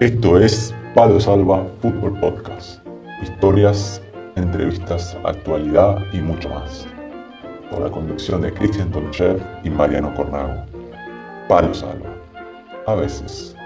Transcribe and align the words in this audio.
Esto 0.00 0.38
es 0.38 0.72
Palo 0.94 1.18
Salva 1.18 1.66
Fútbol 1.82 2.20
Podcast. 2.20 2.78
Historias, 3.20 4.00
entrevistas, 4.36 5.16
actualidad 5.24 5.98
y 6.12 6.18
mucho 6.18 6.48
más. 6.50 6.86
Con 7.68 7.82
la 7.82 7.90
conducción 7.90 8.42
de 8.42 8.54
Cristian 8.54 8.92
Tonchev 8.92 9.42
y 9.64 9.70
Mariano 9.70 10.14
Cornago. 10.14 10.64
Palo 11.48 11.74
Salva. 11.74 12.14
A 12.86 12.94
veces. 12.94 13.56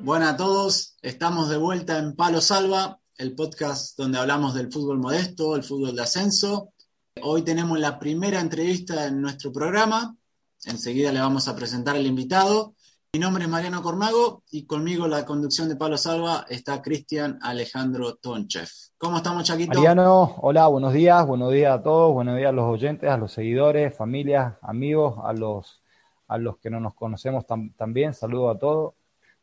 Buenas 0.00 0.34
a 0.34 0.36
todos, 0.36 0.96
estamos 1.00 1.48
de 1.48 1.56
vuelta 1.56 1.96
en 1.96 2.14
Palo 2.14 2.42
Salva, 2.42 3.00
el 3.16 3.34
podcast 3.34 3.96
donde 3.96 4.18
hablamos 4.18 4.52
del 4.52 4.70
fútbol 4.70 4.98
modesto, 4.98 5.56
el 5.56 5.64
fútbol 5.64 5.96
de 5.96 6.02
ascenso. 6.02 6.74
Hoy 7.20 7.42
tenemos 7.42 7.78
la 7.78 7.98
primera 7.98 8.40
entrevista 8.40 9.06
en 9.06 9.20
nuestro 9.20 9.52
programa. 9.52 10.16
Enseguida 10.64 11.12
le 11.12 11.20
vamos 11.20 11.46
a 11.46 11.54
presentar 11.54 11.94
al 11.94 12.06
invitado. 12.06 12.74
Mi 13.12 13.20
nombre 13.20 13.44
es 13.44 13.50
Mariano 13.50 13.82
Cormago 13.82 14.42
y 14.50 14.64
conmigo 14.64 15.06
la 15.06 15.26
conducción 15.26 15.68
de 15.68 15.76
Palo 15.76 15.98
Salva 15.98 16.46
está 16.48 16.80
Cristian 16.80 17.38
Alejandro 17.42 18.14
Tonchev. 18.14 18.66
¿Cómo 18.96 19.18
estamos, 19.18 19.44
Chaquito? 19.44 19.78
Mariano, 19.78 20.36
hola, 20.38 20.66
buenos 20.68 20.94
días, 20.94 21.26
buenos 21.26 21.52
días 21.52 21.78
a 21.78 21.82
todos, 21.82 22.14
buenos 22.14 22.38
días 22.38 22.48
a 22.48 22.52
los 22.52 22.64
oyentes, 22.64 23.10
a 23.10 23.18
los 23.18 23.30
seguidores, 23.30 23.94
familias, 23.94 24.54
amigos, 24.62 25.16
a 25.22 25.34
los, 25.34 25.82
a 26.28 26.38
los 26.38 26.56
que 26.58 26.70
no 26.70 26.80
nos 26.80 26.94
conocemos 26.94 27.44
también. 27.76 28.14
Saludo 28.14 28.48
a 28.48 28.58
todos. 28.58 28.94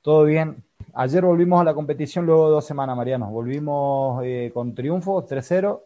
Todo 0.01 0.23
bien. 0.23 0.65
Ayer 0.95 1.23
volvimos 1.23 1.61
a 1.61 1.65
la 1.65 1.75
competición 1.75 2.25
luego 2.25 2.47
de 2.47 2.51
dos 2.53 2.65
semanas, 2.65 2.97
Mariano. 2.97 3.29
Volvimos 3.29 4.23
eh, 4.25 4.49
con 4.53 4.73
triunfo, 4.73 5.23
3-0. 5.23 5.81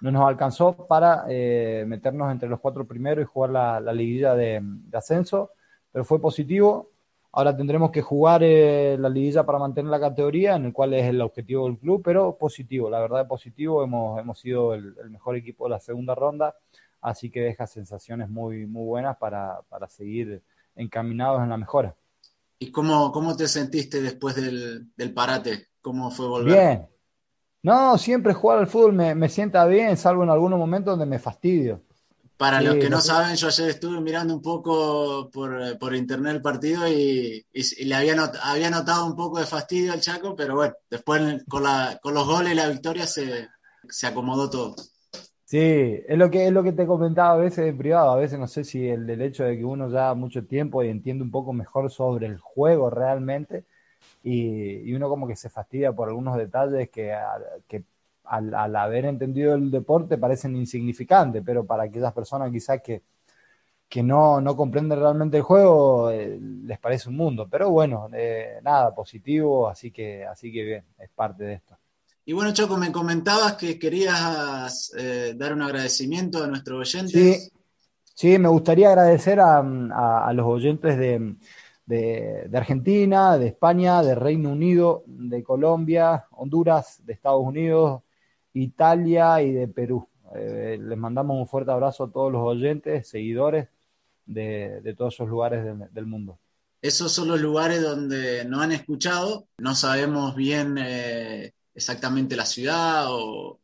No 0.00 0.10
nos 0.10 0.28
alcanzó 0.28 0.86
para 0.86 1.24
eh, 1.28 1.84
meternos 1.86 2.30
entre 2.30 2.48
los 2.48 2.60
cuatro 2.60 2.86
primeros 2.86 3.22
y 3.22 3.26
jugar 3.26 3.50
la, 3.50 3.92
liguilla 3.92 4.34
de, 4.34 4.62
ascenso, 4.92 5.52
pero 5.90 6.04
fue 6.04 6.20
positivo. 6.20 6.90
Ahora 7.32 7.56
tendremos 7.56 7.90
que 7.90 8.02
jugar 8.02 8.42
eh, 8.42 8.96
la 8.98 9.08
liguilla 9.08 9.44
para 9.44 9.58
mantener 9.58 9.90
la 9.90 10.00
categoría, 10.00 10.56
en 10.56 10.66
el 10.66 10.72
cual 10.72 10.94
es 10.94 11.04
el 11.04 11.20
objetivo 11.20 11.66
del 11.66 11.78
club, 11.78 12.02
pero 12.04 12.36
positivo, 12.36 12.88
la 12.90 13.00
verdad 13.00 13.22
es 13.22 13.28
positivo. 13.28 13.82
Hemos, 13.82 14.20
hemos 14.20 14.38
sido 14.38 14.74
el, 14.74 14.94
mejor 15.10 15.36
equipo 15.36 15.64
de 15.64 15.70
la 15.70 15.80
segunda 15.80 16.14
ronda, 16.14 16.54
así 17.00 17.30
que 17.30 17.40
deja 17.40 17.66
sensaciones 17.66 18.28
muy, 18.28 18.66
muy 18.66 18.84
buenas 18.84 19.16
para, 19.16 19.60
para 19.68 19.88
seguir 19.88 20.42
encaminados 20.76 21.42
en 21.42 21.48
la 21.48 21.56
mejora. 21.56 21.94
¿Y 22.58 22.70
cómo, 22.70 23.12
cómo 23.12 23.36
te 23.36 23.48
sentiste 23.48 24.00
después 24.00 24.34
del, 24.34 25.12
parate? 25.14 25.68
¿Cómo 25.82 26.10
fue 26.10 26.26
volver? 26.26 26.54
Bien. 26.54 26.95
No, 27.66 27.98
siempre 27.98 28.32
jugar 28.32 28.58
al 28.58 28.68
fútbol 28.68 28.92
me, 28.92 29.28
sienta 29.28 29.66
bien, 29.66 29.96
salvo 29.96 30.22
en 30.22 30.30
algunos 30.30 30.56
momentos 30.56 30.92
donde 30.92 31.04
me 31.04 31.18
fastidio. 31.18 31.82
Para 32.36 32.60
los 32.60 32.76
que 32.76 32.88
no 32.88 33.00
saben, 33.00 33.34
yo 33.34 33.48
ayer 33.48 33.70
estuve 33.70 34.00
mirando 34.00 34.34
un 34.34 34.40
poco 34.40 35.28
por, 35.32 35.96
internet 35.96 36.36
el 36.36 36.42
partido 36.42 36.86
y, 36.86 37.44
le 37.52 37.94
había, 37.96 38.14
había 38.44 38.70
notado 38.70 39.04
un 39.04 39.16
poco 39.16 39.40
de 39.40 39.46
fastidio 39.46 39.92
al 39.92 40.00
Chaco, 40.00 40.36
pero 40.36 40.54
bueno, 40.54 40.74
después 40.88 41.42
con, 41.48 41.64
la, 41.64 41.98
con 42.00 42.14
los 42.14 42.24
goles 42.24 42.52
y 42.52 42.54
la 42.54 42.68
victoria 42.68 43.04
se, 43.04 43.48
se 43.88 44.06
acomodó 44.06 44.48
todo. 44.48 44.76
Sí, 45.44 45.58
es 45.58 46.16
lo 46.16 46.30
que 46.30 46.46
es 46.46 46.52
lo 46.52 46.62
que 46.62 46.72
te 46.72 46.86
comentaba 46.86 47.32
a 47.32 47.38
veces 47.38 47.66
en 47.66 47.78
privado, 47.78 48.12
a 48.12 48.16
veces 48.16 48.38
no 48.38 48.46
sé 48.46 48.62
si 48.62 48.86
el, 48.86 49.10
hecho 49.20 49.42
de 49.42 49.58
que 49.58 49.64
uno 49.64 49.90
ya 49.90 50.14
mucho 50.14 50.44
tiempo 50.46 50.84
y 50.84 50.88
entiende 50.88 51.24
un 51.24 51.32
poco 51.32 51.52
mejor 51.52 51.90
sobre 51.90 52.28
el 52.28 52.38
juego 52.38 52.90
realmente 52.90 53.64
y, 54.22 54.92
uno 54.94 55.08
como 55.08 55.26
que 55.26 55.36
se 55.36 55.48
fastidia 55.48 55.92
por 55.92 56.08
algunos 56.08 56.36
detalles 56.36 56.90
que, 56.90 57.16
que 57.68 57.84
al, 58.24 58.76
haber 58.76 59.04
entendido 59.04 59.54
el 59.54 59.70
deporte 59.70 60.18
parecen 60.18 60.56
insignificantes, 60.56 61.42
pero 61.44 61.64
para 61.64 61.84
aquellas 61.84 62.12
personas 62.12 62.50
quizás 62.50 62.80
que, 62.82 63.02
que 63.88 64.02
no, 64.02 64.40
no 64.40 64.56
comprenden 64.56 64.98
realmente 64.98 65.36
el 65.36 65.42
juego 65.42 66.10
eh, 66.10 66.38
les 66.40 66.78
parece 66.78 67.08
un 67.08 67.16
mundo, 67.16 67.48
pero 67.48 67.70
bueno, 67.70 68.08
eh, 68.12 68.58
nada, 68.62 68.94
positivo, 68.94 69.68
así 69.68 69.90
que, 69.90 70.24
así 70.24 70.52
que 70.52 70.64
bien, 70.64 70.84
es 70.98 71.10
parte 71.10 71.44
de 71.44 71.54
esto. 71.54 71.78
Y 72.24 72.32
bueno, 72.32 72.52
Choco, 72.52 72.76
me 72.76 72.90
comentabas 72.90 73.54
que 73.54 73.78
querías 73.78 74.92
eh, 74.98 75.34
dar 75.36 75.52
un 75.52 75.62
agradecimiento 75.62 76.42
a 76.42 76.48
nuestros 76.48 76.80
oyentes. 76.80 77.44
Sí, 77.44 77.52
sí 78.14 78.38
me 78.38 78.48
gustaría 78.48 78.88
agradecer 78.88 79.38
a, 79.38 80.32
los 80.34 80.46
oyentes 80.46 80.98
de, 80.98 81.36
Argentina, 82.52 83.38
de 83.38 83.48
España, 83.48 84.02
de 84.02 84.14
Reino 84.14 84.50
Unido, 84.50 85.04
de 85.06 85.42
Colombia, 85.42 86.26
Honduras, 86.32 87.00
de 87.04 87.12
Estados 87.12 87.42
Unidos, 87.44 88.02
Italia 88.52 89.42
y 89.42 89.52
de 89.52 89.68
Perú. 89.68 90.08
Eh, 90.34 90.78
les 90.80 90.98
mandamos 90.98 91.38
un 91.38 91.46
fuerte 91.46 91.70
abrazo 91.70 92.04
a 92.04 92.10
todos 92.10 92.32
los 92.32 92.42
oyentes, 92.42 93.08
seguidores 93.08 93.68
de, 94.24 94.94
todos 94.96 95.14
esos 95.14 95.28
lugares 95.28 95.64
del, 95.92 96.06
mundo. 96.06 96.38
Esos 96.82 97.12
son 97.12 97.28
los 97.28 97.40
lugares 97.40 97.80
donde 97.82 98.44
nos 98.44 98.62
han 98.62 98.72
escuchado. 98.72 99.46
No 99.58 99.74
sabemos 99.74 100.34
bien 100.34 100.76
eh, 100.78 101.54
exactamente 101.74 102.36
la 102.36 102.46
ciudad 102.46 103.06
o, 103.08 103.60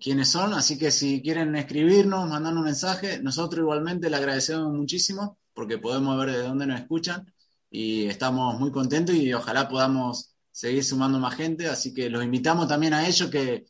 quiénes 0.00 0.30
son, 0.30 0.54
así 0.54 0.78
que 0.78 0.92
si 0.92 1.20
quieren 1.20 1.56
escribirnos, 1.56 2.28
mandar 2.28 2.54
un 2.54 2.62
mensaje, 2.62 3.20
nosotros 3.20 3.60
igualmente 3.60 4.08
le 4.08 4.16
agradecemos 4.16 4.72
muchísimo 4.72 5.36
porque 5.52 5.78
podemos 5.78 6.16
ver 6.16 6.30
de 6.30 6.42
dónde 6.42 6.66
nos 6.66 6.80
escuchan 6.80 7.33
y 7.76 8.06
estamos 8.06 8.60
muy 8.60 8.70
contentos 8.70 9.16
y 9.16 9.34
ojalá 9.34 9.68
podamos 9.68 10.36
seguir 10.52 10.84
sumando 10.84 11.18
más 11.18 11.34
gente, 11.34 11.66
así 11.66 11.92
que 11.92 12.08
los 12.08 12.22
invitamos 12.22 12.68
también 12.68 12.94
a 12.94 13.08
ellos 13.08 13.28
que 13.30 13.64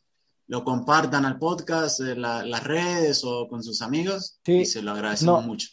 lo 0.47 0.62
compartan 0.62 1.25
al 1.25 1.38
podcast, 1.38 2.00
en 2.00 2.20
las 2.20 2.64
redes 2.64 3.22
o 3.25 3.48
con 3.48 3.62
sus 3.62 3.81
amigos 3.81 4.38
y 4.44 4.66
se 4.66 4.82
lo 4.82 4.91
agradecemos 4.91 5.47
mucho. 5.47 5.69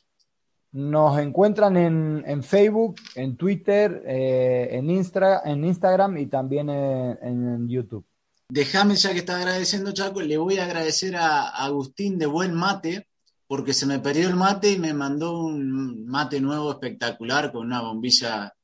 Nos 0.72 1.20
encuentran 1.20 1.76
en, 1.76 2.42
Facebook, 2.42 2.96
en 3.16 3.36
Twitter, 3.36 4.02
eh, 4.08 4.70
en, 4.72 4.90
en 4.90 5.66
Instagram 5.66 6.18
y 6.18 6.28
también 6.28 6.70
en 6.70 7.68
YouTube. 7.68 8.06
Déjame, 8.48 8.96
ya 8.96 9.12
que 9.12 9.20
está 9.20 9.36
agradeciendo 9.36 9.92
Chaco, 9.92 10.22
le 10.22 10.38
voy 10.38 10.58
a 10.58 10.64
agradecer 10.64 11.18
a 11.18 11.50
Agustín 11.50 12.18
de 12.18 12.28
Buen 12.28 12.54
Mate, 12.54 13.10
porque 13.52 13.74
se 13.74 13.86
me 13.86 14.00
perdió 14.00 14.30
el 14.30 14.38
mate 14.38 14.72
y 14.72 14.80
me 14.80 14.94
mandó 14.94 15.38
un 15.38 16.06
mate 16.08 16.40
nuevo 16.40 16.72
espectacular 16.72 17.52
con 17.52 17.68
una 17.68 17.82
bombilla 17.82 18.56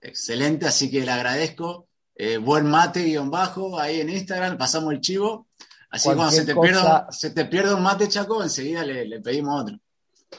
excelente, 0.00 0.64
así 0.64 0.88
que 0.88 1.04
le 1.04 1.10
agradezco. 1.10 1.88
Eh, 2.14 2.36
buen 2.36 2.64
mate 2.66 3.02
guion 3.02 3.32
bajo, 3.32 3.80
ahí 3.80 4.00
en 4.00 4.10
Instagram, 4.10 4.56
pasamos 4.56 4.92
el 4.92 5.00
chivo. 5.00 5.48
Así 5.90 6.10
que 6.10 6.14
cuando 6.14 6.30
se 6.30 6.44
te, 6.44 6.54
pierda, 6.54 7.08
se 7.10 7.30
te 7.30 7.46
pierde 7.46 7.74
un 7.74 7.82
mate, 7.82 8.06
Chaco, 8.06 8.40
enseguida 8.40 8.84
le, 8.84 9.20
pedimos 9.20 9.62
otro. 9.62 9.76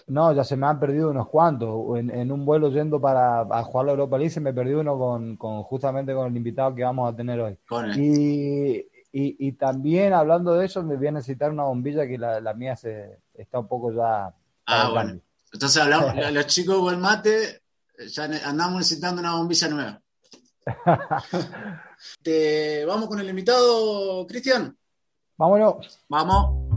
No, 0.07 0.31
ya 0.31 0.45
se 0.45 0.55
me 0.55 0.67
han 0.67 0.79
perdido 0.79 1.09
unos 1.09 1.27
cuantos. 1.27 1.69
En, 1.97 2.31
un 2.31 2.45
vuelo 2.45 2.69
yendo 2.69 3.01
para 3.01 3.43
jugar 3.63 3.87
la 3.87 3.91
Europa 3.91 4.17
League 4.17 4.31
se 4.31 4.39
me 4.39 4.53
perdió 4.53 4.79
uno 4.79 4.97
con, 4.97 5.63
justamente 5.63 6.13
con 6.13 6.27
el 6.27 6.37
invitado 6.37 6.73
que 6.73 6.85
vamos 6.85 7.11
a 7.11 7.17
tener 7.17 7.41
hoy. 7.41 7.57
Y, 7.97 8.77
y, 9.11 9.51
también 9.53 10.13
hablando 10.13 10.53
de 10.53 10.67
eso, 10.67 10.83
me 10.83 10.95
voy 10.95 11.07
a 11.07 11.11
necesitar 11.13 11.51
una 11.51 11.63
bombilla 11.63 12.07
que 12.07 12.17
la, 12.17 12.53
mía 12.53 12.75
se, 12.75 13.19
está 13.33 13.59
un 13.59 13.67
poco 13.67 13.91
ya. 13.91 14.33
Ah, 14.67 14.89
bueno. 14.91 15.19
Entonces 15.51 15.81
hablamos, 15.81 16.13
los 16.33 16.47
chicos 16.47 16.91
del 16.91 16.99
mate, 16.99 17.61
ya 18.07 18.25
andamos 18.45 18.79
necesitando 18.79 19.21
una 19.21 19.35
bombilla 19.35 19.67
nueva. 19.69 20.01
Te, 22.21 22.85
¿Vamos 22.85 23.07
con 23.07 23.19
el 23.19 23.29
invitado, 23.29 24.27
Cristian? 24.27 24.77
Vámonos. 25.37 25.99
Vamos. 26.07 26.69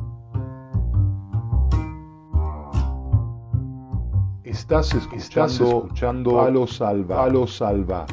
Estás 4.45 4.95
escuchando, 4.95 5.85
escuchando 5.85 6.41
a 6.41 6.51
los 6.51 6.77
salva. 6.77 7.25
A 7.25 7.29
los 7.29 7.57
salva. 7.57 8.07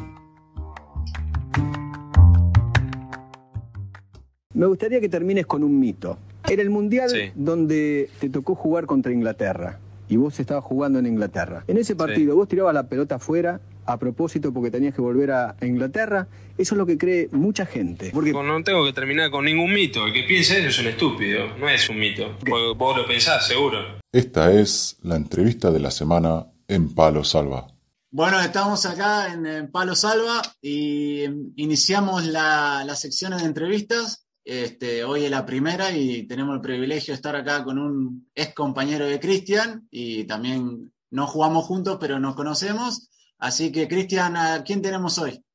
Me 4.59 4.65
gustaría 4.65 4.99
que 4.99 5.07
termines 5.07 5.45
con 5.45 5.63
un 5.63 5.79
mito. 5.79 6.17
Era 6.45 6.61
el 6.61 6.69
mundial 6.69 7.09
donde 7.33 8.09
te 8.19 8.29
tocó 8.29 8.55
jugar 8.55 8.87
contra 8.87 9.13
Inglaterra 9.13 9.79
y 10.09 10.17
vos 10.17 10.37
estabas 10.37 10.65
jugando 10.65 10.99
en 10.99 11.05
Inglaterra. 11.05 11.63
En 11.69 11.77
ese 11.77 11.95
partido 11.95 12.35
vos 12.35 12.49
tirabas 12.49 12.73
la 12.73 12.89
pelota 12.89 13.15
afuera 13.15 13.61
a 13.85 13.97
propósito 13.97 14.51
porque 14.51 14.69
tenías 14.69 14.93
que 14.93 14.99
volver 15.01 15.31
a 15.31 15.55
Inglaterra. 15.61 16.27
Eso 16.57 16.75
es 16.75 16.77
lo 16.77 16.85
que 16.85 16.97
cree 16.97 17.29
mucha 17.31 17.65
gente. 17.65 18.11
Porque... 18.13 18.33
No 18.33 18.61
tengo 18.61 18.83
que 18.83 18.91
terminar 18.91 19.31
con 19.31 19.45
ningún 19.45 19.71
mito. 19.71 20.05
El 20.05 20.11
que 20.11 20.23
piense 20.23 20.59
eso 20.59 20.67
es 20.67 20.79
un 20.79 20.87
estúpido. 20.87 21.55
No 21.57 21.69
es 21.69 21.87
un 21.89 21.97
mito. 21.97 22.35
Vos 22.75 22.97
lo 22.97 23.07
pensás, 23.07 23.47
seguro. 23.47 23.77
Esta 24.11 24.51
es 24.51 24.97
la 25.03 25.15
entrevista 25.15 25.71
de 25.71 25.79
la 25.79 25.89
semana 25.89 26.47
en 26.67 26.93
Palo 26.93 27.23
Salva. 27.23 27.67
Bueno, 28.11 28.41
estamos 28.41 28.85
acá 28.85 29.31
en, 29.31 29.71
Palo 29.71 29.95
Salva 29.95 30.41
y 30.61 31.23
iniciamos 31.55 32.25
la, 32.25 32.83
las 32.85 32.99
secciones 32.99 33.41
de 33.41 33.47
entrevistas. 33.47 34.25
Este, 34.51 35.03
hoy 35.03 35.25
es 35.25 35.29
la 35.29 35.45
primera 35.45 35.91
y 35.91 36.25
tenemos 36.25 36.55
el 36.55 36.61
privilegio 36.61 37.11
de 37.11 37.17
estar 37.17 37.35
acá 37.35 37.63
con 37.63 37.77
un 37.77 38.31
ex 38.33 38.55
compañero 38.55 39.05
de 39.05 39.19
Cristian 39.19 39.87
y 39.91 40.23
también 40.23 40.91
no 41.11 41.27
jugamos 41.27 41.65
juntos, 41.65 41.99
pero 42.01 42.19
nos 42.19 42.33
conocemos. 42.33 43.11
Así 43.37 43.71
que, 43.71 43.87
Cristian, 43.87 44.35
¿a 44.35 44.63
quién 44.63 44.81
tenemos 44.81 45.19
hoy? 45.19 45.45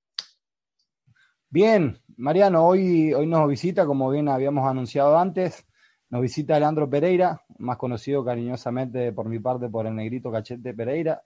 Bien, 1.51 1.99
Mariano, 2.17 2.65
hoy, 2.65 3.13
hoy 3.13 3.27
nos 3.27 3.49
visita, 3.49 3.85
como 3.85 4.09
bien 4.11 4.29
habíamos 4.29 4.65
anunciado 4.65 5.19
antes, 5.19 5.67
Nos 6.09 6.23
visita 6.23 6.61
Leandro 6.61 6.89
Pereira, 6.89 7.43
más 7.59 7.79
conocido 7.79 8.25
cariñosamente 8.25 9.13
por 9.13 9.29
mi 9.29 9.41
parte 9.41 9.69
por 9.69 9.89
el 9.89 9.97
negrito 9.97 10.31
Cachete 10.31 10.73
Pereira. 10.73 11.21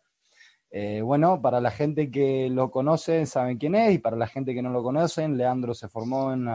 Eh, 0.71 1.03
bueno, 1.03 1.43
para 1.43 1.61
la 1.61 1.71
gente 1.71 2.11
que 2.11 2.49
lo 2.49 2.71
conoce 2.71 3.27
saben 3.27 3.59
quién 3.59 3.75
es 3.75 3.93
y 3.93 3.99
para 3.99 4.17
la 4.17 4.27
gente 4.27 4.55
que 4.55 4.63
no 4.63 4.71
lo 4.71 4.83
conocen, 4.83 5.37
Leandro 5.37 5.75
se 5.75 5.91
formó 5.91 6.33
en, 6.33 6.49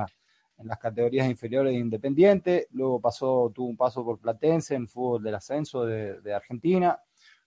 las 0.66 0.80
categorías 0.80 1.30
inferiores 1.30 1.74
de 1.74 1.80
Independiente, 1.80 2.68
luego 2.72 3.00
pasó, 3.00 3.52
tuvo 3.54 3.68
un 3.68 3.78
paso 3.78 4.04
por 4.04 4.20
Platense 4.20 4.76
en 4.76 4.88
fútbol 4.88 5.24
del 5.24 5.36
ascenso 5.36 5.86
de, 5.86 6.34
Argentina, 6.34 7.00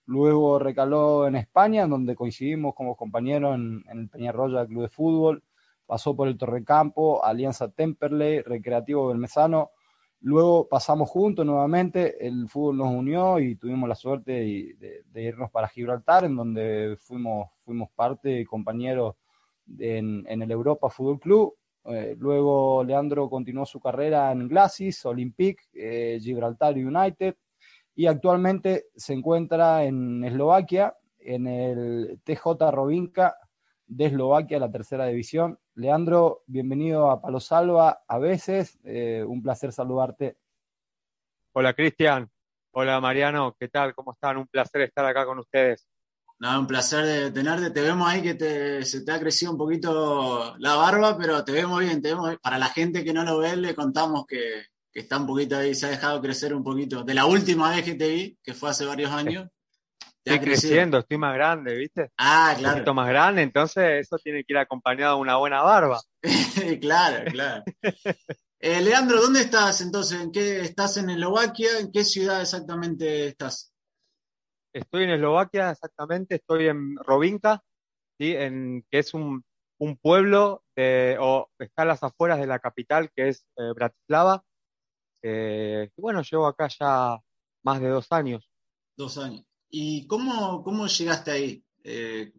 luego 0.05 0.59
recaló 0.59 1.27
en 1.27 1.35
España, 1.35 1.87
donde 1.87 2.15
coincidimos 2.15 2.75
como 2.75 2.95
compañeros 2.95 3.55
en, 3.55 3.83
en 3.89 3.99
el 3.99 4.09
Peñarroya 4.09 4.65
Club 4.65 4.83
de 4.83 4.89
Fútbol, 4.89 5.43
pasó 5.85 6.15
por 6.15 6.27
el 6.27 6.37
Torrecampo, 6.37 7.23
Alianza 7.23 7.69
Temperley, 7.69 8.41
Recreativo 8.41 9.07
Belmezano, 9.07 9.71
Luego 10.21 10.67
pasamos 10.67 11.09
juntos 11.09 11.45
nuevamente, 11.45 12.25
el 12.25 12.49
fútbol 12.49 12.77
nos 12.77 12.91
unió 12.91 13.39
y 13.39 13.55
tuvimos 13.55 13.87
la 13.87 13.95
suerte 13.95 14.31
de, 14.31 15.21
irnos 15.21 15.51
para 15.51 15.67
Gibraltar, 15.67 16.25
en 16.25 16.35
donde 16.35 16.97
fuimos, 16.99 17.51
fuimos 17.63 17.89
parte 17.91 18.39
y 18.39 18.45
compañeros 18.45 19.15
en, 19.77 20.25
el 20.27 20.51
Europa 20.51 20.89
Fútbol 20.89 21.19
Club. 21.19 21.55
Eh, 21.87 22.15
luego 22.19 22.83
Leandro 22.83 23.29
continuó 23.29 23.65
su 23.65 23.79
carrera 23.79 24.31
en 24.31 24.47
Glacis, 24.47 25.05
Olympique, 25.05 25.63
eh, 25.73 26.19
Gibraltar 26.21 26.75
United 26.75 27.35
y 27.95 28.07
actualmente 28.07 28.87
se 28.95 29.13
encuentra 29.13 29.85
en 29.85 30.23
Eslovaquia, 30.23 30.95
en 31.19 31.47
el 31.47 32.19
TJ 32.23 32.71
Robinka 32.71 33.37
de 33.85 34.05
Eslovaquia, 34.05 34.59
la 34.59 34.69
tercera 34.69 35.05
división. 35.05 35.57
Leandro, 35.75 36.43
bienvenido 36.45 37.09
a 37.09 37.21
Palo 37.21 37.39
Salva 37.39 38.03
a 38.05 38.17
veces, 38.19 38.77
eh, 38.83 39.23
un 39.25 39.41
placer 39.41 39.71
saludarte. 39.71 40.37
Hola 41.53 41.73
Cristian, 41.73 42.29
hola 42.71 42.99
Mariano, 42.99 43.55
¿qué 43.57 43.69
tal? 43.69 43.95
¿Cómo 43.95 44.11
están? 44.11 44.37
Un 44.37 44.47
placer 44.47 44.81
estar 44.81 45.05
acá 45.05 45.25
con 45.25 45.39
ustedes. 45.39 45.87
Nada, 46.39 46.59
un 46.59 46.67
placer 46.67 47.05
de 47.05 47.31
tenerte. 47.31 47.71
Te 47.71 47.81
vemos 47.81 48.07
ahí 48.07 48.21
que 48.21 48.83
se 48.83 49.01
te 49.01 49.11
ha 49.11 49.19
crecido 49.19 49.51
un 49.51 49.57
poquito 49.57 50.55
la 50.59 50.75
barba, 50.75 51.17
pero 51.17 51.43
te 51.43 51.51
vemos 51.51 51.79
bien, 51.79 52.01
te 52.01 52.09
vemos 52.09 52.37
Para 52.41 52.57
la 52.57 52.67
gente 52.67 53.03
que 53.03 53.13
no 53.13 53.23
lo 53.23 53.39
ve, 53.39 53.55
le 53.55 53.73
contamos 53.73 54.25
que, 54.27 54.65
que 54.91 54.99
está 54.99 55.17
un 55.17 55.25
poquito 55.25 55.57
ahí, 55.57 55.73
se 55.73 55.87
ha 55.87 55.89
dejado 55.89 56.21
crecer 56.21 56.53
un 56.53 56.63
poquito. 56.63 57.03
De 57.03 57.13
la 57.13 57.25
última 57.25 57.71
vez 57.71 57.83
que 57.83 57.95
te 57.95 58.09
vi, 58.09 58.37
que 58.43 58.53
fue 58.53 58.69
hace 58.69 58.85
varios 58.85 59.11
años, 59.11 59.47
Estoy 60.27 60.45
creciendo, 60.45 60.97
estoy 60.97 61.17
más 61.17 61.33
grande, 61.33 61.75
¿viste? 61.75 62.11
Ah, 62.17 62.53
claro. 62.57 62.75
Un 62.75 62.79
poquito 62.79 62.93
más 62.93 63.07
grande, 63.07 63.41
entonces 63.43 64.01
eso 64.01 64.17
tiene 64.17 64.43
que 64.43 64.53
ir 64.53 64.57
acompañado 64.57 65.15
de 65.15 65.21
una 65.21 65.37
buena 65.37 65.61
barba. 65.61 66.01
claro, 66.81 67.31
claro. 67.31 67.63
Eh, 68.59 68.81
Leandro, 68.81 69.21
¿dónde 69.21 69.41
estás 69.41 69.81
entonces? 69.81 70.19
¿En 70.19 70.31
qué 70.31 70.61
estás 70.61 70.97
en 70.97 71.11
Eslovaquia? 71.11 71.79
¿En 71.79 71.91
qué 71.91 72.03
ciudad 72.03 72.41
exactamente 72.41 73.27
estás? 73.27 73.71
Estoy 74.77 75.05
en 75.05 75.09
Eslovaquia, 75.09 75.71
exactamente, 75.71 76.35
estoy 76.35 76.67
en 76.67 76.97
Rovinka, 76.97 77.63
¿sí? 78.19 78.33
en, 78.35 78.85
que 78.91 78.99
es 78.99 79.15
un, 79.15 79.43
pueblo 80.01 80.63
de, 80.75 81.17
o 81.19 81.49
está 81.57 81.81
a 81.81 81.85
las 81.85 82.03
afueras 82.03 82.39
de 82.39 82.45
la 82.45 82.59
capital, 82.59 83.09
que 83.15 83.29
es 83.29 83.47
eh, 83.57 83.71
Bratislava. 83.73 84.43
Eh, 85.23 85.89
bueno, 85.97 86.21
llevo 86.21 86.45
acá 86.45 86.67
ya 86.67 87.17
más 87.63 87.81
de 87.81 87.87
dos 87.87 88.11
años. 88.11 88.47
Dos 88.95 89.17
años. 89.17 89.43
¿Y 89.67 90.05
cómo, 90.05 90.63
cómo 90.63 90.85
llegaste 90.85 91.31
ahí? 91.31 91.65
Eh, 91.83 92.31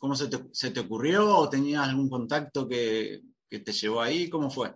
¿Cómo 0.00 0.16
se 0.16 0.28
te, 0.28 0.80
ocurrió 0.80 1.38
o 1.38 1.48
tenías 1.48 1.88
algún 1.88 2.10
contacto 2.10 2.66
que, 2.66 3.22
te 3.48 3.72
llevó 3.72 4.00
ahí? 4.00 4.28
¿Cómo 4.28 4.50
fue? 4.50 4.74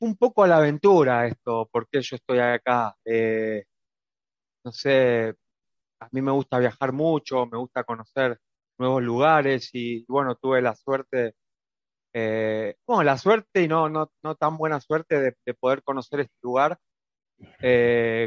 Un 0.00 0.16
poco 0.16 0.42
a 0.42 0.48
la 0.48 0.56
aventura 0.56 1.28
esto, 1.28 1.68
porque 1.70 2.02
yo 2.02 2.16
estoy 2.16 2.40
acá. 2.40 2.96
No 4.64 4.72
sé, 4.72 5.34
a 6.04 6.08
mí 6.12 6.22
me 6.22 6.32
gusta 6.32 6.58
viajar 6.58 6.92
mucho, 6.92 7.46
me 7.46 7.58
gusta 7.58 7.84
conocer 7.84 8.38
nuevos 8.78 9.02
lugares 9.02 9.70
y 9.72 10.04
bueno, 10.06 10.36
tuve 10.36 10.62
la 10.62 10.74
suerte, 10.74 11.34
eh, 12.12 12.76
bueno, 12.86 13.04
la 13.04 13.18
suerte 13.18 13.62
y 13.62 13.68
no, 13.68 13.88
no, 13.88 14.10
no 14.22 14.34
tan 14.36 14.56
buena 14.56 14.80
suerte 14.80 15.20
de, 15.20 15.54
poder 15.54 15.82
conocer 15.82 16.20
este 16.20 16.36
lugar 16.42 16.78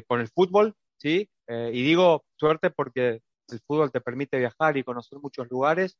con 0.08 0.22
el 0.22 0.28
fútbol, 0.30 0.76
¿sí? 0.98 1.30
Eh, 1.48 1.72
y 1.74 1.84
digo 1.84 2.26
suerte 2.36 2.70
porque 2.70 3.22
el 3.50 3.60
fútbol 3.66 3.92
te 3.92 4.02
permite 4.02 4.38
viajar 4.38 4.78
y 4.78 4.84
conocer 4.84 5.20
muchos 5.20 5.50
lugares. 5.50 5.98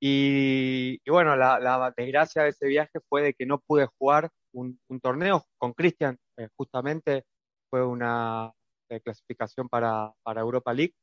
Y, 0.00 0.98
bueno, 1.08 1.36
la, 1.36 1.92
desgracia 1.96 2.42
de 2.42 2.48
ese 2.50 2.66
viaje 2.66 2.98
fue 3.08 3.22
de 3.22 3.34
que 3.34 3.46
no 3.46 3.60
pude 3.60 3.86
jugar 3.98 4.30
un, 4.52 4.78
torneo 5.00 5.44
con 5.58 5.72
Cristian, 5.72 6.18
eh, 6.36 6.48
justamente 6.56 7.24
fue 7.70 7.86
una 7.86 8.52
eh, 8.92 9.00
clasificación 9.00 9.68
para, 9.68 10.12
Europa 10.26 10.72
League. 10.74 10.94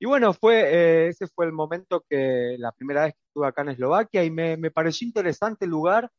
Y 0.00 0.06
bueno, 0.06 0.34
fue, 0.34 1.08
ese 1.08 1.28
fue 1.28 1.46
el 1.46 1.52
momento 1.52 2.04
que 2.08 2.56
la 2.58 2.72
primera 2.72 3.04
vez 3.04 3.14
que 3.14 3.20
estuve 3.28 3.46
acá 3.46 3.62
en 3.62 3.70
Eslovaquia 3.70 4.24
y 4.24 4.30
me, 4.30 4.70
pareció 4.70 5.06
interesante 5.06 5.64
el 5.66 5.70
lugar, 5.70 6.10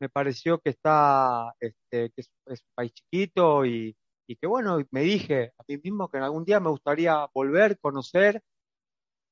me 0.00 0.08
pareció 0.08 0.58
que 0.58 0.70
está, 0.70 1.54
este, 1.60 2.10
que 2.10 2.20
es, 2.22 2.30
es, 2.46 2.62
un 2.62 2.74
país 2.74 2.92
chiquito 2.92 3.64
y, 3.64 3.96
y 4.26 4.36
que 4.36 4.46
bueno, 4.46 4.78
me 4.90 5.02
dije 5.02 5.52
a 5.58 5.64
mí 5.68 5.78
mismo 5.78 6.08
que 6.08 6.18
en 6.18 6.24
algún 6.24 6.44
día 6.44 6.60
me 6.60 6.70
gustaría 6.70 7.28
volver, 7.34 7.78
conocer 7.78 8.42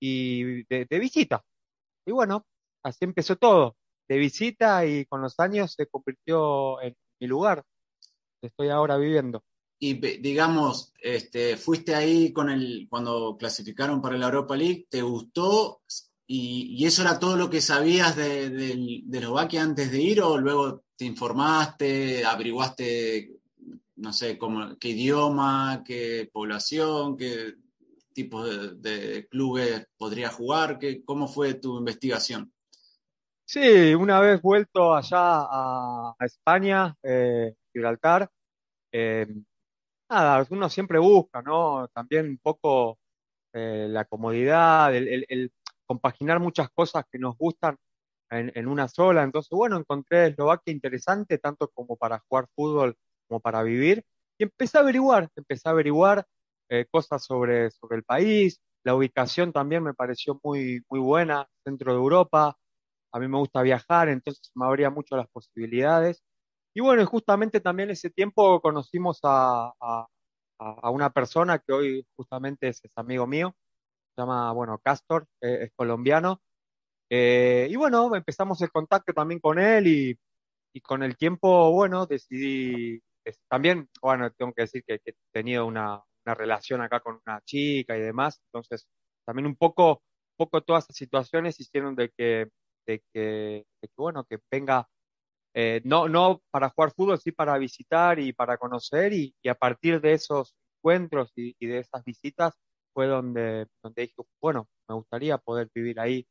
y 0.00 0.64
de, 0.64 0.98
visita. 0.98 1.44
Y 2.06 2.12
bueno, 2.12 2.46
así 2.82 3.04
empezó 3.04 3.36
todo, 3.36 3.76
de 4.08 4.16
visita 4.18 4.86
y 4.86 5.06
con 5.06 5.22
los 5.22 5.38
años 5.40 5.74
se 5.74 5.86
convirtió 5.86 6.80
en 6.82 6.96
mi 7.20 7.26
lugar, 7.28 7.64
estoy 8.42 8.70
ahora 8.70 8.96
viviendo. 8.96 9.42
Y 9.80 9.94
digamos, 9.94 10.92
este, 11.02 11.56
fuiste 11.56 11.94
ahí 11.94 12.32
con 12.32 12.50
el, 12.50 12.86
cuando 12.88 13.36
clasificaron 13.36 14.00
para 14.00 14.18
la 14.18 14.26
Europa 14.26 14.54
League, 14.54 14.86
¿te 14.88 15.02
gustó? 15.02 15.82
Y, 16.26 16.84
eso 16.84 17.02
era 17.02 17.18
todo 17.18 17.36
lo 17.36 17.50
que 17.50 17.60
sabías 17.60 18.14
de, 18.14 18.50
de, 18.50 19.02
de 19.04 19.58
antes 19.58 19.90
de 19.90 20.00
ir 20.00 20.20
o 20.20 20.38
luego 20.38 20.84
te 20.96 21.06
informaste, 21.06 22.24
averiguaste 22.24 23.40
no 24.00 24.12
sé, 24.12 24.38
cómo, 24.38 24.78
qué 24.78 24.88
idioma, 24.88 25.82
qué 25.84 26.28
población, 26.32 27.16
qué 27.16 27.54
tipo 28.12 28.44
de, 28.44 29.28
clubes 29.28 29.86
podría 29.96 30.30
jugar, 30.30 30.78
qué, 30.78 31.04
cómo 31.04 31.28
fue 31.28 31.54
tu 31.54 31.78
investigación. 31.78 32.52
Sí, 33.44 33.94
una 33.94 34.20
vez 34.20 34.40
vuelto 34.40 34.94
allá 34.94 35.18
a, 35.20 36.14
España, 36.20 36.96
eh, 37.02 37.54
Gibraltar, 37.72 38.30
eh, 38.92 39.26
nada, 40.10 40.46
uno 40.50 40.68
siempre 40.68 40.98
busca, 40.98 41.42
¿no? 41.42 41.88
También 41.94 42.28
un 42.28 42.38
poco 42.38 42.98
eh, 43.52 43.86
la 43.90 44.04
comodidad, 44.06 44.94
el, 44.94 45.52
compaginar 45.86 46.40
muchas 46.40 46.70
cosas 46.70 47.04
que 47.10 47.18
nos 47.18 47.36
gustan 47.36 47.76
en, 48.30 48.52
en, 48.54 48.68
una 48.68 48.88
sola. 48.88 49.22
Entonces, 49.24 49.50
bueno, 49.50 49.76
encontré 49.78 50.28
Eslovaquia 50.28 50.72
interesante 50.72 51.38
tanto 51.38 51.68
como 51.68 51.96
para 51.96 52.20
jugar 52.28 52.48
fútbol 52.54 52.96
como 53.28 53.40
para 53.40 53.62
vivir. 53.62 54.04
Y 54.38 54.44
empecé 54.44 54.78
a 54.78 54.82
averiguar, 54.82 55.28
empecé 55.36 55.68
a 55.68 55.72
averiguar 55.72 56.26
eh, 56.70 56.86
cosas 56.90 57.24
sobre, 57.24 57.70
sobre 57.70 57.96
el 57.98 58.04
país. 58.04 58.60
La 58.84 58.94
ubicación 58.94 59.52
también 59.52 59.82
me 59.82 59.94
pareció 59.94 60.40
muy, 60.42 60.82
muy 60.88 61.00
buena, 61.00 61.46
centro 61.64 61.92
de 61.92 61.98
Europa. 61.98 62.56
A 63.12 63.18
mí 63.20 63.28
me 63.28 63.38
gusta 63.38 63.62
viajar, 63.62 64.08
entonces 64.08 64.50
me 64.54 64.66
abría 64.66 64.90
mucho 64.90 65.16
las 65.16 65.28
posibilidades. 65.28 66.22
Y 66.74 66.80
bueno, 66.80 67.04
justamente 67.06 67.60
también 67.60 67.90
ese 67.90 68.10
tiempo 68.10 68.60
conocimos 68.60 69.20
a, 69.24 69.72
a, 69.80 70.90
una 70.90 71.10
persona 71.10 71.58
que 71.58 71.72
hoy 71.72 72.06
justamente 72.16 72.68
es, 72.68 72.82
amigo 72.96 73.26
mío, 73.26 73.56
se 74.14 74.22
llama, 74.22 74.52
bueno, 74.52 74.78
Castor, 74.78 75.26
eh, 75.40 75.64
es 75.64 75.72
colombiano. 75.74 76.40
Eh, 77.10 77.68
y 77.70 77.76
bueno, 77.76 78.14
empezamos 78.14 78.62
el 78.62 78.70
contacto 78.70 79.12
también 79.12 79.40
con 79.40 79.58
él 79.58 79.86
y, 79.88 80.18
y 80.72 80.80
con 80.80 81.02
el 81.02 81.16
tiempo, 81.16 81.72
bueno, 81.72 82.06
decidí 82.06 83.02
también, 83.48 83.88
bueno, 84.00 84.30
tengo 84.32 84.52
que 84.52 84.62
decir 84.62 84.84
que, 84.86 85.00
he 85.04 85.14
tenido 85.32 85.66
una, 85.66 86.02
relación 86.24 86.80
acá 86.80 87.00
con 87.00 87.20
una 87.26 87.40
chica 87.44 87.96
y 87.96 88.00
demás, 88.00 88.40
entonces 88.46 88.86
también 89.24 89.46
un 89.46 89.56
poco, 89.56 90.02
poco 90.36 90.60
todas 90.62 90.84
esas 90.84 90.96
situaciones 90.96 91.58
hicieron 91.58 91.96
de 91.96 92.10
que, 92.16 92.48
de 92.86 93.02
que, 93.12 93.64
bueno, 93.96 94.24
que 94.24 94.38
venga, 94.50 94.88
eh, 95.54 95.80
no, 95.84 96.08
no 96.08 96.42
para 96.50 96.70
jugar 96.70 96.92
fútbol, 96.92 97.18
sí 97.18 97.32
para 97.32 97.58
visitar 97.58 98.18
y 98.18 98.32
para 98.32 98.56
conocer 98.58 99.12
y, 99.12 99.34
a 99.48 99.54
partir 99.54 100.00
de 100.00 100.14
esos 100.14 100.54
encuentros 100.78 101.32
y, 101.36 101.54
de 101.66 101.78
esas 101.78 102.04
visitas 102.04 102.54
fue 102.92 103.06
donde, 103.06 103.66
donde 103.82 104.02
dije, 104.02 104.14
bueno, 104.40 104.68
me 104.88 104.94
gustaría 104.94 105.38
poder 105.38 105.68
vivir 105.74 106.00
ahí 106.00 106.26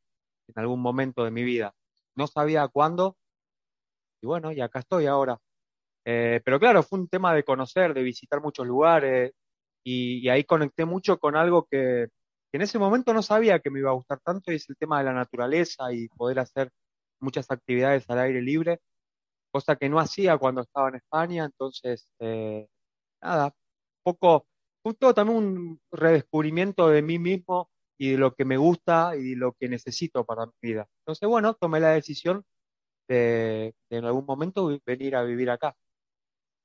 en 0.48 0.54
algún 0.58 0.80
momento 0.80 1.24
de 1.24 1.30
mi 1.30 1.44
vida. 1.44 1.74
No 2.16 2.26
sabía 2.26 2.68
cuándo 2.68 3.16
y 4.22 4.26
bueno, 4.26 4.52
y 4.52 4.60
acá 4.60 4.80
estoy 4.80 5.06
ahora. 5.06 5.38
Eh, 6.04 6.40
pero 6.44 6.58
claro, 6.60 6.82
fue 6.82 7.00
un 7.00 7.08
tema 7.08 7.34
de 7.34 7.44
conocer, 7.44 7.94
de 7.94 8.02
visitar 8.02 8.40
muchos 8.42 8.66
lugares 8.66 9.32
y, 9.84 10.28
ahí 10.28 10.44
conecté 10.44 10.84
mucho 10.84 11.18
con 11.18 11.36
algo 11.36 11.66
que, 11.70 12.08
en 12.52 12.62
ese 12.62 12.78
momento 12.78 13.14
no 13.14 13.22
sabía 13.22 13.60
que 13.60 13.70
me 13.70 13.80
iba 13.80 13.90
a 13.90 13.94
gustar 13.94 14.20
tanto 14.20 14.52
y 14.52 14.56
es 14.56 14.68
el 14.68 14.76
tema 14.76 14.98
de 14.98 15.04
la 15.04 15.12
naturaleza 15.12 15.92
y 15.92 16.08
poder 16.08 16.40
hacer 16.40 16.70
muchas 17.20 17.50
actividades 17.50 18.08
al 18.10 18.18
aire 18.20 18.42
libre. 18.42 18.80
Cosa 19.50 19.76
que 19.76 19.88
no 19.88 19.98
hacía 19.98 20.38
cuando 20.38 20.62
estaba 20.62 20.88
en 20.88 20.96
España, 20.96 21.44
entonces, 21.44 22.08
eh, 22.20 22.68
nada, 23.22 23.54
poco, 24.02 24.46
todo 24.98 25.14
también 25.14 25.38
un 25.38 25.80
redescubrimiento 25.92 26.88
de 26.88 27.02
mí 27.02 27.18
mismo 27.18 27.70
y 27.98 28.12
de 28.12 28.18
lo 28.18 28.34
que 28.34 28.44
me 28.44 28.56
gusta 28.56 29.14
y 29.16 29.30
de 29.30 29.36
lo 29.36 29.52
que 29.52 29.68
necesito 29.68 30.24
para 30.24 30.46
mi 30.46 30.52
vida. 30.60 30.86
Entonces, 31.02 31.28
bueno, 31.28 31.54
tomé 31.54 31.80
la 31.80 31.90
decisión 31.90 32.44
de, 33.08 33.74
en 33.90 34.04
algún 34.04 34.24
momento 34.24 34.78
venir 34.86 35.16
a 35.16 35.22
vivir 35.22 35.50
acá. 35.50 35.74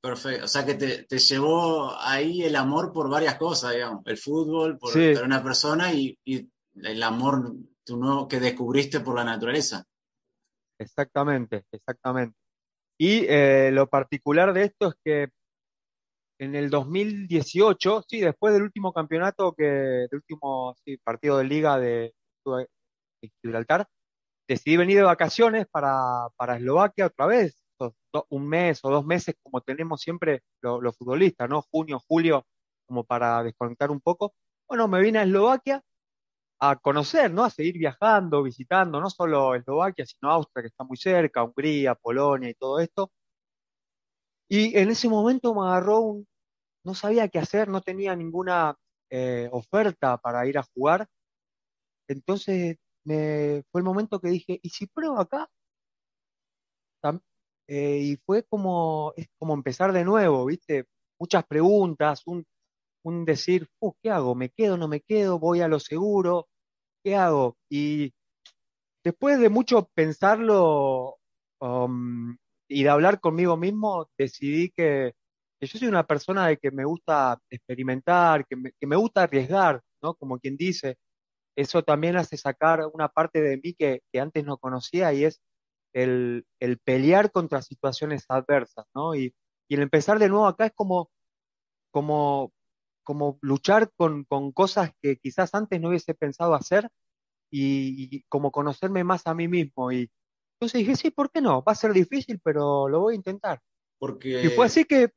Perfecto, 0.02 0.46
o 0.46 0.48
sea 0.48 0.64
que 0.64 0.76
te, 0.76 1.18
llevó 1.18 1.92
ahí 2.00 2.44
el 2.44 2.56
amor 2.56 2.94
por 2.94 3.10
varias 3.10 3.36
cosas, 3.36 3.74
digamos, 3.74 4.06
el 4.06 4.18
fútbol, 4.18 4.78
por, 4.78 4.96
una 5.24 5.44
persona 5.44 5.92
y, 5.92 6.18
y, 6.24 6.48
el 6.76 7.02
amor 7.02 7.56
tu 7.86 7.98
nuevo, 7.98 8.28
que 8.28 8.40
descubriste 8.40 9.00
por 9.00 9.16
la 9.16 9.24
naturaleza. 9.24 9.86
Exactamente, 10.78 11.66
exactamente. 11.72 12.38
Y 12.98 13.26
eh, 13.28 13.72
lo 13.74 13.88
particular 13.88 14.54
de 14.54 14.64
esto 14.64 14.90
es 14.90 14.96
que 15.04 15.30
en 16.40 16.56
el 16.56 16.70
2018, 16.70 18.04
sí, 18.08 18.20
después 18.22 18.54
del 18.54 18.64
último 18.64 18.94
campeonato, 18.94 19.54
que, 19.54 19.64
del 19.64 20.10
último 20.12 20.76
partido 21.04 21.38
de 21.38 21.44
liga 21.46 21.80
de, 21.80 22.14
Gibraltar, 23.42 23.88
decidí 24.48 24.78
venir 24.78 24.98
de 24.98 25.04
vacaciones 25.04 25.66
para, 25.72 26.30
Eslovaquia 26.56 27.08
otra 27.08 27.26
vez, 27.26 27.62
un 28.30 28.48
mes 28.48 28.80
o 28.84 28.90
dos 28.90 29.06
meses 29.06 29.36
como 29.44 29.60
tenemos 29.62 30.02
siempre 30.02 30.42
los, 30.62 30.96
futbolistas, 30.98 31.50
¿no? 31.50 31.62
Junio, 31.72 32.00
julio, 32.08 32.46
como 32.88 33.04
para 33.04 33.44
desconectar 33.44 33.92
un 33.92 34.02
poco. 34.02 34.34
Bueno, 34.68 34.88
me 34.88 35.02
vine 35.02 35.20
a 35.20 35.24
Eslovaquia 35.24 35.82
a 36.72 36.76
conocer, 36.78 37.32
¿no? 37.34 37.44
A 37.44 37.50
seguir 37.50 37.78
viajando, 37.78 38.44
visitando, 38.44 39.00
no 39.00 39.10
solo 39.10 39.56
Eslovaquia, 39.56 40.06
sino 40.06 40.32
Austria, 40.32 40.64
que 40.64 40.68
está 40.68 40.84
muy 40.84 40.98
cerca, 40.98 41.44
Hungría, 41.44 41.96
Polonia 41.96 42.50
y 42.50 42.54
todo 42.56 42.80
esto. 42.80 43.12
Y 44.50 44.78
en 44.78 44.90
ese 44.90 45.10
momento 45.10 45.54
me 45.56 45.62
agarró 45.68 46.00
un, 46.02 46.28
no 46.86 46.96
sabía 46.96 47.30
qué 47.30 47.40
hacer, 47.40 47.68
no 47.70 47.82
tenía 47.82 48.16
ninguna 48.16 48.76
eh, 49.10 49.50
oferta 49.52 50.18
para 50.18 50.48
ir 50.48 50.58
a 50.58 50.64
jugar. 50.64 51.08
Entonces 52.08 52.78
me, 53.06 53.64
fue 53.72 53.82
el 53.82 53.86
momento 53.86 54.20
que 54.20 54.30
dije, 54.30 54.60
¿y 54.62 54.70
si 54.70 54.88
pruebo 54.88 55.20
acá? 55.20 55.50
Eh, 57.68 57.98
y 58.00 58.18
fue 58.18 58.44
como, 58.44 59.14
es 59.16 59.28
como 59.38 59.54
empezar 59.54 59.92
de 59.94 60.06
nuevo, 60.06 60.46
¿viste? 60.46 60.86
Muchas 61.20 61.46
preguntas, 61.46 62.22
un, 62.26 62.46
un 63.04 63.26
decir, 63.26 63.70
¿qué 64.02 64.12
hago? 64.12 64.36
¿Me 64.36 64.50
quedo? 64.50 64.78
¿No 64.78 64.88
me 64.88 65.02
quedo? 65.02 65.40
¿Voy 65.40 65.62
a 65.62 65.68
lo 65.68 65.80
seguro? 65.80 66.48
¿Qué 67.06 67.16
hago? 67.16 67.56
Y 67.70 68.16
después 69.04 69.40
de 69.40 69.50
mucho 69.50 69.88
pensarlo 69.94 71.18
um, 71.62 72.36
y 72.68 72.82
de 72.82 72.90
hablar 72.90 73.20
conmigo 73.20 73.58
mismo, 73.58 74.10
decidí 74.18 74.72
que, 74.72 75.14
yo 75.62 75.68
soy 75.80 75.88
una 75.88 76.08
persona 76.08 76.48
de 76.48 76.58
que 76.58 76.72
me 76.72 76.84
gusta 76.84 77.40
experimentar, 77.52 78.48
que 78.48 78.56
me, 78.88 78.96
gusta 78.96 79.22
arriesgar, 79.22 79.84
¿no? 80.02 80.16
Como 80.16 80.40
quien 80.40 80.58
dice, 80.58 80.98
eso 81.56 81.84
también 81.84 82.18
hace 82.18 82.38
sacar 82.38 82.82
una 82.92 83.08
parte 83.10 83.40
de 83.40 83.58
mí 83.58 83.76
que, 83.76 84.02
antes 84.20 84.44
no 84.44 84.58
conocía 84.58 85.14
y 85.14 85.26
es 85.26 85.42
el, 85.94 86.48
pelear 86.84 87.32
contra 87.32 87.62
situaciones 87.62 88.26
adversas, 88.30 88.88
¿no? 88.96 89.14
Y, 89.14 89.36
y 89.70 89.76
el 89.76 89.84
empezar 89.84 90.18
de 90.18 90.30
nuevo 90.30 90.48
acá 90.48 90.66
es 90.68 90.74
como, 90.74 91.12
como 91.92 92.52
como 93.06 93.40
luchar 93.42 93.90
con, 93.96 94.26
cosas 94.52 94.92
que 95.02 95.16
quizás 95.16 95.56
antes 95.56 95.80
no 95.80 95.90
hubiese 95.90 96.14
pensado 96.14 96.54
hacer 96.54 96.90
y, 97.50 98.24
como 98.24 98.52
conocerme 98.52 99.06
más 99.06 99.26
a 99.28 99.34
mí 99.34 99.48
mismo. 99.48 99.94
Y 99.94 100.12
entonces 100.56 100.80
dije, 100.80 100.98
sí, 100.98 101.12
¿por 101.12 101.32
qué 101.32 101.40
no? 101.40 101.64
Va 101.64 101.72
a 101.72 101.76
ser 101.76 101.94
difícil, 101.94 102.42
pero 102.44 102.90
lo 102.90 103.00
voy 103.00 103.14
a 103.14 103.18
intentar. 103.18 103.62
Porque... 103.98 104.44
Y 104.44 104.50
fue 104.50 104.66
así 104.66 104.84
que, 104.84 105.14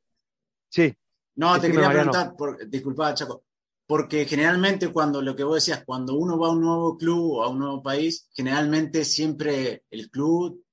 sí. 0.69 0.95
No, 1.35 1.59
te 1.59 1.69
quería 1.69 1.89
preguntar, 1.89 2.33
disculpa, 2.67 3.13
Chaco, 3.13 3.43
porque 3.85 4.25
generalmente 4.25 4.91
cuando 4.91 5.21
lo 5.21 5.35
que 5.35 5.43
vos 5.43 5.55
decías, 5.55 5.83
cuando 5.83 6.15
uno 6.15 6.37
va 6.37 6.47
a 6.47 6.51
un 6.51 6.61
nuevo 6.61 6.97
club 6.97 7.31
o 7.31 7.43
a 7.43 7.49
un 7.49 7.59
nuevo 7.59 7.81
país, 7.81 8.29
generalmente 8.33 9.03
siempre 9.03 9.83
el 9.89 10.09
club, 10.09 10.63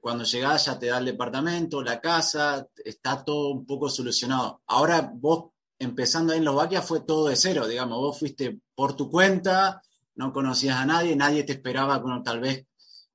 cuando 0.00 0.24
llegas 0.24 0.66
ya 0.66 0.78
te 0.78 0.86
da 0.86 0.98
el 0.98 1.06
departamento, 1.06 1.82
la 1.82 2.00
casa, 2.00 2.66
está 2.84 3.24
todo 3.24 3.50
un 3.50 3.66
poco 3.66 3.88
solucionado. 3.88 4.62
Ahora 4.66 5.10
vos 5.14 5.50
empezando 5.82 6.32
ahí 6.32 6.38
en 6.38 6.44
Eslovaquia 6.44 6.82
fue 6.82 7.00
todo 7.00 7.28
de 7.28 7.36
cero, 7.36 7.66
digamos, 7.66 7.98
vos 7.98 8.18
fuiste 8.18 8.60
por 8.74 8.94
tu 8.94 9.10
cuenta, 9.10 9.82
no 10.14 10.32
conocías 10.32 10.76
a 10.76 10.86
nadie, 10.86 11.16
nadie 11.16 11.44
te 11.44 11.52
esperaba, 11.52 11.98
bueno, 11.98 12.22
tal 12.22 12.40
vez, 12.40 12.66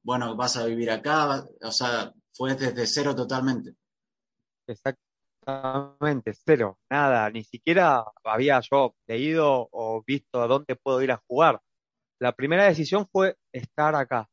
bueno, 0.03 0.35
vas 0.35 0.57
a 0.57 0.65
vivir 0.65 0.91
acá, 0.91 1.45
o 1.61 1.71
sea, 1.71 2.13
fue 2.33 2.55
desde 2.55 2.85
cero 2.85 3.15
totalmente. 3.15 3.75
Exactamente, 4.67 6.33
cero, 6.33 6.77
nada, 6.89 7.29
ni 7.29 7.43
siquiera 7.43 8.03
había 8.23 8.59
yo 8.69 8.95
leído 9.07 9.69
o 9.71 10.03
visto 10.05 10.41
a 10.41 10.47
dónde 10.47 10.75
puedo 10.75 11.01
ir 11.01 11.11
a 11.11 11.23
jugar. 11.27 11.61
La 12.19 12.33
primera 12.33 12.65
decisión 12.65 13.07
fue 13.11 13.37
estar 13.53 13.95
acá, 13.95 14.27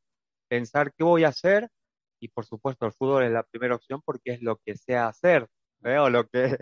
pensar 0.48 0.92
qué 0.94 1.04
voy 1.04 1.24
a 1.24 1.28
hacer 1.28 1.68
y 2.20 2.28
por 2.28 2.46
supuesto 2.46 2.86
el 2.86 2.92
fútbol 2.92 3.24
es 3.24 3.30
la 3.30 3.44
primera 3.44 3.76
opción 3.76 4.00
porque 4.04 4.32
es 4.32 4.42
lo 4.42 4.56
que 4.56 4.76
sé 4.76 4.96
hacer, 4.96 5.46
¿eh? 5.84 5.98
o 5.98 6.10
lo 6.10 6.26
que 6.26 6.56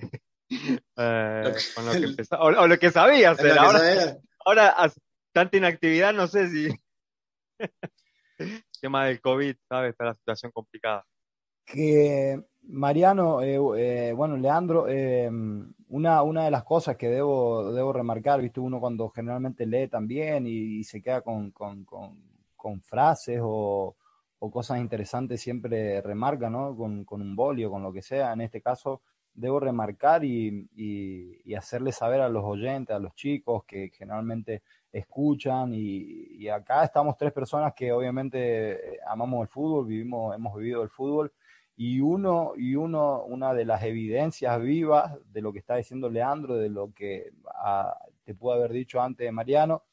Eh, 0.96 1.54
o, 2.38 2.66
lo 2.66 2.78
que 2.78 2.90
sabía 2.90 3.30
hacer. 3.30 3.58
ahora, 3.58 4.18
ahora, 4.44 4.92
tanta 5.32 5.56
inactividad, 5.56 6.12
no 6.12 6.26
sé 6.26 6.48
si. 6.48 6.68
el 7.58 7.68
tema 8.80 9.06
del 9.06 9.20
COVID, 9.20 9.56
¿sabes? 9.68 9.90
Está 9.90 10.04
la 10.04 10.14
situación 10.14 10.52
complicada. 10.52 11.04
Que 11.64 12.42
Mariano, 12.62 13.40
eh, 13.42 13.58
eh, 13.76 14.12
bueno, 14.12 14.36
Leandro, 14.36 14.86
una, 15.88 16.22
una 16.22 16.44
de 16.44 16.50
las 16.50 16.64
cosas 16.64 16.96
que 16.96 17.08
debo, 17.08 17.72
debo 17.72 17.92
remarcar, 17.92 18.40
viste, 18.40 18.60
uno 18.60 18.80
cuando 18.80 19.08
generalmente 19.10 19.66
lee 19.66 19.88
también 19.88 20.46
y, 20.46 20.82
se 20.84 21.02
queda 21.02 21.20
con, 21.22 21.50
con, 21.52 21.84
con, 21.84 22.80
frases 22.80 23.40
o, 23.42 23.96
o, 24.38 24.50
cosas 24.50 24.78
interesantes, 24.78 25.40
siempre 25.40 26.00
remarca, 26.00 26.48
¿no? 26.50 26.76
Con, 26.76 27.04
con 27.04 27.20
un 27.20 27.36
bolio, 27.36 27.70
con 27.70 27.82
lo 27.82 27.92
que 27.92 28.02
sea. 28.02 28.32
En 28.32 28.40
este 28.40 28.60
caso, 28.60 29.02
debo 29.34 29.60
remarcar 29.60 30.24
y, 30.24 30.68
y, 30.74 31.54
hacerle 31.54 31.92
saber 31.92 32.20
a 32.20 32.28
los 32.28 32.44
oyentes, 32.44 32.94
a 32.94 32.98
los 32.98 33.14
chicos 33.14 33.64
que 33.64 33.90
generalmente 33.90 34.62
escuchan 34.92 35.72
y, 35.74 36.48
acá 36.48 36.84
estamos 36.84 37.16
tres 37.16 37.32
personas 37.32 37.72
que 37.74 37.92
obviamente 37.92 38.94
eh, 38.94 38.98
amamos 39.06 39.42
el 39.42 39.48
fútbol, 39.48 39.86
vivimos, 39.86 40.34
hemos 40.34 40.56
vivido 40.56 40.82
el 40.82 40.90
fútbol 40.90 41.32
y 41.76 42.00
uno 42.00 42.52
y 42.56 42.74
uno 42.74 43.22
una 43.22 43.54
de 43.54 43.64
las 43.64 43.82
evidencias 43.84 44.60
vivas 44.60 45.14
de 45.32 45.40
lo 45.40 45.52
que 45.52 45.60
está 45.60 45.76
diciendo 45.76 46.10
Leandro, 46.10 46.56
de 46.56 46.68
lo 46.68 46.92
que 46.92 47.30
ah, 47.54 47.96
te 48.24 48.34
pude 48.34 48.54
haber 48.54 48.72
dicho 48.72 49.00
antes 49.00 49.32
Mariano, 49.32 49.84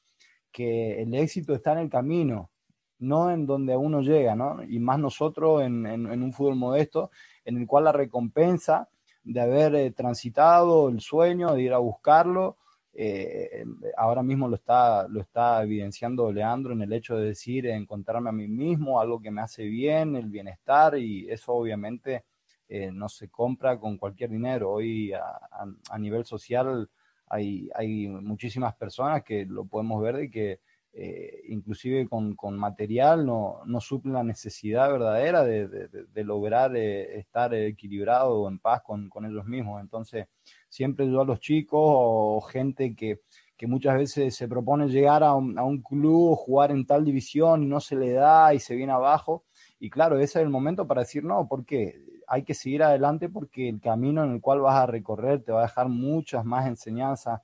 que 0.51 1.01
el 1.01 1.13
éxito 1.13 1.53
está 1.53 1.73
en 1.73 1.79
el 1.79 1.89
camino, 1.89 2.49
no 2.97 3.31
en 3.31 3.45
donde 3.45 3.77
uno 3.77 4.01
llega, 4.01 4.35
¿no? 4.35 4.63
Y 4.63 4.79
más 4.79 4.99
nosotros 4.99 5.61
en, 5.61 5.85
en 5.85 6.23
un 6.23 6.33
fútbol 6.33 6.55
modesto, 6.55 7.11
en 7.45 7.57
el 7.57 7.67
cual 7.67 7.85
la 7.85 7.91
recompensa 7.91 8.89
de 9.23 9.41
haber 9.41 9.75
eh, 9.75 9.91
transitado 9.91 10.89
el 10.89 11.01
sueño, 11.01 11.53
de 11.53 11.61
ir 11.61 11.73
a 11.73 11.77
buscarlo. 11.77 12.57
Eh, 12.93 13.63
ahora 13.97 14.23
mismo 14.23 14.47
lo 14.47 14.55
está, 14.55 15.07
lo 15.07 15.21
está 15.21 15.63
evidenciando 15.63 16.31
Leandro 16.31 16.73
en 16.73 16.81
el 16.81 16.91
hecho 16.91 17.15
de 17.15 17.27
decir 17.27 17.67
encontrarme 17.67 18.29
a 18.29 18.33
mí 18.33 18.47
mismo, 18.47 18.99
algo 18.99 19.21
que 19.21 19.31
me 19.31 19.41
hace 19.41 19.63
bien, 19.63 20.15
el 20.15 20.27
bienestar, 20.27 20.97
y 20.97 21.29
eso 21.29 21.53
obviamente 21.53 22.25
eh, 22.67 22.91
no 22.91 23.07
se 23.07 23.29
compra 23.29 23.79
con 23.79 23.97
cualquier 23.97 24.31
dinero. 24.31 24.71
Hoy 24.71 25.13
a, 25.13 25.39
a 25.89 25.97
nivel 25.97 26.25
social 26.25 26.89
hay, 27.29 27.69
hay 27.75 28.07
muchísimas 28.07 28.75
personas 28.75 29.23
que 29.23 29.45
lo 29.45 29.65
podemos 29.65 30.01
ver 30.01 30.17
de 30.17 30.29
que 30.29 30.59
eh, 30.91 31.43
inclusive 31.47 32.07
con, 32.07 32.57
material, 32.57 33.25
no, 33.25 33.61
no 33.65 33.79
suple 33.79 34.11
la 34.11 34.23
necesidad 34.23 34.91
verdadera 34.91 35.43
de, 35.43 36.23
lograr 36.23 36.75
eh, 36.75 37.19
estar 37.19 37.53
equilibrado 37.53 38.41
o 38.41 38.49
en 38.49 38.59
paz 38.59 38.81
con, 38.83 39.09
ellos 39.25 39.45
mismos. 39.45 39.81
Entonces, 39.81 40.27
siempre 40.67 41.09
yo 41.09 41.21
a 41.21 41.25
los 41.25 41.39
chicos 41.39 41.79
o 41.81 42.41
gente 42.41 42.95
que, 42.95 43.19
muchas 43.67 43.95
veces 43.95 44.35
se 44.35 44.47
propone 44.47 44.87
llegar 44.87 45.21
a 45.21 45.33
un, 45.35 45.59
a 45.59 45.63
un 45.63 45.81
club 45.81 46.31
o 46.31 46.35
jugar 46.37 46.71
en 46.71 46.85
tal 46.85 47.03
división 47.03 47.61
y 47.61 47.65
no 47.65 47.81
se 47.81 47.97
le 47.97 48.13
da 48.13 48.53
y 48.53 48.59
se 48.59 48.73
viene 48.73 48.93
abajo. 48.93 49.43
Y 49.79 49.89
claro, 49.89 50.17
ese 50.17 50.39
es 50.39 50.43
el 50.43 50.49
momento 50.49 50.87
para 50.87 51.01
decir 51.01 51.25
no, 51.25 51.45
porque 51.47 52.01
hay 52.29 52.43
que 52.43 52.53
seguir 52.53 52.83
adelante 52.83 53.27
porque 53.27 53.67
el 53.67 53.81
camino 53.81 54.23
en 54.23 54.31
el 54.33 54.41
cual 54.41 54.61
vas 54.61 54.75
a 54.75 54.85
recorrer 54.85 55.43
te 55.43 55.51
va 55.51 55.59
a 55.59 55.63
dejar 55.63 55.89
muchas 55.89 56.45
más 56.45 56.67
enseñanzas, 56.67 57.41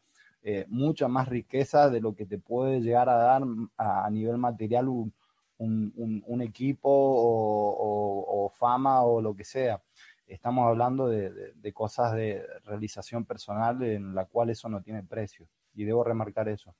eh, 0.48 0.68
mucha 0.70 1.08
más 1.08 1.28
riqueza 1.28 1.90
de 1.90 2.00
lo 2.00 2.16
que 2.16 2.28
te 2.28 2.38
puede 2.38 2.80
llegar 2.80 3.10
a 3.10 3.16
dar 3.16 3.42
a, 3.78 4.08
nivel 4.12 4.38
material 4.38 4.88
un, 4.88 6.42
equipo 6.44 6.88
o, 6.88 8.52
fama 8.56 9.02
o 9.02 9.22
lo 9.22 9.36
que 9.36 9.44
sea. 9.44 9.82
Estamos 10.28 10.68
hablando 10.68 11.08
de, 11.08 11.74
cosas 11.74 12.14
de 12.14 12.46
realización 12.64 13.26
personal 13.26 13.82
en 13.82 14.14
la 14.14 14.26
cual 14.26 14.52
eso 14.52 14.70
no 14.70 14.84
tiene 14.84 15.02
precio 15.02 15.48
y 15.74 15.84
debo 15.84 16.04
remarcar 16.04 16.48
eso. 16.48 16.76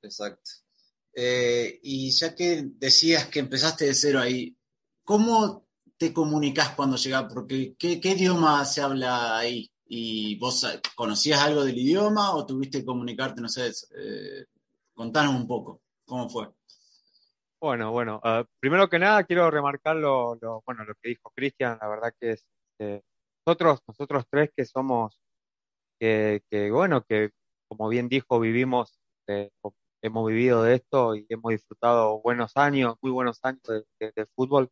Exacto. 0.00 0.50
Eh, 1.14 1.80
y 1.82 2.10
ya 2.12 2.34
que 2.34 2.64
decías 2.76 3.26
que 3.26 3.40
empezaste 3.40 3.84
de 3.84 3.94
cero 3.94 4.20
ahí, 4.20 4.56
¿cómo 5.04 5.66
te 5.98 6.14
comunicas 6.14 6.70
cuando 6.70 6.96
llegas? 6.96 7.30
Porque 7.30 7.74
¿qué, 7.78 8.00
idioma 8.02 8.64
se 8.64 8.80
habla 8.80 9.36
ahí? 9.36 9.70
¿Y 9.94 10.36
vos 10.36 10.66
conocías 10.94 11.38
algo 11.40 11.64
del 11.64 11.76
idioma 11.76 12.34
o 12.34 12.46
tuviste 12.46 12.78
que 12.78 12.86
comunicarte, 12.86 13.42
no 13.42 13.48
sé, 13.50 13.70
eh, 13.94 14.46
contanos 14.94 15.34
un 15.34 15.46
poco, 15.46 15.82
¿cómo 16.06 16.30
fue? 16.30 16.48
Bueno, 17.60 17.92
bueno, 17.92 18.18
ah, 18.24 18.42
primero 18.58 18.88
que 18.88 18.98
nada 18.98 19.22
quiero 19.24 19.50
remarcar 19.50 19.96
lo, 19.96 20.38
bueno, 20.64 20.86
lo 20.86 20.94
que 20.94 21.10
dijo 21.10 21.30
Cristian, 21.34 21.76
la 21.78 21.88
verdad 21.88 22.14
que 22.18 22.30
es, 22.30 22.46
este, 22.78 23.04
nosotros, 23.44 23.80
nosotros 23.86 24.24
tres 24.30 24.48
que 24.56 24.64
somos, 24.64 25.20
que, 26.00 26.40
bueno, 26.72 27.04
que 27.04 27.28
como 27.68 27.90
bien 27.90 28.08
dijo, 28.08 28.40
vivimos, 28.40 28.98
eh, 29.26 29.50
hemos 30.00 30.26
vivido 30.26 30.62
de 30.62 30.76
esto 30.76 31.16
y 31.16 31.26
hemos 31.28 31.50
disfrutado 31.50 32.22
buenos 32.22 32.56
años, 32.56 32.96
muy 33.02 33.10
buenos 33.10 33.40
años 33.42 33.60
de, 34.00 34.26
fútbol. 34.34 34.70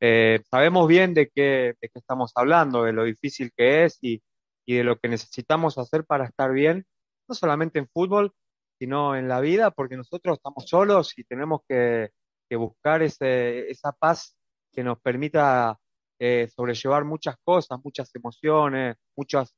Eh, 0.00 0.40
sabemos 0.50 0.88
bien 0.88 1.12
de 1.12 1.28
qué, 1.28 1.74
de 1.78 1.88
qué 1.90 1.98
estamos 1.98 2.32
hablando, 2.34 2.84
de 2.84 2.94
lo 2.94 3.04
difícil 3.04 3.52
que 3.54 3.84
es 3.84 3.98
y, 4.00 4.22
y 4.70 4.74
de 4.76 4.84
lo 4.84 5.00
que 5.00 5.08
necesitamos 5.08 5.78
hacer 5.78 6.04
para 6.04 6.26
estar 6.26 6.52
bien, 6.52 6.86
no 7.28 7.34
solamente 7.34 7.80
en 7.80 7.88
fútbol, 7.88 8.32
sino 8.78 9.16
en 9.16 9.26
la 9.26 9.40
vida, 9.40 9.72
porque 9.72 9.96
nosotros 9.96 10.36
estamos 10.36 10.68
solos 10.68 11.12
y 11.18 11.24
tenemos 11.24 11.62
que, 11.68 12.10
buscar 12.52 13.02
ese, 13.02 13.68
esa 13.68 13.90
paz 13.92 14.36
que 14.72 14.84
nos 14.84 15.00
permita 15.00 15.76
eh, 16.20 16.48
sobrellevar 16.54 17.04
muchas 17.04 17.34
cosas, 17.42 17.80
muchas 17.82 18.14
emociones, 18.14 18.94
muchas 19.16 19.52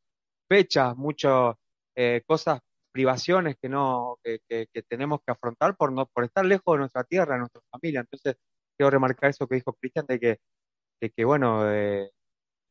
fechas, 0.48 0.96
muchas 0.96 1.56
eh, 1.94 2.22
cosas, 2.26 2.60
privaciones 2.90 3.56
que 3.60 3.68
no 3.68 4.18
que, 4.22 4.40
tenemos 4.88 5.20
que 5.26 5.32
afrontar 5.32 5.76
por 5.76 5.92
no 5.92 6.06
por 6.06 6.24
estar 6.24 6.44
lejos 6.46 6.74
de 6.74 6.78
nuestra 6.78 7.04
tierra, 7.04 7.34
de 7.34 7.40
nuestra 7.40 7.60
familia. 7.70 8.00
Entonces 8.00 8.36
quiero 8.78 8.90
remarcar 8.90 9.30
eso 9.30 9.46
que 9.46 9.56
dijo 9.56 9.74
Cristian 9.74 10.06
de 10.06 10.18
que 10.18 10.38
de 11.00 11.10
que 11.10 11.24
bueno 11.24 11.64
de, 11.64 12.10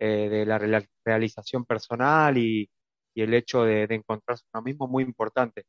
eh, 0.03 0.29
de 0.29 0.45
la 0.47 0.57
realización 1.05 1.63
personal 1.63 2.35
y, 2.35 2.67
el 3.13 3.33
hecho 3.35 3.63
de, 3.63 3.85
de 3.85 3.95
encontrarse 3.95 4.45
uno 4.51 4.63
mismo 4.63 4.87
muy 4.87 5.03
importante. 5.03 5.65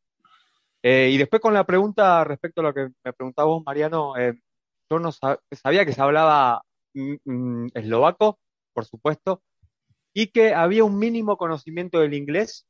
Eh, 0.82 1.10
y 1.12 1.18
después 1.18 1.42
con 1.42 1.52
la 1.52 1.66
pregunta 1.66 2.24
respecto 2.24 2.62
a 2.62 2.64
lo 2.64 2.72
que 2.72 2.88
me 3.04 3.12
preguntaba 3.12 3.48
vos, 3.48 3.62
Mariano, 3.66 4.16
eh, 4.16 4.34
yo 4.90 4.98
no 4.98 5.12
sabía 5.12 5.84
que 5.84 5.92
se 5.92 6.00
hablaba 6.00 6.62
mm, 6.94 7.16
mm, 7.24 7.66
eslovaco, 7.74 8.38
por 8.72 8.86
supuesto, 8.86 9.42
y 10.14 10.28
que 10.28 10.54
había 10.54 10.84
un 10.84 10.98
mínimo 10.98 11.36
conocimiento 11.36 12.00
del 12.00 12.14
inglés. 12.14 12.66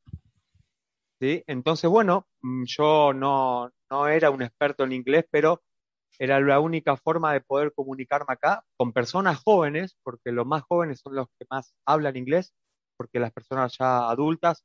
¿sí? 1.20 1.44
Entonces, 1.46 1.88
bueno, 1.88 2.26
mm, 2.40 2.64
yo 2.66 3.12
no, 3.14 3.70
no 3.88 4.08
era 4.08 4.30
un 4.30 4.42
experto 4.42 4.82
en 4.82 4.92
inglés, 4.92 5.26
pero 5.30 5.62
era 6.18 6.40
la 6.40 6.60
única 6.60 6.96
forma 6.96 7.32
de 7.32 7.40
poder 7.40 7.72
comunicarme 7.74 8.32
acá 8.32 8.64
con 8.76 8.92
personas 8.92 9.42
jóvenes, 9.42 9.96
porque 10.02 10.32
los 10.32 10.46
más 10.46 10.62
jóvenes 10.62 11.00
son 11.02 11.14
los 11.14 11.26
que 11.38 11.46
más 11.50 11.74
hablan 11.86 12.16
inglés, 12.16 12.52
porque 12.96 13.18
las 13.18 13.32
personas 13.32 13.76
ya 13.78 14.08
adultas 14.08 14.64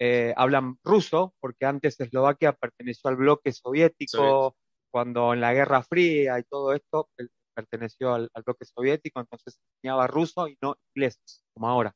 eh, 0.00 0.32
hablan 0.36 0.78
ruso, 0.84 1.34
porque 1.40 1.66
antes 1.66 1.98
Eslovaquia 2.00 2.52
perteneció 2.52 3.10
al 3.10 3.16
bloque 3.16 3.52
soviético, 3.52 4.56
cuando 4.90 5.34
en 5.34 5.40
la 5.40 5.52
Guerra 5.52 5.82
Fría 5.82 6.38
y 6.38 6.44
todo 6.44 6.72
esto 6.72 7.10
perteneció 7.54 8.14
al, 8.14 8.30
bloque 8.44 8.64
soviético, 8.64 9.20
entonces 9.20 9.60
enseñaba 9.76 10.06
ruso 10.06 10.48
y 10.48 10.56
no 10.62 10.76
inglés, 10.94 11.20
como 11.52 11.68
ahora. 11.68 11.94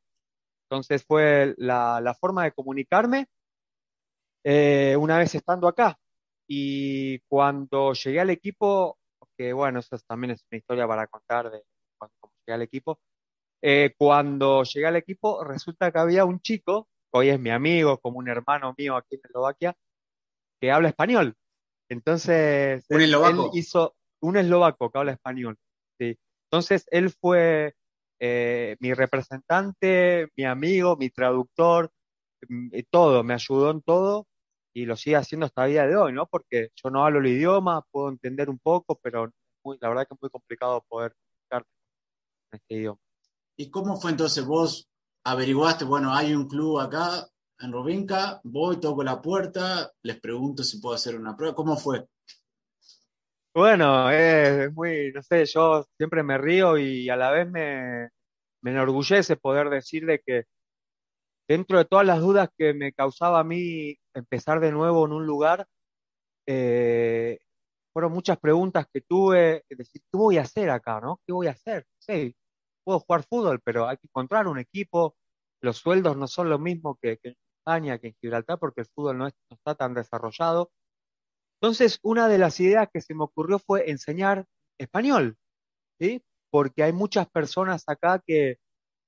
Entonces 0.68 1.04
fue 1.04 1.54
la, 1.58 2.16
forma 2.20 2.44
de 2.44 2.52
comunicarme 2.52 3.26
eh, 4.44 4.96
una 4.98 5.18
vez 5.18 5.34
estando 5.34 5.68
acá. 5.68 5.98
Y 6.46 7.20
cuando 7.20 7.92
llegué 7.92 8.20
al 8.20 8.30
equipo, 8.30 8.98
que 9.36 9.52
bueno, 9.52 9.80
eso 9.80 9.96
también 10.06 10.32
es 10.32 10.44
una 10.50 10.58
historia 10.58 10.86
para 10.86 11.06
contar 11.06 11.50
de 11.50 11.62
cuando 11.98 12.14
llegué 12.40 12.54
al 12.54 12.62
equipo, 12.62 13.00
eh, 13.62 13.94
cuando 13.96 14.64
llegué 14.64 14.86
al 14.86 14.96
equipo 14.96 15.44
resulta 15.44 15.90
que 15.92 15.98
había 15.98 16.24
un 16.24 16.40
chico 16.40 16.88
hoy 17.14 17.28
es 17.28 17.38
mi 17.38 17.50
amigo, 17.50 17.98
como 17.98 18.18
un 18.18 18.28
hermano 18.28 18.74
mío 18.76 18.96
aquí 18.96 19.16
en 19.16 19.20
Eslovaquia, 19.24 19.76
que 20.60 20.70
habla 20.70 20.88
español. 20.88 21.36
Entonces, 21.88 22.84
un 22.88 23.02
él, 23.02 23.14
hizo 23.52 23.94
un 24.20 24.36
eslovaco 24.36 24.90
que 24.90 24.98
habla 24.98 25.12
español. 25.12 25.58
¿sí? 25.98 26.18
Entonces, 26.50 26.86
él 26.90 27.10
fue 27.10 27.74
eh, 28.18 28.76
mi 28.80 28.94
representante, 28.94 30.28
mi 30.36 30.44
amigo, 30.44 30.96
mi 30.96 31.10
traductor, 31.10 31.90
mm, 32.48 32.70
todo, 32.90 33.22
me 33.22 33.34
ayudó 33.34 33.70
en 33.70 33.82
todo 33.82 34.26
y 34.74 34.86
lo 34.86 34.96
sigue 34.96 35.16
haciendo 35.16 35.46
hasta 35.46 35.64
el 35.64 35.72
día 35.72 35.86
de 35.86 35.96
hoy, 35.96 36.12
¿no? 36.12 36.26
Porque 36.26 36.70
yo 36.74 36.90
no 36.90 37.04
hablo 37.04 37.20
el 37.20 37.26
idioma, 37.26 37.84
puedo 37.90 38.08
entender 38.08 38.48
un 38.48 38.58
poco, 38.58 38.98
pero 39.02 39.30
la 39.80 39.88
verdad 39.88 40.06
que 40.06 40.14
es 40.14 40.22
muy 40.22 40.30
complicado 40.30 40.84
poder 40.88 41.14
comunicar 41.14 41.66
en 42.50 42.58
este 42.58 42.74
idioma. 42.74 43.00
¿Y 43.56 43.70
cómo 43.70 43.96
fue 43.96 44.10
entonces 44.10 44.44
vos 44.44 44.88
averiguaste, 45.24 45.84
bueno, 45.84 46.14
hay 46.14 46.34
un 46.34 46.48
club 46.48 46.80
acá 46.80 47.28
en 47.60 47.72
Robinka, 47.72 48.40
voy, 48.44 48.80
toco 48.80 49.04
la 49.04 49.22
puerta, 49.22 49.92
les 50.02 50.18
pregunto 50.20 50.64
si 50.64 50.80
puedo 50.80 50.96
hacer 50.96 51.16
una 51.16 51.36
prueba. 51.36 51.54
¿Cómo 51.54 51.76
fue? 51.76 52.06
Bueno, 53.54 54.10
es 54.10 54.72
muy, 54.72 55.12
no 55.12 55.22
sé, 55.22 55.44
yo 55.44 55.86
siempre 55.96 56.22
me 56.22 56.38
río 56.38 56.78
y 56.78 57.08
a 57.08 57.16
la 57.16 57.30
vez 57.30 57.48
me, 57.48 58.08
enorgullece 58.64 59.36
poder 59.36 59.68
decir 59.68 60.06
de 60.06 60.20
que 60.20 60.44
dentro 61.46 61.78
de 61.78 61.84
todas 61.84 62.06
las 62.06 62.20
dudas 62.20 62.48
que 62.56 62.72
me 62.74 62.92
causaba 62.92 63.40
a 63.40 63.44
mí 63.44 63.96
empezar 64.14 64.60
de 64.60 64.72
nuevo 64.72 65.06
en 65.06 65.12
un 65.12 65.26
lugar, 65.26 65.66
eh, 66.46 67.38
fueron 67.92 68.12
muchas 68.12 68.38
preguntas 68.38 68.86
que 68.92 69.02
tuve, 69.02 69.64
decir, 69.68 70.02
¿qué 70.02 70.16
voy 70.16 70.38
a 70.38 70.42
hacer 70.42 70.70
acá, 70.70 71.00
no? 71.00 71.20
¿Qué 71.26 71.32
voy 71.32 71.46
a 71.46 71.52
hacer? 71.52 71.86
Sí, 71.98 72.34
puedo 72.84 73.00
jugar 73.00 73.24
fútbol, 73.24 73.60
pero 73.62 73.86
hay 73.86 73.96
que 73.96 74.06
encontrar 74.06 74.48
un 74.48 74.58
equipo. 74.58 75.14
Los 75.60 75.78
sueldos 75.78 76.16
no 76.16 76.26
son 76.26 76.48
lo 76.48 76.58
mismo 76.58 76.98
que, 77.00 77.18
en 77.22 77.36
España, 77.58 77.98
que 77.98 78.08
en 78.08 78.16
Gibraltar, 78.20 78.58
porque 78.58 78.80
el 78.82 78.86
fútbol 78.86 79.18
no, 79.18 79.26
está 79.26 79.74
tan 79.74 79.94
desarrollado. 79.94 80.70
Entonces, 81.60 81.98
una 82.02 82.28
de 82.28 82.38
las 82.38 82.58
ideas 82.60 82.88
que 82.92 83.00
se 83.00 83.14
me 83.14 83.24
ocurrió 83.24 83.58
fue 83.58 83.90
enseñar 83.90 84.46
español, 84.78 85.36
¿sí? 86.00 86.24
Porque 86.50 86.82
hay 86.82 86.92
muchas 86.92 87.28
personas 87.30 87.84
acá 87.86 88.20
que, 88.26 88.56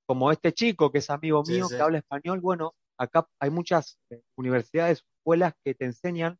como 0.06 0.30
este 0.30 0.52
chico 0.52 0.92
que 0.92 0.98
es 0.98 1.10
amigo 1.10 1.42
mío, 1.42 1.66
que 1.68 1.80
habla 1.80 1.98
español, 1.98 2.40
bueno, 2.40 2.74
acá 2.98 3.26
hay 3.40 3.50
muchas 3.50 3.98
eh, 4.10 4.22
universidades, 4.36 5.04
escuelas 5.18 5.54
que 5.64 5.74
te 5.74 5.84
enseñan, 5.86 6.38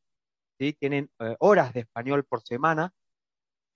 ¿sí? 0.58 0.72
Tienen 0.74 1.10
eh, 1.20 1.36
horas 1.40 1.72
de 1.74 1.80
español 1.80 2.24
por 2.24 2.42
semana. 2.42 2.92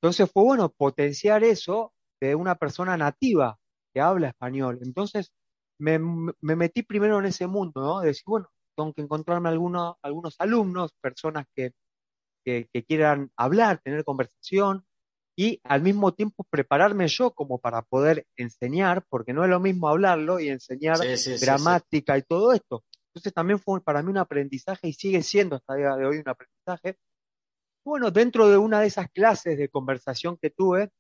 Entonces 0.00 0.30
fue 0.30 0.44
bueno 0.44 0.70
potenciar 0.70 1.44
eso 1.44 1.92
de 2.20 2.34
una 2.34 2.54
persona 2.54 2.96
nativa 2.96 3.58
que 3.92 4.00
habla 4.00 4.28
español. 4.28 4.78
Entonces 4.82 5.32
me, 5.78 5.98
metí 6.40 6.82
primero 6.82 7.18
en 7.18 7.26
ese 7.26 7.46
mundo, 7.46 7.80
¿no? 7.80 8.00
De 8.00 8.08
decir, 8.08 8.24
bueno, 8.26 8.48
tengo 8.76 8.92
que 8.92 9.02
encontrarme 9.02 9.48
algunos, 9.48 9.96
alumnos, 10.38 10.92
personas 11.00 11.46
que, 11.54 11.72
que, 12.44 12.84
quieran 12.86 13.30
hablar, 13.36 13.80
tener 13.82 14.04
conversación 14.04 14.84
y 15.38 15.60
al 15.62 15.82
mismo 15.82 16.12
tiempo 16.12 16.44
prepararme 16.50 17.06
yo 17.06 17.30
como 17.30 17.60
para 17.60 17.82
poder 17.82 18.26
enseñar, 18.36 19.04
porque 19.08 19.32
no 19.32 19.44
es 19.44 19.50
lo 19.50 19.60
mismo 19.60 19.88
hablarlo 19.88 20.40
y 20.40 20.48
enseñar 20.48 20.98
gramática 21.40 22.18
y 22.18 22.22
todo 22.22 22.52
esto. 22.52 22.82
Entonces 23.10 23.32
también 23.32 23.60
fue 23.60 23.80
para 23.80 24.02
mí 24.02 24.10
un 24.10 24.18
aprendizaje 24.18 24.88
y 24.88 24.92
sigue 24.92 25.22
siendo 25.22 25.54
hasta 25.54 25.74
el 25.74 25.78
día 25.78 25.94
de 25.94 26.06
hoy 26.06 26.16
un 26.18 26.28
aprendizaje. 26.28 26.98
Bueno, 27.84 28.10
dentro 28.10 28.48
de 28.48 28.56
una 28.56 28.80
de 28.80 28.88
esas 28.88 29.12
clases 29.12 29.56
de 29.56 29.68
conversación 29.68 30.36
que 30.42 30.50
tuve, 30.50 30.90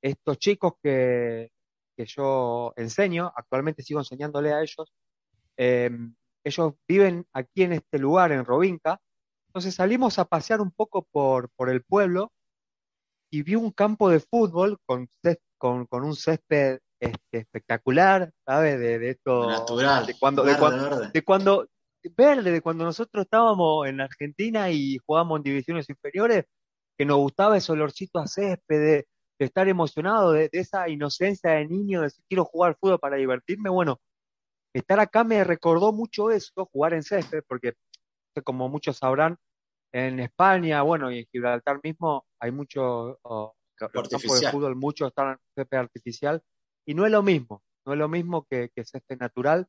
estos 0.00 0.38
chicos 0.38 0.72
que, 0.82 1.50
yo 1.94 2.72
enseño, 2.74 3.30
actualmente 3.36 3.82
sigo 3.82 4.00
enseñándole 4.00 4.50
a 4.50 4.62
ellos, 4.62 4.94
em, 5.58 6.14
ellos 6.42 6.72
viven 6.88 7.26
aquí 7.34 7.64
en 7.64 7.74
este 7.74 7.98
lugar, 7.98 8.32
en 8.32 8.46
Robinca, 8.46 8.98
entonces 9.48 9.74
salimos 9.74 10.18
a 10.18 10.24
pasear 10.24 10.62
un 10.62 10.70
poco 10.70 11.02
por, 11.02 11.50
por 11.50 11.68
el 11.68 11.82
pueblo 11.82 12.32
y 13.30 13.42
vi 13.42 13.54
un 13.54 13.70
campo 13.70 14.08
de 14.08 14.20
fútbol 14.20 14.78
con, 14.86 15.08
con, 15.58 15.86
con 15.86 16.04
un 16.04 16.14
césped 16.14 16.78
este, 17.00 17.38
espectacular, 17.38 18.32
¿sabes? 18.44 18.78
De, 18.78 18.98
de, 18.98 19.10
esto. 19.10 19.48
Natural. 19.48 20.06
De 20.06 20.14
cuando, 20.18 20.42
de, 20.42 20.56
cuando, 20.56 21.00
de 21.08 21.22
cuando, 21.22 21.68
verde, 22.16 22.50
de 22.50 22.60
cuando 22.60 22.84
nosotros 22.84 23.24
estábamos 23.24 23.86
en 23.86 24.00
Argentina 24.00 24.70
y 24.70 24.98
jugábamos 25.06 25.38
en 25.38 25.42
divisiones 25.44 25.88
inferiores, 25.88 26.44
que 26.96 27.04
nos 27.04 27.18
gustaba 27.18 27.56
ese 27.56 27.72
olorcito 27.72 28.18
a 28.18 28.26
césped, 28.26 28.80
de 28.80 29.06
estar 29.38 29.68
emocionado, 29.68 30.32
de, 30.32 30.48
esa 30.52 30.88
inocencia 30.88 31.52
de 31.52 31.66
niño, 31.66 32.00
de 32.00 32.06
decir 32.06 32.24
quiero 32.28 32.44
jugar 32.44 32.76
fútbol 32.80 32.98
para 32.98 33.16
divertirme, 33.16 33.70
bueno, 33.70 34.00
estar 34.74 34.98
acá 34.98 35.22
me 35.22 35.44
recordó 35.44 35.92
mucho 35.92 36.30
eso, 36.30 36.68
jugar 36.72 36.94
en 36.94 37.02
césped, 37.02 37.42
porque 37.46 37.74
como 38.44 38.68
muchos 38.68 38.98
sabrán, 38.98 39.36
en 39.92 40.20
España, 40.20 40.82
bueno, 40.82 41.10
y 41.10 41.20
en 41.20 41.26
Gibraltar 41.26 41.80
mismo 41.82 42.26
hay 42.40 42.50
mucho 42.50 43.18
oh, 43.22 43.54
campos 43.74 44.08
de 44.08 44.50
fútbol, 44.50 44.76
muchos 44.76 45.08
están 45.08 45.32
en 45.32 45.38
césped 45.54 45.78
artificial, 45.78 46.42
y 46.86 46.94
no 46.94 47.06
es 47.06 47.12
lo 47.12 47.22
mismo, 47.22 47.62
no 47.86 47.92
es 47.92 47.98
lo 47.98 48.08
mismo 48.08 48.46
que, 48.48 48.70
que 48.74 48.84
césped 48.84 49.18
natural. 49.18 49.66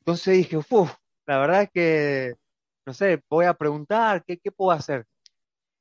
Entonces 0.00 0.36
dije, 0.36 0.56
uff, 0.56 0.92
la 1.26 1.38
verdad 1.38 1.62
es 1.62 1.70
que, 1.70 2.34
no 2.86 2.94
sé, 2.94 3.22
voy 3.28 3.44
a 3.44 3.54
preguntar, 3.54 4.24
¿qué, 4.24 4.38
qué 4.38 4.50
puedo 4.50 4.70
hacer? 4.70 5.06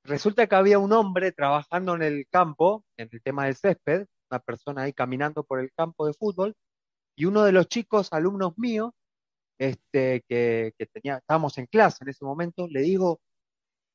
resulta 0.07 0.47
que 0.47 0.55
había 0.55 0.79
un 0.79 0.93
hombre 0.93 1.31
trabajando 1.31 1.95
en 1.95 2.01
el 2.01 2.27
campo, 2.29 2.86
en 2.97 3.10
el 3.12 3.21
tema 3.21 3.45
del 3.45 3.55
césped, 3.55 4.07
una 4.31 4.39
persona 4.39 4.83
ahí 4.83 4.93
caminando 4.93 5.43
por 5.43 5.60
el 5.60 5.71
campo 5.73 6.07
de 6.07 6.13
fútbol 6.13 6.55
y 7.15 7.25
uno 7.25 7.43
de 7.43 7.51
los 7.51 7.67
chicos, 7.67 8.12
alumnos 8.12 8.57
míos, 8.57 8.93
este, 9.60 10.23
que, 10.27 10.73
tenía, 10.93 11.17
estábamos 11.17 11.57
en 11.57 11.65
clase 11.65 12.03
en 12.03 12.10
ese 12.10 12.23
momento, 12.25 12.67
le 12.67 12.81
digo, 12.81 13.19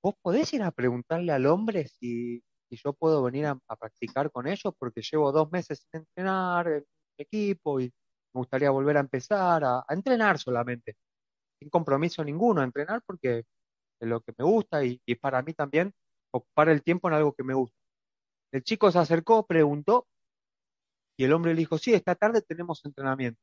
¿vos 0.03 0.15
podés 0.21 0.53
ir 0.55 0.63
a 0.63 0.71
preguntarle 0.71 1.33
al 1.33 1.47
hombre 1.47 1.89
si, 1.89 2.43
yo 2.71 2.93
puedo 2.95 3.23
venir 3.23 3.47
a, 3.47 3.59
practicar 3.79 4.31
con 4.31 4.47
ellos? 4.47 4.75
Porque 4.79 5.03
llevo 5.03 5.33
dos 5.33 5.51
meses 5.53 5.87
sin 5.91 6.01
entrenar 6.01 6.69
en 6.69 6.85
equipo 7.19 7.81
y 7.81 7.85
me 8.35 8.41
gustaría 8.41 8.71
volver 8.71 8.97
a 8.97 9.01
empezar 9.01 9.63
a, 9.65 9.85
entrenar 9.89 10.39
solamente, 10.39 10.97
sin 11.59 11.71
compromiso 11.71 12.25
ninguno, 12.25 12.61
a 12.61 12.65
entrenar 12.65 13.03
porque 13.07 13.45
es 14.01 14.09
lo 14.09 14.21
que 14.21 14.33
me 14.39 14.45
gusta 14.45 14.85
y, 14.85 15.01
y 15.07 15.15
para 15.17 15.43
mí 15.43 15.55
también 15.55 15.93
ocupar 16.33 16.69
el 16.71 16.83
tiempo 16.83 17.09
en 17.09 17.15
algo 17.15 17.35
que 17.35 17.45
me 17.45 17.55
gusta. 17.55 17.77
El 18.53 18.63
chico 18.65 18.91
se 18.91 18.99
acercó, 18.99 19.47
preguntó 19.47 20.07
y 21.17 21.25
el 21.25 21.33
hombre 21.33 21.55
le 21.55 21.61
dijo, 21.61 21.79
sí, 21.79 21.95
esta 21.95 22.15
tarde 22.15 22.43
tenemos 22.43 22.85
entrenamiento. 22.85 23.41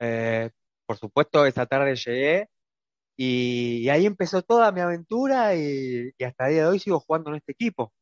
Eh, 0.00 0.50
por 0.86 0.98
supuesto, 0.98 1.46
esta 1.46 1.66
tarde 1.66 1.96
llegué 1.96 2.48
y, 3.16 3.88
ahí 3.88 4.06
empezó 4.06 4.42
toda 4.42 4.72
mi 4.72 4.80
aventura 4.80 5.54
y, 5.54 6.12
hasta 6.24 6.46
el 6.46 6.52
día 6.52 6.62
de 6.62 6.68
hoy 6.68 6.78
sigo 6.80 7.00
jugando 7.00 7.30
en 7.30 7.36
este 7.36 7.52
equipo. 7.52 7.92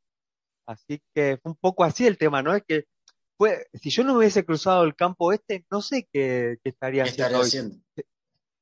Así 0.66 1.02
que 1.14 1.38
fue 1.42 1.52
un 1.52 1.58
poco 1.58 1.84
así 1.84 2.06
el 2.06 2.18
tema, 2.18 2.42
¿no? 2.42 2.54
Es 2.54 2.62
que 2.66 2.84
fue, 3.36 3.66
si 3.74 3.90
yo 3.90 4.04
no 4.04 4.16
hubiese 4.16 4.44
cruzado 4.44 4.84
el 4.84 4.94
campo 4.94 5.32
este, 5.32 5.64
no 5.70 5.82
sé 5.82 6.08
qué, 6.12 6.58
estaría, 6.64 7.04
haciendo, 7.04 7.76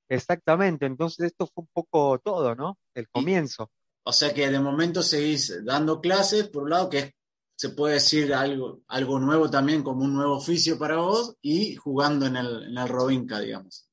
Exactamente, 0.09 0.87
entonces 0.87 1.27
esto 1.27 1.47
fue 1.47 1.63
un 1.63 1.71
poco 1.73 2.19
todo, 2.19 2.55
¿no? 2.55 2.79
El 2.95 3.09
comienzo. 3.09 3.71
o 4.03 4.13
sea 4.13 4.35
que 4.35 4.49
de 4.49 4.59
momento 4.59 5.03
seguís 5.03 5.65
dando 5.65 6.01
clases, 6.01 6.49
por 6.49 6.65
un 6.65 6.71
lado, 6.71 6.91
que 6.91 6.99
es 6.99 7.15
se 7.61 7.69
puede 7.69 7.95
decir 7.97 8.33
algo, 8.33 8.81
algo 8.89 9.21
nuevo 9.21 9.51
también, 9.51 9.83
como 9.83 10.03
un 10.03 10.15
nuevo 10.15 10.39
oficio 10.39 10.79
para 10.79 10.97
vos, 10.97 11.37
y 11.43 11.75
jugando 11.75 12.25
en 12.25 12.37
el, 12.37 12.63
en 12.71 12.79
el 12.79 12.89
Robinca, 12.89 13.39
digamos. 13.39 13.90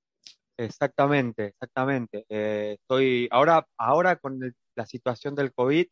Exactamente, 0.58 1.48
exactamente. 1.48 2.26
Eh, 2.30 2.78
estoy 2.82 3.28
ahora, 3.32 3.68
ahora 3.78 4.16
con 4.16 4.40
la 4.76 4.86
situación 4.86 5.36
del 5.36 5.54
COVID, 5.54 5.86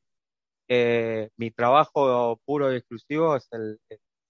eh, 0.67 1.30
mi 1.38 1.51
trabajo 1.51 2.39
puro 2.45 2.73
y 2.73 2.78
exclusivo 2.78 3.36
es, 3.36 3.47
el, 3.51 3.80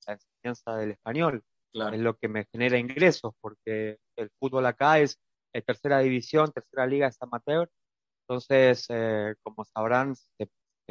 la 0.07 0.13
enseñanza 0.13 0.75
del 0.77 0.91
español. 0.91 1.43
Es 1.73 1.99
lo 1.99 2.15
que 2.15 2.29
me 2.29 2.45
genera 2.53 2.77
ingresos, 2.77 3.33
porque 3.41 3.97
el 4.15 4.29
fútbol 4.39 4.65
acá 4.65 4.99
es 4.99 5.19
tercera 5.65 5.99
división, 5.99 6.51
tercera 6.51 6.87
liga 6.87 7.07
es 7.07 7.17
amateur. 7.21 7.69
Entonces, 8.27 8.85
eh, 8.89 9.35
como 9.43 9.65
sabrán, 9.65 10.15
se, 10.15 10.49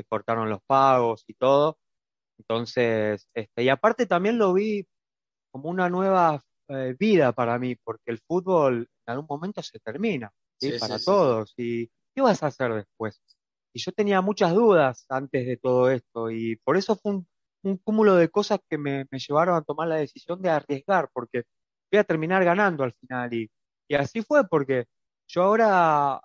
cortaron 0.08 0.50
los 0.50 0.60
pagos 0.66 1.24
y 1.26 1.34
todo. 1.34 1.78
Entonces, 2.38 3.28
este, 3.34 3.62
y 3.62 3.68
aparte 3.68 4.06
también 4.06 4.38
lo 4.38 4.52
vi 4.54 4.86
como 5.52 5.70
una 5.70 5.88
nueva 5.88 6.42
eh, 6.68 6.96
vida 6.98 7.32
para 7.32 7.58
mí, 7.58 7.76
porque 7.76 8.10
el 8.10 8.20
fútbol 8.26 8.88
en 9.06 9.12
algún 9.12 9.26
momento 9.28 9.62
se 9.62 9.78
termina, 9.80 10.32
¿sí? 10.58 10.72
para 10.78 10.98
todos. 10.98 11.54
¿Y 11.56 11.88
qué 12.14 12.22
vas 12.22 12.42
a 12.42 12.48
hacer 12.48 12.72
después? 12.74 13.20
Y 13.72 13.80
yo 13.80 13.92
tenía 13.92 14.20
muchas 14.20 14.54
dudas 14.54 15.04
antes 15.08 15.46
de 15.46 15.56
todo 15.56 15.90
esto, 15.90 16.30
y 16.30 16.56
por 16.56 16.76
eso 16.76 16.96
fue 16.96 17.12
un, 17.12 17.26
cúmulo 17.82 18.16
de 18.16 18.28
cosas 18.28 18.60
que 18.68 18.76
me, 18.76 19.06
llevaron 19.10 19.56
a 19.56 19.62
tomar 19.62 19.88
la 19.88 19.96
decisión 19.96 20.42
de 20.42 20.50
arriesgar, 20.50 21.08
porque 21.12 21.44
voy 21.90 21.98
a 21.98 22.04
terminar 22.04 22.44
ganando 22.44 22.84
al 22.84 22.92
final. 22.92 23.32
Y, 23.32 23.50
y 23.88 23.94
así 23.94 24.20
fue, 24.22 24.46
porque 24.46 24.84
yo 25.26 25.42
ahora 25.42 26.20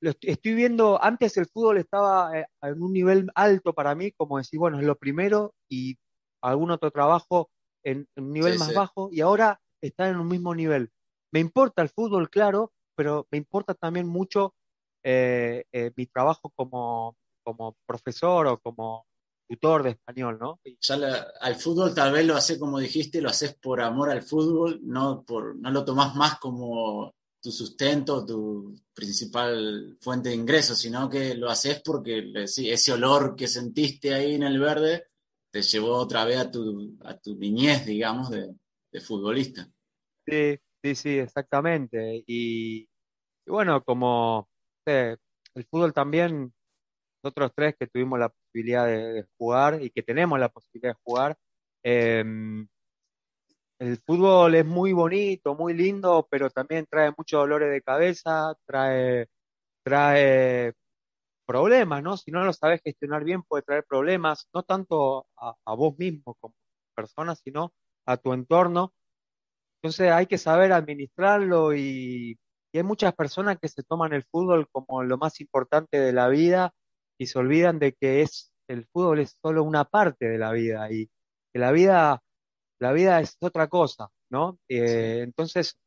estoy 0.00 0.54
viendo, 0.54 1.02
antes 1.02 1.36
el 1.36 1.46
fútbol 1.46 1.78
estaba 1.78 2.38
eh, 2.38 2.46
en 2.62 2.82
un 2.82 2.92
nivel 2.92 3.30
alto 3.34 3.72
para 3.72 3.94
mí, 3.94 4.12
como 4.12 4.38
decir, 4.38 4.58
bueno, 4.58 4.78
es 4.78 4.86
lo 4.86 4.96
primero 4.96 5.54
y 5.68 5.96
algún 6.42 6.70
otro 6.70 6.90
trabajo 6.90 7.50
en, 7.84 8.06
un 8.16 8.32
nivel 8.32 8.58
más 8.58 8.74
bajo 8.74 9.08
y 9.12 9.20
ahora 9.20 9.60
está 9.80 10.08
en 10.08 10.16
un 10.16 10.28
mismo 10.28 10.54
nivel. 10.54 10.90
Me 11.32 11.40
importa 11.40 11.82
el 11.82 11.88
fútbol, 11.88 12.30
claro, 12.30 12.72
pero 12.94 13.26
me 13.30 13.38
importa 13.38 13.74
también 13.74 14.06
mucho 14.06 14.54
eh, 15.04 15.64
eh, 15.72 15.92
mi 15.96 16.06
trabajo 16.06 16.50
como, 16.54 17.16
como 17.42 17.76
profesor 17.86 18.46
o 18.46 18.58
como 18.58 19.06
tutor 19.48 19.82
de 19.82 19.90
español, 19.90 20.38
¿no? 20.40 20.60
Ya 20.80 20.96
al 21.40 21.56
fútbol 21.56 21.94
tal 21.94 22.12
vez 22.12 22.26
lo 22.26 22.34
haces 22.34 22.58
como 22.58 22.78
dijiste, 22.78 23.20
lo 23.20 23.28
haces 23.28 23.54
por 23.54 23.80
amor 23.80 24.10
al 24.10 24.22
fútbol, 24.22 24.80
no, 24.82 25.22
por, 25.24 25.56
no 25.56 25.70
lo 25.70 25.84
tomás 25.84 26.14
más 26.16 26.38
como 26.38 27.14
tu 27.40 27.52
sustento, 27.52 28.26
tu 28.26 28.74
principal 28.92 29.96
fuente 30.00 30.30
de 30.30 30.34
ingresos, 30.34 30.78
sino 30.78 31.08
que 31.08 31.34
lo 31.34 31.48
haces 31.48 31.80
porque 31.84 32.32
ese 32.34 32.92
olor 32.92 33.36
que 33.36 33.46
sentiste 33.46 34.12
ahí 34.12 34.34
en 34.34 34.42
el 34.42 34.58
verde 34.58 35.06
te 35.52 35.62
llevó 35.62 35.96
otra 35.96 36.24
vez 36.24 36.38
a 36.38 36.50
tu, 36.50 36.96
a 37.04 37.16
tu 37.16 37.36
niñez, 37.36 37.86
digamos, 37.86 38.30
de, 38.30 38.52
futbolista. 39.00 39.70
Sí, 40.26 40.58
sí, 40.82 40.94
sí, 40.94 41.18
exactamente. 41.18 42.24
Y, 42.26 42.88
bueno, 43.46 43.82
como 43.84 44.48
el 44.86 45.18
fútbol 45.70 45.92
también, 45.92 46.52
nosotros 47.22 47.52
tres 47.54 47.76
que 47.78 47.86
tuvimos 47.86 48.18
la 48.18 48.30
posibilidad 48.30 48.86
de, 48.86 49.26
jugar 49.38 49.82
y 49.82 49.90
que 49.90 50.02
tenemos 50.02 50.38
la 50.38 50.48
posibilidad 50.48 50.94
de 50.94 51.00
jugar, 51.04 51.38
eh, 51.84 52.24
el 53.78 53.98
fútbol 53.98 54.54
es 54.54 54.64
muy 54.64 54.92
bonito, 54.92 55.54
muy 55.54 55.74
lindo, 55.74 56.26
pero 56.30 56.50
también 56.50 56.86
trae 56.88 57.12
muchos 57.16 57.40
dolores 57.40 57.70
de 57.70 57.82
cabeza, 57.82 58.54
trae, 58.66 59.28
trae 59.84 60.72
problemas, 61.46 62.02
¿no? 62.02 62.16
Si 62.16 62.30
no 62.30 62.44
lo 62.44 62.52
sabes 62.52 62.80
gestionar 62.82 63.24
bien, 63.24 63.42
puede 63.42 63.62
traer 63.62 63.84
problemas, 63.84 64.48
no 64.54 64.62
tanto 64.62 65.26
a, 65.36 65.74
vos 65.74 65.98
mismo 65.98 66.34
como 66.40 66.54
persona, 66.94 67.34
sino 67.36 67.72
a 68.06 68.16
tu 68.16 68.32
entorno. 68.32 68.94
Entonces 69.82 70.10
hay 70.12 70.26
que 70.26 70.38
saber 70.38 70.72
administrarlo 70.72 71.74
y, 71.74 72.38
y 72.72 72.78
hay 72.78 72.82
muchas 72.84 73.14
personas 73.14 73.58
que 73.60 73.68
se 73.68 73.82
toman 73.82 74.12
el 74.12 74.24
fútbol 74.24 74.68
como 74.70 75.02
lo 75.02 75.18
más 75.18 75.40
importante 75.40 75.98
de 75.98 76.12
la 76.12 76.28
vida 76.28 76.72
y 77.18 77.26
se 77.26 77.38
olvidan 77.38 77.78
de 77.78 77.92
que 77.92 78.22
es 78.22 78.52
el 78.68 78.86
fútbol 78.86 79.20
es 79.20 79.36
solo 79.42 79.62
una 79.62 79.84
parte 79.84 80.26
de 80.26 80.38
la 80.38 80.52
vida 80.52 80.90
y 80.90 81.08
que 81.52 81.58
la 81.60 81.72
vida 81.72 82.22
la 82.78 82.92
vida 82.92 83.20
es 83.20 83.36
otra 83.40 83.68
cosa, 83.68 84.08
¿no? 84.30 84.58
Eh, 84.68 85.20
entonces, 85.22 85.78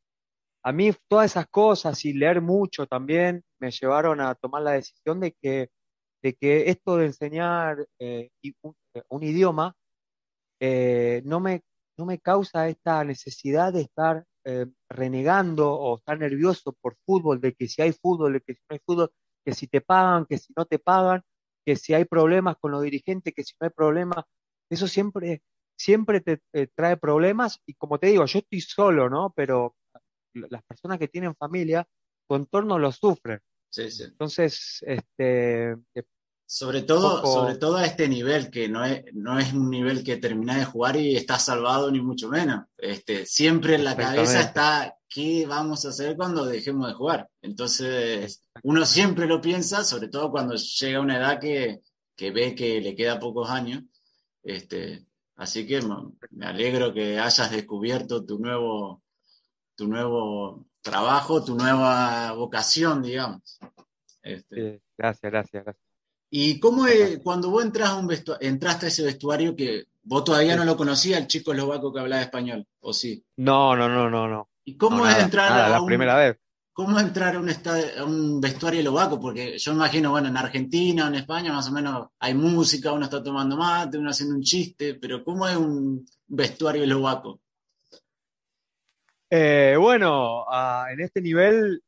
a 0.63 0.71
mí 0.71 0.91
todas 1.07 1.31
esas 1.31 1.47
cosas 1.47 2.03
y 2.05 2.13
leer 2.13 2.41
mucho 2.41 2.87
también 2.87 3.43
me 3.59 3.71
llevaron 3.71 4.21
a 4.21 4.35
tomar 4.35 4.63
la 4.63 4.71
decisión 4.73 5.19
de 5.19 5.33
que, 5.41 5.69
de 6.23 6.33
que 6.35 6.69
esto 6.69 6.97
de 6.97 7.07
enseñar 7.07 7.87
eh, 7.99 8.29
un, 9.09 9.23
idioma 9.23 9.75
eh, 10.59 11.21
no, 11.25 11.39
me, 11.39 11.61
no 11.99 12.05
me 12.05 12.19
causa 12.19 12.69
esta 12.69 13.03
necesidad 13.03 13.73
de 13.73 13.81
estar 13.81 14.25
renegando 14.89 15.71
o 15.71 15.97
estar 15.97 16.17
nervioso 16.17 16.73
por 16.81 16.95
fútbol, 17.05 17.39
de 17.39 17.53
que 17.53 17.67
si 17.67 17.83
hay 17.83 17.91
fútbol, 17.91 18.33
de 18.33 18.41
que 18.41 18.55
si 18.55 18.61
no 18.67 18.73
hay 18.73 18.79
fútbol, 18.83 19.11
que 19.45 19.53
si 19.53 19.67
te 19.67 19.81
pagan, 19.81 20.25
que 20.25 20.39
si 20.39 20.53
no 20.57 20.65
te 20.65 20.79
pagan, 20.79 21.21
que 21.63 21.75
si 21.75 21.93
hay 21.93 22.05
problemas 22.05 22.55
con 22.59 22.71
los 22.71 22.81
dirigentes, 22.81 23.33
que 23.35 23.43
si 23.43 23.53
no 23.59 23.65
hay 23.65 23.71
problemas. 23.71 24.25
Eso 24.71 24.87
siempre 24.87 25.43
siempre 25.79 26.19
te, 26.21 26.41
trae 26.75 26.97
problemas 26.97 27.61
y 27.65 27.73
como 27.73 27.99
te 27.99 28.07
digo, 28.07 28.25
yo 28.25 28.39
estoy 28.39 28.61
solo, 28.61 29.09
¿no? 29.09 29.33
Pero 29.35 29.75
las 30.33 30.63
personas 30.63 30.99
que 30.99 31.07
tienen 31.07 31.35
familia, 31.35 31.87
tu 32.27 32.35
entorno 32.35 32.77
lo 32.77 32.91
sufre. 32.91 33.39
Sí, 33.69 33.89
sí. 33.89 34.03
Entonces, 34.03 34.83
este... 34.85 35.75
Sobre 36.51 36.81
todo, 36.81 37.23
sobre 37.23 37.57
todo 37.57 37.77
a 37.77 37.85
este 37.85 38.07
nivel, 38.07 38.49
que 38.49 38.67
no 38.67 38.83
es, 38.83 39.03
no 39.13 39.37
es 39.37 39.53
un 39.53 39.69
nivel 39.69 40.03
que 40.03 40.17
terminás 40.17 40.57
de 40.57 40.65
jugar 40.65 40.95
y 40.95 41.15
estás 41.15 41.45
salvado, 41.45 41.91
ni 41.91 42.01
mucho 42.01 42.27
menos. 42.27 42.65
Este, 42.75 43.27
siempre 43.27 43.75
en 43.75 43.83
la 43.83 43.95
cabeza 43.95 44.41
está 44.41 44.95
qué 45.07 45.45
vamos 45.45 45.85
a 45.85 45.89
hacer 45.89 46.15
cuando 46.15 46.45
dejemos 46.45 46.87
de 46.87 46.95
jugar. 46.95 47.29
Entonces, 47.43 48.41
uno 48.63 48.83
siempre 48.85 49.27
lo 49.27 49.39
piensa, 49.41 49.83
sobre 49.83 50.07
todo 50.07 50.31
cuando 50.31 50.55
llega 50.55 50.97
a 50.97 51.01
una 51.01 51.17
edad 51.17 51.39
que, 51.39 51.81
que 52.15 52.31
ve 52.31 52.55
que 52.55 52.81
le 52.81 52.95
queda 52.95 53.19
pocos 53.19 53.51
años. 53.51 53.83
Este, 54.41 55.05
Así 55.39 55.65
que 55.65 55.79
me 56.31 56.45
alegro 56.45 56.93
que 56.93 57.17
hayas 57.17 57.49
descubierto 57.49 58.25
tu 58.25 58.39
nuevo, 58.39 59.01
tu 59.73 59.87
nuevo 59.87 60.65
trabajo, 60.81 61.45
tu 61.45 61.55
nueva 61.55 62.33
vocación, 62.33 63.01
digamos. 63.01 63.57
Este. 64.21 64.81
gracias, 64.97 65.31
gracias, 65.31 65.63
gracias. 65.63 65.88
¿Y 66.31 66.59
cómo 66.59 66.85
es, 66.85 67.19
cuando 67.23 67.49
vos 67.49 67.63
entras 67.63 67.89
a 67.89 67.95
un 67.95 68.09
entraste 68.39 68.85
a 68.85 68.89
ese 68.89 69.03
vestuario 69.03 69.55
que 69.55 69.85
vos 70.03 70.23
todavía 70.23 70.55
no 70.55 70.63
lo 70.63 70.77
conocías, 70.77 71.19
el 71.19 71.27
chico 71.27 71.51
eslovaco 71.51 71.91
que 71.91 71.99
hablaba 71.99 72.21
español, 72.21 72.65
o 72.81 72.93
sí? 72.93 73.23
No, 73.37 73.75
no, 73.75 73.89
no, 73.89 74.09
no, 74.09 74.27
no. 74.27 74.49
¿Y 74.63 74.77
cómo 74.77 75.07
es 75.07 75.17
entrar 75.17 75.51
a 75.51 75.69
la 75.69 75.85
primera 75.85 76.15
vez? 76.15 76.37
¿Cómo 76.71 76.99
entrar 76.99 77.35
a 77.35 77.39
un, 77.39 77.49
a 77.49 78.03
un 78.05 78.39
vestuario 78.39 78.79
eslovaco? 78.79 79.19
Porque 79.19 79.57
yo 79.57 79.73
imagino, 79.73 80.11
bueno, 80.11 80.29
en 80.29 80.37
Argentina, 80.37 81.07
en 81.07 81.15
España, 81.15 81.51
más 81.51 81.67
o 81.67 81.71
menos 81.71 82.07
hay 82.19 82.35
música, 82.35 82.93
uno 82.93 83.05
está 83.05 83.21
tomando 83.23 83.57
mate, 83.57 83.97
uno 83.97 84.11
haciendo 84.11 84.35
un 84.35 84.43
chiste, 84.43 84.93
pero 84.93 85.23
¿cómo 85.23 85.47
es 85.47 85.57
un 85.57 86.05
vestuario 86.27 86.83
eslovaco? 86.83 87.41
Eh, 89.31 89.75
bueno, 89.77 90.45
en 90.89 91.01
este 91.01 91.21
nivel 91.21 91.83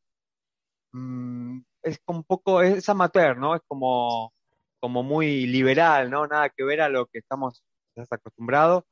mm, 0.92 1.60
es 1.84 2.00
un 2.08 2.24
poco, 2.24 2.62
es 2.62 2.88
amateur, 2.90 3.38
¿no? 3.38 3.56
Es 3.56 3.62
como, 3.68 4.34
como 4.80 5.04
muy 5.04 5.48
liberal, 5.48 6.10
¿no? 6.10 6.28
Nada 6.28 6.50
que 6.50 6.64
ver 6.64 6.82
a 6.82 6.90
lo 6.90 7.08
que 7.08 7.20
estamos 7.20 7.64
estás 7.96 8.12
acostumbrado. 8.12 8.86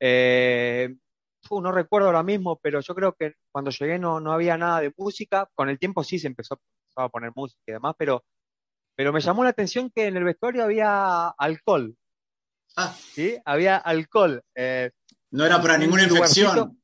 Eh, 0.00 0.94
no 1.50 1.72
recuerdo 1.72 2.08
ahora 2.08 2.22
mismo, 2.22 2.58
pero 2.62 2.80
yo 2.80 2.94
creo 2.94 3.14
que 3.14 3.34
cuando 3.50 3.70
llegué 3.70 3.98
no, 3.98 4.20
no 4.20 4.32
había 4.32 4.56
nada 4.56 4.80
de 4.80 4.92
música. 4.96 5.48
Con 5.54 5.68
el 5.68 5.78
tiempo 5.78 6.04
sí 6.04 6.18
se 6.18 6.26
empezó, 6.26 6.60
a 6.96 7.08
poner 7.08 7.32
música 7.34 7.62
y 7.66 7.72
demás, 7.72 7.94
pero, 7.98 8.24
pero 8.94 9.12
me 9.12 9.20
llamó 9.20 9.42
la 9.44 9.50
atención 9.50 9.90
que 9.90 10.06
en 10.06 10.16
el 10.16 10.24
vestuario 10.24 10.64
había 10.64 11.28
alcohol. 11.28 11.96
Ah. 12.76 12.94
¿Sí? 12.94 13.36
Había 13.44 13.76
alcohol. 13.76 14.42
Eh, 14.54 14.90
no 15.30 15.46
era 15.46 15.60
para 15.60 15.78
ninguna 15.78 16.04
infección. 16.04 16.80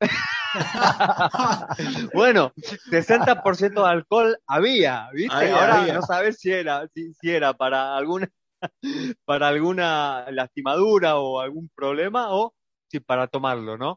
bueno, 2.14 2.52
60% 2.56 3.82
de 3.82 3.88
alcohol 3.88 4.38
había, 4.46 5.08
¿viste? 5.12 5.50
Ahora 5.50 5.86
no 5.92 6.02
sabes 6.02 6.38
si 6.38 6.52
era, 6.52 6.88
si, 6.88 7.14
era 7.22 7.54
para 7.54 7.96
alguna, 7.96 8.30
para 9.24 9.48
alguna 9.48 10.26
lastimadura 10.30 11.16
o 11.18 11.40
algún 11.40 11.68
problema 11.74 12.34
o 12.34 12.54
si 12.90 13.00
para 13.00 13.26
tomarlo, 13.26 13.76
¿no? 13.76 13.96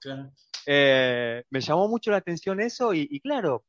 Eh, 0.65 1.43
me 1.49 1.61
llamó 1.61 1.87
mucho 1.87 2.11
la 2.11 2.17
atención 2.17 2.59
eso 2.59 2.93
y, 2.93 3.19
claro, 3.19 3.63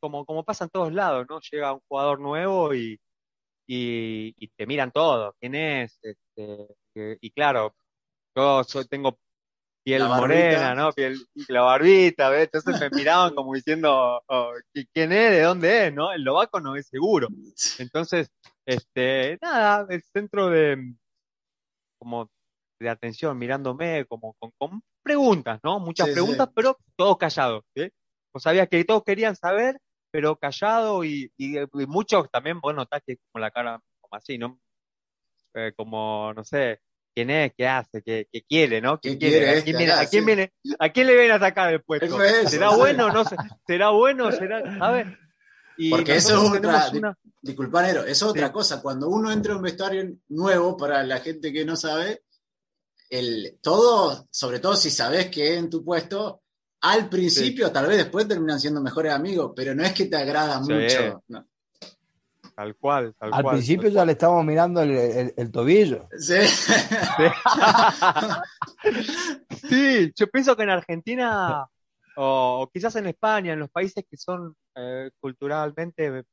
como, 0.00 0.24
como 0.24 0.44
pasa 0.44 0.64
en 0.64 0.70
todos 0.70 0.92
lados, 0.92 1.26
¿no? 1.28 1.40
Llega 1.40 1.72
un 1.72 1.80
jugador 1.88 2.20
nuevo 2.20 2.74
y, 2.74 2.98
y, 3.66 4.48
te 4.56 4.66
miran 4.66 4.92
todo, 4.92 5.34
quién 5.40 5.54
es, 5.54 5.98
este, 6.02 6.68
y 7.20 7.30
claro, 7.30 7.74
yo 8.34 8.64
tengo 8.88 9.18
piel 9.86 10.02
morena, 10.02 10.74
¿no? 10.74 10.92
Piel, 10.92 11.16
la 11.46 11.62
barbita, 11.62 12.28
¿ves? 12.28 12.50
Entonces 12.52 12.80
me 12.80 12.90
miraban 12.90 13.36
como 13.36 13.54
diciendo, 13.54 14.20
oh, 14.26 14.52
¿quién 14.92 15.12
es? 15.12 15.30
¿De 15.30 15.42
dónde 15.42 15.86
es? 15.86 15.94
¿No? 15.94 16.12
El 16.12 16.22
lobaco 16.22 16.58
no 16.58 16.74
es 16.74 16.88
seguro. 16.88 17.28
Entonces, 17.78 18.28
este, 18.66 19.38
nada, 19.40 19.86
el 19.88 20.02
centro 20.02 20.48
de, 20.48 20.92
como, 22.00 22.28
de 22.80 22.88
atención, 22.88 23.38
mirándome, 23.38 24.04
como 24.06 24.34
con, 24.58 24.82
preguntas, 25.04 25.60
¿no? 25.62 25.78
Muchas 25.78 26.08
preguntas, 26.08 26.48
pero 26.52 26.76
todos 26.96 27.16
callados, 27.16 27.62
¿sí? 27.76 27.88
O 28.32 28.40
sabía 28.40 28.66
que 28.66 28.84
todos 28.84 29.04
querían 29.04 29.36
saber, 29.36 29.78
pero 30.10 30.34
callado 30.34 31.04
y, 31.04 31.30
muchos 31.86 32.28
también, 32.32 32.60
bueno, 32.60 32.80
notás 32.80 33.02
que 33.06 33.18
como 33.30 33.40
la 33.40 33.52
cara, 33.52 33.80
como 34.00 34.16
así, 34.16 34.36
¿no? 34.36 34.58
Eh, 35.54 35.72
como, 35.76 36.34
no 36.34 36.42
sé, 36.42 36.80
quién 37.16 37.30
es, 37.30 37.52
qué 37.56 37.66
hace, 37.66 38.02
qué, 38.02 38.28
quiere, 38.46 38.82
¿no? 38.82 39.00
¿Qué 39.00 39.16
quiere? 39.16 39.58
¿A, 39.58 39.62
quién 39.64 39.78
viene, 39.78 39.92
¿a, 39.92 40.06
quién 40.06 40.26
viene, 40.26 40.52
¿A 40.78 40.90
quién 40.90 41.06
le 41.06 41.14
viene 41.16 41.32
a 41.32 41.38
sacar 41.38 41.72
el 41.72 41.82
puesto? 41.82 42.18
¿Será 42.46 42.76
bueno? 42.76 43.10
No 43.10 43.24
¿Será 43.66 43.88
bueno? 43.88 44.30
¿Será? 44.32 44.58
A 44.80 44.90
ver. 44.90 45.18
Porque 45.90 46.16
eso 46.16 46.34
es 46.34 46.58
otra, 46.58 46.90
una... 46.92 47.18
disculpa, 47.40 47.82
Nero, 47.82 48.04
es 48.04 48.22
otra 48.22 48.52
cosa. 48.52 48.82
Cuando 48.82 49.08
uno 49.08 49.32
entra 49.32 49.54
a 49.54 49.56
un 49.56 49.62
vestuario 49.62 50.04
nuevo, 50.28 50.76
para 50.76 51.02
la 51.04 51.20
gente 51.20 51.52
que 51.54 51.64
no 51.64 51.74
sabe, 51.74 52.22
el, 53.08 53.58
todo, 53.62 54.26
sobre 54.30 54.58
todo 54.58 54.76
si 54.76 54.90
sabes 54.90 55.28
que 55.30 55.56
en 55.56 55.70
tu 55.70 55.82
puesto, 55.82 56.42
al 56.82 57.08
principio, 57.08 57.72
tal 57.72 57.86
vez 57.86 57.96
después 57.96 58.28
terminan 58.28 58.60
siendo 58.60 58.82
mejores 58.82 59.12
amigos, 59.12 59.52
pero 59.56 59.74
no 59.74 59.82
es 59.82 59.94
que 59.94 60.04
te 60.04 60.16
agrada 60.16 60.60
mucho. 60.60 61.22
No. 61.28 61.46
Tal 62.56 62.74
cual, 62.76 63.14
tal 63.18 63.34
Al 63.34 63.44
principio 63.44 63.90
ya 63.90 64.06
le 64.06 64.12
estábamos 64.12 64.46
mirando 64.46 64.80
el, 64.80 65.52
tobillo. 65.52 66.08
Sí. 66.18 66.40
sí. 69.68 70.10
yo 70.16 70.26
pienso 70.28 70.56
que 70.56 70.62
en 70.62 70.70
Argentina, 70.70 71.66
o, 72.16 72.70
quizás 72.72 72.96
en 72.96 73.08
España, 73.08 73.52
en 73.52 73.58
los 73.58 73.68
países 73.68 74.06
que 74.10 74.16
son 74.16 74.56
eh, 74.74 75.10
culturalmente 75.20 76.24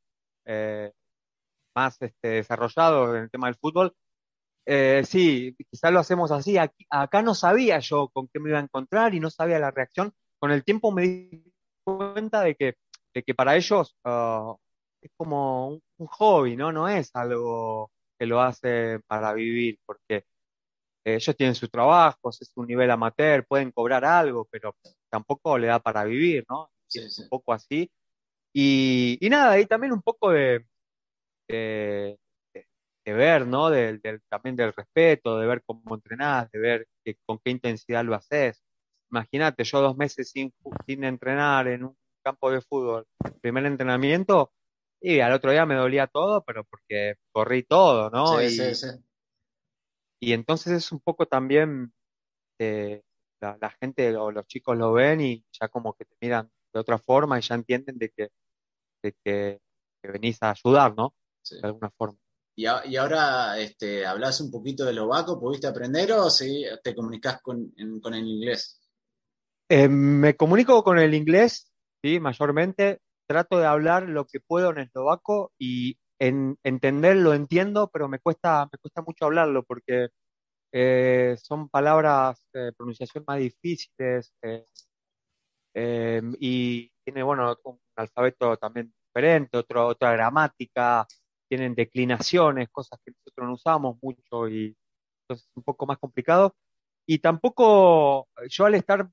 eh, 0.46 0.94
más 1.76 2.02
este, 2.02 2.28
desarrollados 2.30 3.18
en 3.18 3.24
el 3.24 3.30
tema 3.30 3.48
del 3.48 3.58
fútbol, 3.58 3.94
eh, 4.66 5.04
sí, 5.06 5.54
quizás 5.70 5.92
lo 5.92 6.00
hacemos 6.00 6.32
así. 6.32 6.56
acá 6.90 7.22
no 7.22 7.36
sabía 7.36 7.80
yo 7.80 8.08
con 8.14 8.30
qué 8.30 8.40
me 8.40 8.50
iba 8.50 8.60
a 8.60 8.64
encontrar 8.64 9.14
y 9.14 9.20
no 9.20 9.30
sabía 9.30 9.60
la 9.60 9.72
reacción. 9.72 10.14
Con 10.40 10.52
el 10.52 10.64
tiempo 10.64 10.94
me 10.94 11.02
di 11.02 11.54
cuenta 11.84 12.44
de 12.44 12.56
que, 12.56 12.76
de 13.14 13.24
que 13.24 13.36
para 13.36 13.58
ellos 13.58 13.98
ah, 14.06 14.56
es 15.04 15.12
como 15.18 15.68
un, 15.68 15.84
hobby, 16.08 16.56
¿no? 16.56 16.72
No 16.72 16.88
es 16.88 17.12
algo 17.16 17.92
que 18.18 18.26
lo 18.26 18.42
hace 18.42 19.00
para 19.08 19.34
vivir, 19.34 19.80
porque 19.86 20.26
ellos 21.06 21.36
tienen 21.36 21.56
sus 21.56 21.70
trabajos, 21.70 22.42
es 22.42 22.52
un 22.56 22.68
nivel 22.68 22.90
amateur, 22.92 23.46
pueden 23.46 23.72
cobrar 23.72 24.06
algo, 24.06 24.48
pero 24.50 24.76
tampoco 25.10 25.58
le 25.58 25.68
da 25.68 25.80
para 25.80 26.06
vivir, 26.06 26.46
¿no? 26.50 26.72
Es 26.94 27.20
un 27.20 27.30
poco 27.30 27.54
así. 27.54 27.90
Y, 28.54 29.18
nada, 29.30 29.60
y 29.60 29.66
también 29.66 29.94
un 29.94 30.02
poco 30.02 30.32
de, 30.32 30.66
de, 31.48 32.18
ver, 33.06 33.48
¿no? 33.48 33.70
Del, 33.70 34.02
también 34.30 34.56
del 34.56 34.74
respeto, 34.74 35.40
de 35.40 35.48
ver 35.48 35.64
cómo 35.66 35.96
entrenás, 35.96 36.50
de 36.52 36.60
ver 36.60 36.88
con 37.26 37.40
qué 37.40 37.52
intensidad 37.52 38.06
lo 38.06 38.16
haces. 38.16 38.64
Imagínate, 39.12 39.64
yo 39.64 39.82
dos 39.82 39.98
meses 39.98 40.30
sin, 40.30 40.54
sin 40.88 41.04
entrenar 41.04 41.68
en 41.68 41.86
un 41.86 41.98
campo 42.24 42.52
de 42.52 42.62
fútbol, 42.62 43.06
primer 43.42 43.66
entrenamiento, 43.66 44.54
y 45.06 45.20
al 45.20 45.34
otro 45.34 45.52
día 45.52 45.66
me 45.66 45.76
dolía 45.76 46.08
todo, 46.08 46.46
pero 46.46 46.64
porque 46.64 47.16
corrí 47.34 47.64
todo, 47.64 48.10
¿no? 48.10 48.40
Sí, 48.40 48.46
y, 48.46 48.50
sí, 48.52 48.76
sí. 48.76 48.88
Y 50.22 50.32
entonces 50.32 50.72
es 50.72 50.92
un 50.94 51.02
poco 51.02 51.26
también 51.26 51.92
eh, 52.58 53.04
la, 53.42 53.70
gente 53.82 54.16
o 54.16 54.32
los 54.32 54.48
chicos 54.48 54.78
lo 54.78 54.94
ven 54.94 55.20
y 55.20 55.46
ya 55.52 55.68
como 55.68 55.94
que 55.94 56.06
te 56.06 56.16
miran 56.22 56.50
de 56.74 56.80
otra 56.80 56.98
forma 56.98 57.38
y 57.38 57.42
ya 57.42 57.56
entienden 57.56 57.98
de 57.98 58.10
que, 58.12 58.30
de 59.04 59.14
que, 59.22 59.60
venís 60.04 60.42
a 60.42 60.52
ayudar, 60.52 60.96
¿no? 60.96 61.14
De 61.50 61.60
alguna 61.68 61.90
forma. 61.92 62.18
Y, 62.56 62.64
y, 62.64 62.96
ahora 62.96 63.60
este, 63.60 64.06
hablas 64.06 64.40
un 64.40 64.52
poquito 64.52 64.86
de 64.86 64.94
lobaco, 64.94 65.38
¿pudiste 65.38 65.68
aprender 65.68 66.14
o 66.14 66.30
sí, 66.30 66.64
te 66.82 66.96
comunicas 66.96 67.42
con, 67.42 67.74
con 68.02 68.14
el 68.14 68.26
inglés? 68.26 68.80
Eh, 69.68 69.90
me 69.90 70.38
comunico 70.38 70.82
con 70.82 70.98
el 70.98 71.14
inglés, 71.14 71.74
sí, 72.02 72.22
mayormente 72.22 73.02
trato 73.28 73.58
de 73.58 73.66
hablar 73.66 74.10
lo 74.10 74.26
que 74.26 74.40
puedo 74.40 74.72
en 74.72 74.80
eslovaco 74.80 75.52
y 75.58 75.98
en, 76.20 76.58
entender 76.64 77.18
lo 77.18 77.34
entiendo, 77.34 77.90
pero 77.92 78.08
me 78.08 78.20
cuesta, 78.20 78.68
me 78.72 78.78
cuesta 78.80 79.02
mucho 79.02 79.26
hablarlo 79.26 79.64
porque 79.64 80.10
eh, 80.72 81.36
son 81.42 81.70
palabras 81.70 82.48
de 82.54 82.74
pronunciación 82.74 83.24
más 83.28 83.40
difíciles 83.40 84.34
eh, 84.42 84.66
em, 85.74 86.34
y 86.40 86.92
tiene, 87.04 87.24
bueno, 87.24 87.56
un 87.66 87.80
alfabeto 87.96 88.58
también 88.58 88.94
diferente, 89.08 89.58
otro, 89.58 89.88
otra 89.88 90.12
gramática, 90.14 91.06
tienen 91.48 91.76
declinaciones, 91.76 92.70
cosas 92.72 93.00
que 93.06 93.12
nosotros 93.12 93.48
no 93.48 93.54
usamos 93.54 93.98
mucho 94.02 94.48
y 94.50 94.76
entonces 95.24 95.48
es 95.50 95.58
un 95.58 95.64
poco 95.64 95.86
más 95.86 95.98
complicado. 96.00 96.56
Y 97.06 97.20
tampoco 97.20 98.28
yo 98.50 98.66
al 98.66 98.76
estar 98.76 99.10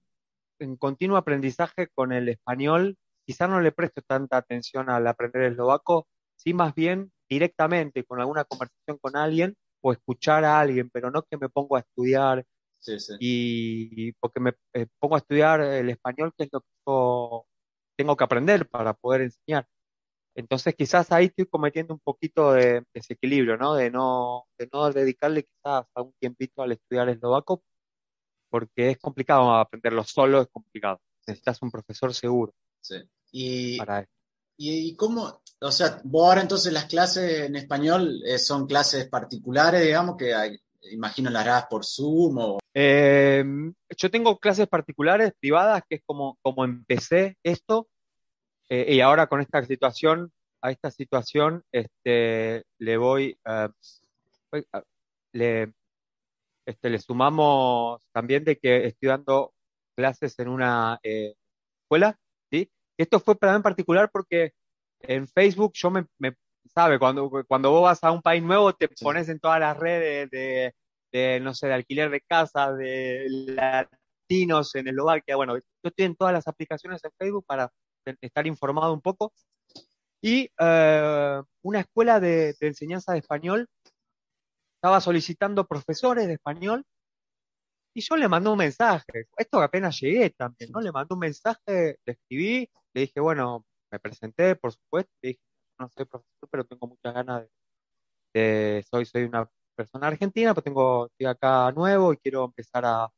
en 0.61 0.77
continuo 0.77 1.17
aprendizaje 1.17 1.89
con 1.89 2.13
el 2.13 2.29
español, 2.29 2.97
quizás 3.31 3.49
no 3.49 3.61
le 3.61 3.71
presto 3.71 4.03
tanta 4.03 4.39
atención 4.39 4.91
al 4.91 5.07
aprender 5.07 5.43
eslovaco, 5.43 6.09
sí 6.35 6.53
más 6.53 6.75
bien 6.75 7.13
directamente 7.29 8.03
con 8.03 8.19
alguna 8.19 8.45
conversación 8.45 8.99
con 9.01 9.17
alguien 9.17 9.57
o 9.81 9.93
escuchar 9.93 10.45
a 10.45 10.59
alguien, 10.59 10.91
pero 10.91 11.13
no 11.13 11.23
que 11.23 11.37
me 11.39 11.49
pongo 11.49 11.77
a 11.77 11.79
estudiar 11.79 12.45
Y, 13.21 14.11
porque 14.15 14.41
me 14.41 14.53
eh, 14.73 14.89
pongo 14.99 15.15
a 15.15 15.19
estudiar 15.19 15.61
el 15.61 15.91
español, 15.91 16.33
que 16.37 16.43
es 16.45 16.51
lo 16.53 16.61
que 16.61 16.67
yo 16.85 17.47
tengo 17.97 18.17
que 18.17 18.25
aprender 18.25 18.69
para 18.69 18.95
poder 18.95 19.21
enseñar. 19.21 19.69
Entonces 20.35 20.75
quizás 20.75 21.13
ahí 21.13 21.27
estoy 21.27 21.47
cometiendo 21.47 21.95
un 21.95 22.01
poquito 22.01 22.53
de 22.53 22.83
desequilibrio, 22.93 23.57
¿no? 23.59 23.75
De 23.75 23.93
no, 23.93 24.47
de 24.59 24.69
no 24.73 24.91
dedicarle 24.91 25.45
quizás 25.45 25.87
a 25.95 26.03
un 26.03 26.13
tiempito 26.19 26.63
al 26.63 26.73
estudiar 26.73 27.09
eslovaco, 27.11 27.63
porque 28.51 28.91
es 28.91 28.99
complicado 28.99 29.55
aprenderlo 29.55 30.03
solo, 30.03 30.41
es 30.43 30.49
complicado. 30.49 31.01
Necesitas 31.29 31.63
un 31.63 31.71
profesor 31.71 32.13
seguro. 32.13 32.53
Sí. 32.81 32.97
Y, 33.33 33.79
y, 34.57 34.95
cómo, 34.97 35.43
o 35.61 35.73
sea, 35.73 36.01
vos 36.05 36.29
ahora 36.29 36.43
entonces 36.43 36.73
las 36.73 36.87
clases 36.87 37.43
en 37.49 37.57
español 37.57 38.23
eh, 38.27 38.39
son 38.39 38.67
clases 38.67 39.09
particulares, 39.09 39.83
digamos, 39.83 40.17
que 40.17 40.35
imagino 40.91 41.31
las 41.31 41.47
harás 41.47 41.67
por 41.67 41.85
Zoom 41.85 42.39
o... 42.39 42.59
Eh, 42.75 43.45
yo 43.97 44.11
tengo 44.11 44.39
clases 44.39 44.69
particulares, 44.69 45.33
privadas, 45.39 45.83
que 45.89 45.97
es 45.97 46.03
como, 46.05 46.39
como 46.43 46.65
empecé 46.65 47.37
esto, 47.43 47.89
eh, 48.69 48.95
y 48.95 49.01
ahora 49.01 49.27
con 49.27 49.41
esta 49.41 49.65
situación, 49.65 50.33
a 50.63 50.71
esta 50.71 50.91
situación, 50.91 51.65
este, 51.73 52.65
le 52.79 52.97
voy, 52.97 53.39
le, 55.33 55.73
este, 56.67 56.91
le 56.91 56.99
sumamos 56.99 58.07
también 58.13 58.45
de 58.45 58.59
que 58.59 58.87
estoy 58.87 59.09
dando 59.09 59.55
clases 59.97 60.39
en 60.39 60.49
una 60.49 61.01
escuela 61.03 62.19
esto 63.03 63.21
fue 63.21 63.37
para 63.37 63.53
mí 63.53 63.57
en 63.57 63.63
particular 63.63 64.11
porque 64.13 64.53
en 65.01 65.27
Facebook 65.29 65.73
yo 65.75 65.91
me, 65.91 66.07
sabe, 66.75 66.99
cuando, 66.99 67.31
cuando 67.47 67.71
vos 67.71 67.83
vas 67.83 68.05
a 68.05 68.13
un 68.13 68.23
país 68.23 68.43
nuevo 68.43 68.73
te 68.75 68.89
pones 68.89 69.29
en 69.29 69.41
todas 69.41 69.61
las 69.61 69.77
redes 69.77 70.31
de, 70.31 71.41
no 71.41 71.55
sé, 71.55 71.69
de 71.69 71.75
alquiler 71.75 72.11
de 72.11 72.21
casa, 72.21 72.73
de 72.73 73.27
latinos 73.29 74.75
en 74.75 74.89
Eslovaquia, 74.89 75.37
bueno, 75.37 75.57
yo 75.57 75.63
estoy 75.83 76.07
en 76.07 76.17
todas 76.17 76.33
las 76.33 76.47
aplicaciones 76.47 77.03
en 77.05 77.11
Facebook 77.19 77.45
para 77.47 77.71
estar 78.21 78.47
informado 78.47 78.93
un 78.93 79.01
poco. 79.01 79.33
Y 80.23 80.51
eh, 80.59 81.43
una 81.63 81.81
escuela 81.81 82.21
de, 82.21 82.55
enseñanza 82.61 83.13
de 83.13 83.19
español 83.19 83.69
estaba 84.77 85.01
solicitando 85.01 85.67
profesores 85.67 86.27
de 86.27 86.35
español 86.35 86.85
y 87.95 88.01
yo 88.01 88.17
le 88.17 88.29
mandé 88.29 88.51
un 88.51 88.59
mensaje. 88.59 89.27
Esto 89.37 89.61
apenas 89.61 89.99
llegué 90.01 90.31
también, 90.31 90.71
¿no? 90.73 90.81
Le 90.81 90.93
mandé 90.93 91.15
un 91.15 91.21
mensaje, 91.21 91.99
le 92.05 92.13
escribí, 92.13 92.71
le 92.95 93.01
dije, 93.03 93.21
bueno, 93.21 93.65
me 93.91 93.99
presenté, 93.99 94.57
por 94.57 94.73
supuesto, 94.73 95.13
le 95.23 95.31
dije, 95.31 95.41
no 95.79 95.89
soy 95.89 96.05
profesor, 96.05 96.49
pero 96.51 96.65
tengo 96.65 96.87
muchas 96.87 97.15
ganas 97.15 97.47
de, 98.35 98.85
soy, 98.91 99.05
soy 99.07 99.25
una 99.25 99.49
persona 99.75 100.09
argentina, 100.09 100.55
pero 100.55 100.63
tengo, 100.63 101.07
estoy 101.07 101.27
acá 101.27 101.73
nuevo 101.73 102.13
y 102.13 102.19
quiero 102.19 102.45
empezar 102.45 102.85
a, 102.87 103.11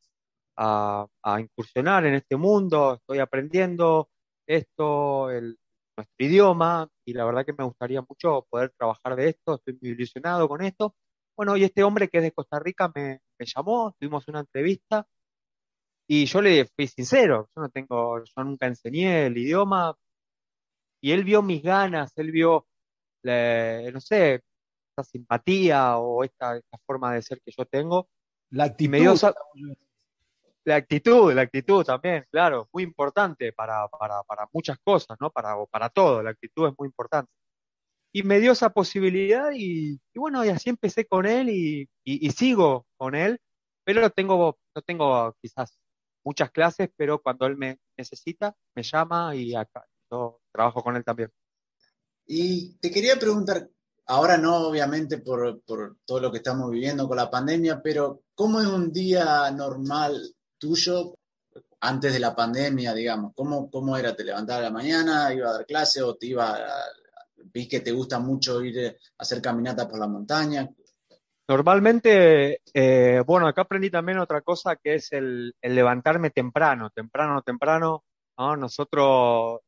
a, 0.56 1.40
incursionar 1.40 2.06
en 2.06 2.14
este 2.14 2.36
mundo, 2.36 2.94
estoy 2.94 3.18
aprendiendo 3.18 4.10
esto, 4.46 5.30
el, 5.30 5.58
nuestro 5.96 6.26
idioma, 6.26 6.88
y 7.04 7.14
la 7.14 7.24
verdad 7.24 7.44
que 7.44 7.52
me 7.52 7.64
gustaría 7.64 8.02
mucho 8.02 8.46
poder 8.50 8.72
trabajar 8.76 9.16
de 9.16 9.30
esto, 9.30 9.56
estoy 9.56 9.78
muy 9.80 9.90
ilusionado 9.90 10.48
con 10.48 10.62
esto. 10.62 10.94
Bueno, 11.36 11.56
y 11.56 11.64
este 11.64 11.82
hombre 11.82 12.08
que 12.08 12.18
es 12.18 12.24
de 12.24 12.32
Costa 12.32 12.58
Rica 12.58 12.90
me, 12.94 13.20
me 13.42 13.46
llamó, 13.46 13.94
tuvimos 13.98 14.26
una 14.28 14.40
entrevista, 14.40 15.04
y 16.06 16.26
yo 16.26 16.40
le 16.40 16.66
fui 16.66 16.86
sincero, 16.86 17.48
yo 17.54 17.62
no 17.62 17.68
tengo, 17.70 18.22
yo 18.22 18.44
nunca 18.44 18.66
enseñé 18.66 19.26
el 19.26 19.36
idioma, 19.36 19.94
y 21.00 21.10
él 21.10 21.24
vio 21.24 21.42
mis 21.42 21.62
ganas, 21.62 22.16
él 22.16 22.30
vio, 22.30 22.66
no 23.24 24.00
sé, 24.00 24.42
esta 24.90 25.02
simpatía 25.04 25.98
o 25.98 26.22
esta, 26.22 26.56
esta, 26.56 26.78
forma 26.86 27.14
de 27.14 27.22
ser 27.22 27.40
que 27.44 27.52
yo 27.56 27.64
tengo. 27.66 28.08
La 28.50 28.64
actitud. 28.64 28.92
la 30.64 30.76
actitud, 30.76 31.32
la 31.32 31.42
actitud 31.42 31.84
también, 31.84 32.24
claro, 32.30 32.68
muy 32.72 32.84
importante 32.84 33.52
para, 33.52 33.88
para, 33.88 34.22
para 34.22 34.46
muchas 34.52 34.78
cosas, 34.84 35.16
¿no? 35.20 35.30
Para, 35.30 35.56
para 35.66 35.88
todo, 35.88 36.22
la 36.22 36.30
actitud 36.30 36.68
es 36.68 36.74
muy 36.78 36.86
importante. 36.86 37.32
Y 38.12 38.22
me 38.22 38.40
dio 38.40 38.52
esa 38.52 38.70
posibilidad 38.70 39.50
y, 39.54 39.98
bueno, 40.14 40.44
y 40.44 40.50
así 40.50 40.68
empecé 40.68 41.06
con 41.06 41.24
él 41.24 41.48
y, 41.48 41.88
y, 42.04 42.30
sigo 42.30 42.86
con 42.98 43.14
él, 43.14 43.40
pero 43.84 44.10
tengo, 44.10 44.58
no 44.74 44.82
tengo 44.82 45.34
quizás 45.40 45.78
muchas 46.22 46.50
clases, 46.50 46.90
pero 46.94 47.20
cuando 47.20 47.46
él 47.46 47.56
me 47.56 47.78
necesita, 47.96 48.54
me 48.74 48.82
llama 48.82 49.34
y 49.34 49.52
yo 50.10 50.40
trabajo 50.52 50.82
con 50.82 50.96
él 50.96 51.04
también. 51.04 51.30
Y 52.26 52.74
te 52.78 52.90
quería 52.90 53.18
preguntar, 53.18 53.68
ahora 54.06 54.36
no 54.36 54.68
obviamente 54.68 55.18
por, 55.18 55.62
por 55.62 55.96
todo 56.04 56.20
lo 56.20 56.30
que 56.30 56.38
estamos 56.38 56.70
viviendo 56.70 57.08
con 57.08 57.16
la 57.16 57.30
pandemia, 57.30 57.80
pero 57.82 58.22
¿cómo 58.34 58.60
es 58.60 58.66
un 58.66 58.92
día 58.92 59.50
normal 59.50 60.34
tuyo 60.58 61.14
antes 61.80 62.12
de 62.12 62.20
la 62.20 62.36
pandemia, 62.36 62.94
digamos? 62.94 63.32
¿Cómo, 63.34 63.70
cómo 63.70 63.96
era? 63.96 64.14
¿Te 64.14 64.24
levantabas 64.24 64.60
a 64.60 64.64
la 64.64 64.70
mañana, 64.70 65.34
iba 65.34 65.48
a 65.48 65.54
dar 65.54 65.66
clase 65.66 66.02
o 66.02 66.14
te 66.16 66.26
iba 66.26 66.52
a, 66.52 66.84
vi 67.52 67.68
que 67.68 67.80
te 67.80 67.92
gusta 67.92 68.18
mucho 68.18 68.62
ir 68.62 68.88
a 68.88 68.94
hacer 69.18 69.40
caminata 69.40 69.88
por 69.88 69.98
la 69.98 70.08
montaña? 70.08 70.68
Normalmente, 71.48 72.60
eh, 72.72 73.22
bueno, 73.26 73.46
acá 73.46 73.62
aprendí 73.62 73.90
también 73.90 74.18
otra 74.18 74.40
cosa 74.42 74.76
que 74.76 74.94
es 74.94 75.12
el, 75.12 75.54
levantarme 75.60 76.30
temprano, 76.30 76.90
temprano, 76.90 77.42
temprano. 77.42 78.04
Nosotros, 78.38 79.60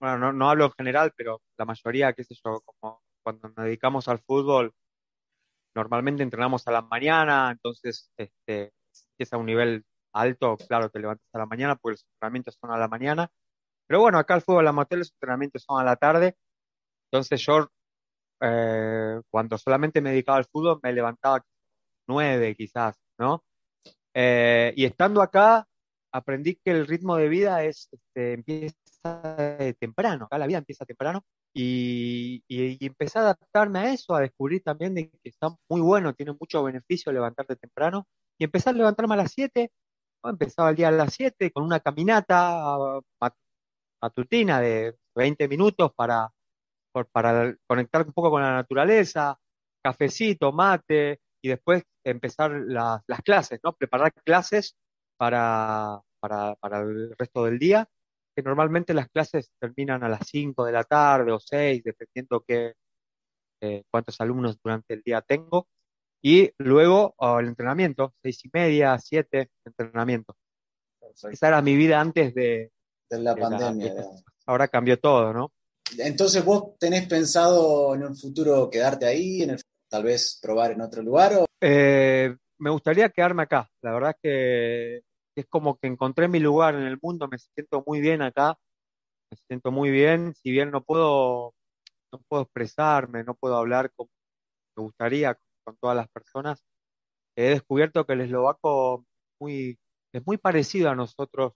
bueno, 0.00 0.18
no, 0.18 0.32
no, 0.32 0.50
hablo 0.50 0.66
en 0.66 0.72
general, 0.72 1.12
pero 1.16 1.40
la 1.56 1.64
mayoría, 1.64 2.12
qué 2.12 2.24
sé 2.24 2.34
yo, 2.44 2.60
como 2.64 3.02
cuando 3.22 3.48
nos 3.48 3.64
dedicamos 3.64 4.08
al 4.08 4.18
fútbol, 4.18 4.74
normalmente 5.74 6.22
entrenamos 6.22 6.66
a 6.66 6.72
la 6.72 6.82
mañana, 6.82 7.50
entonces 7.52 8.10
este, 8.16 8.72
es 9.18 9.32
a 9.32 9.36
un 9.38 9.46
nivel 9.46 9.84
alto, 10.12 10.56
claro, 10.68 10.90
te 10.90 10.98
levantas 10.98 11.28
a 11.32 11.38
la 11.38 11.46
mañana 11.46 11.76
porque 11.76 11.94
los 11.94 12.04
entrenamientos 12.14 12.58
son 12.60 12.70
a 12.70 12.78
la 12.78 12.88
mañana. 12.88 13.30
Pero 13.86 14.00
bueno, 14.00 14.18
acá 14.18 14.34
el 14.34 14.42
fútbol, 14.42 14.72
motel, 14.72 15.00
los 15.00 15.12
entrenamientos 15.12 15.62
son 15.62 15.80
a 15.80 15.84
la 15.84 15.96
tarde. 15.96 16.36
Entonces 17.12 17.40
yo, 17.44 17.68
eh, 18.40 19.20
cuando 19.30 19.58
solamente 19.58 20.00
me 20.00 20.10
dedicaba 20.10 20.38
al 20.38 20.46
fútbol, 20.46 20.80
me 20.82 20.92
levantaba 20.92 21.44
nueve 22.08 22.56
quizás, 22.56 22.96
¿no? 23.18 23.44
Eh, 24.14 24.72
y 24.76 24.84
estando 24.86 25.20
acá, 25.22 25.66
aprendí 26.12 26.56
que 26.56 26.70
el 26.70 26.86
ritmo 26.86 27.16
de 27.16 27.28
vida 27.28 27.64
es, 27.64 27.88
este, 27.92 28.34
empieza 28.34 29.36
temprano, 29.78 30.26
acá 30.26 30.38
la 30.38 30.46
vida 30.46 30.58
empieza 30.58 30.86
temprano. 30.86 31.24
Y, 31.54 32.42
y, 32.48 32.86
empecé 32.86 33.18
a 33.18 33.22
adaptarme 33.22 33.80
a 33.80 33.92
eso, 33.92 34.14
a 34.14 34.20
descubrir 34.20 34.62
también 34.62 34.94
de 34.94 35.10
que 35.10 35.28
está 35.28 35.48
muy 35.68 35.82
bueno, 35.82 36.14
tiene 36.14 36.32
mucho 36.38 36.62
beneficio 36.62 37.12
levantarte 37.12 37.56
temprano. 37.56 38.06
Y 38.38 38.44
empecé 38.44 38.70
a 38.70 38.72
levantarme 38.72 39.14
a 39.14 39.18
las 39.18 39.32
7 39.32 39.70
Empezaba 40.24 40.70
el 40.70 40.76
día 40.76 40.88
a 40.88 40.92
las 40.92 41.14
7 41.14 41.50
con 41.50 41.64
una 41.64 41.80
caminata 41.80 43.00
matutina 44.00 44.60
de 44.60 44.96
20 45.16 45.48
minutos 45.48 45.92
para, 45.94 46.30
para 47.10 47.56
conectar 47.66 48.06
un 48.06 48.12
poco 48.12 48.30
con 48.30 48.42
la 48.42 48.52
naturaleza, 48.52 49.38
cafecito, 49.82 50.52
mate, 50.52 51.20
y 51.42 51.48
después 51.48 51.82
empezar 52.04 52.52
las, 52.52 53.02
clases, 53.24 53.60
¿no? 53.62 53.72
Preparar 53.72 54.12
clases 54.24 54.76
para, 55.16 56.00
para, 56.20 56.54
para, 56.56 56.80
el 56.80 57.14
resto 57.18 57.44
del 57.44 57.58
día, 57.58 57.88
que 58.34 58.42
normalmente 58.42 58.94
las 58.94 59.08
clases 59.08 59.50
terminan 59.58 60.04
a 60.04 60.08
las 60.08 60.26
5 60.26 60.64
de 60.64 60.72
la 60.72 60.84
tarde 60.84 61.32
o 61.32 61.40
6, 61.40 61.82
dependiendo 61.84 62.44
qué, 62.46 62.74
eh, 63.60 63.84
cuántos 63.90 64.20
alumnos 64.20 64.58
durante 64.62 64.94
el 64.94 65.02
día 65.02 65.20
tengo. 65.20 65.68
Y 66.20 66.52
luego 66.58 67.14
oh, 67.16 67.40
el 67.40 67.48
entrenamiento, 67.48 68.14
seis 68.22 68.44
y 68.44 68.50
media, 68.52 68.96
siete, 68.98 69.50
entrenamiento. 69.64 70.36
Esa 71.30 71.48
era 71.48 71.62
mi 71.62 71.76
vida 71.76 72.00
antes 72.00 72.32
de, 72.34 72.70
la 73.10 73.34
pandemia. 73.34 73.92
ahora 74.46 74.68
cambió 74.68 74.98
todo, 74.98 75.32
¿no? 75.32 75.52
Entonces, 75.98 76.44
¿vos 76.44 76.78
tenés 76.78 77.06
pensado 77.06 77.94
en 77.94 78.04
un 78.04 78.16
futuro 78.16 78.68
quedarte 78.70 79.06
ahí, 79.06 79.42
en 79.42 79.56
tal 79.88 80.04
vez 80.04 80.38
probar 80.40 80.72
en 80.72 80.80
otro 80.80 81.02
lugar? 81.02 81.34
O... 81.34 81.46
Eh, 81.60 82.34
me 82.58 82.70
gustaría 82.70 83.10
quedarme 83.10 83.42
acá. 83.42 83.68
La 83.82 83.92
verdad 83.92 84.10
es 84.10 84.16
que 84.22 85.02
es 85.34 85.46
como 85.48 85.76
que 85.78 85.86
encontré 85.86 86.28
mi 86.28 86.38
lugar 86.38 86.74
en 86.74 86.82
el 86.82 86.98
mundo, 87.00 87.28
me 87.28 87.38
siento 87.38 87.82
muy 87.86 88.00
bien 88.00 88.22
acá, 88.22 88.58
me 89.30 89.36
siento 89.48 89.70
muy 89.70 89.90
bien, 89.90 90.34
si 90.34 90.50
bien 90.50 90.70
no 90.70 90.82
puedo, 90.82 91.54
no 92.12 92.20
puedo 92.28 92.42
expresarme, 92.42 93.24
no 93.24 93.34
puedo 93.34 93.56
hablar 93.56 93.90
como 93.96 94.10
me 94.76 94.84
gustaría, 94.84 95.38
con 95.64 95.76
todas 95.76 95.96
las 95.96 96.08
personas, 96.08 96.62
he 97.36 97.50
descubierto 97.50 98.06
que 98.06 98.14
el 98.14 98.22
eslovaco 98.22 99.04
muy, 99.40 99.78
es 100.12 100.26
muy 100.26 100.38
parecido 100.38 100.90
a 100.90 100.94
nosotros 100.94 101.52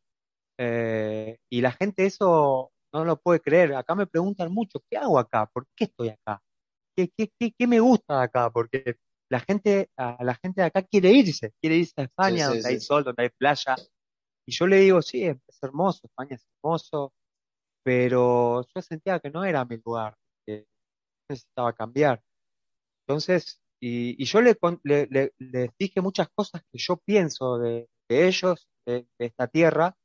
eh, 0.59 1.39
y 1.51 1.61
la 1.61 1.73
gente 1.73 2.07
eso 2.07 2.73
no 2.97 3.05
lo 3.05 3.21
puede 3.21 3.41
creer. 3.41 3.75
Acá 3.75 3.95
me 3.95 4.07
preguntan 4.07 4.53
mucho, 4.53 4.83
¿qué 4.91 4.97
hago 4.97 5.19
acá? 5.19 5.47
¿Por 5.53 5.67
qué 5.75 5.85
estoy 5.85 6.09
acá? 6.09 6.43
¿Qué, 6.97 7.11
qué, 7.17 7.53
qué, 7.53 7.67
me 7.67 7.81
gusta 7.81 8.23
acá? 8.23 8.51
Porque 8.51 8.97
la 9.29 9.41
gente, 9.41 9.91
la 9.97 10.35
gente 10.43 10.63
de 10.63 10.67
acá 10.69 10.83
quiere 10.83 11.11
irse, 11.11 11.53
quiere 11.61 11.77
irse 11.77 11.95
a 11.99 12.05
España, 12.05 12.49
donde 12.49 12.69
hay 12.69 12.81
sol, 12.81 13.05
donde 13.05 13.25
hay 13.25 13.29
playa. 13.29 13.77
Y 14.47 14.53
yo 14.53 14.67
le 14.67 14.79
digo, 14.79 15.03
sí, 15.03 15.25
es 15.25 15.39
hermoso, 15.63 16.07
España 16.07 16.37
es 16.37 16.47
hermoso, 16.57 17.13
pero 17.83 18.67
yo 18.75 18.83
sentía 18.83 19.21
que 19.21 19.31
no 19.31 19.45
era 19.45 19.65
mi 19.65 19.77
lugar, 19.85 20.17
que 20.47 20.67
necesitaba 21.29 21.73
cambiar. 21.73 22.23
Entonces, 23.07 23.61
y, 23.81 24.25
yo 24.25 24.41
le, 24.41 24.57
les 25.39 25.71
dije 25.79 26.01
muchas 26.01 26.29
cosas 26.35 26.63
que 26.73 26.79
yo 26.79 26.97
pienso 26.97 27.59
de, 27.59 27.89
ellos, 28.09 28.69
de, 28.87 29.07
esta 29.19 29.49
tierra, 29.49 29.97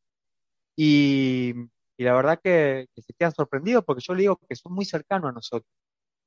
y, 0.75 1.53
la 2.03 2.13
verdad 2.13 2.39
que, 2.43 2.87
se 2.95 3.13
quedan 3.13 3.33
sorprendidos 3.33 3.83
porque 3.85 4.03
yo 4.05 4.13
le 4.13 4.21
digo 4.21 4.39
que 4.47 4.55
son 4.55 4.73
muy 4.73 4.85
cercanos 4.85 5.29
a 5.29 5.33
nosotros. 5.33 5.69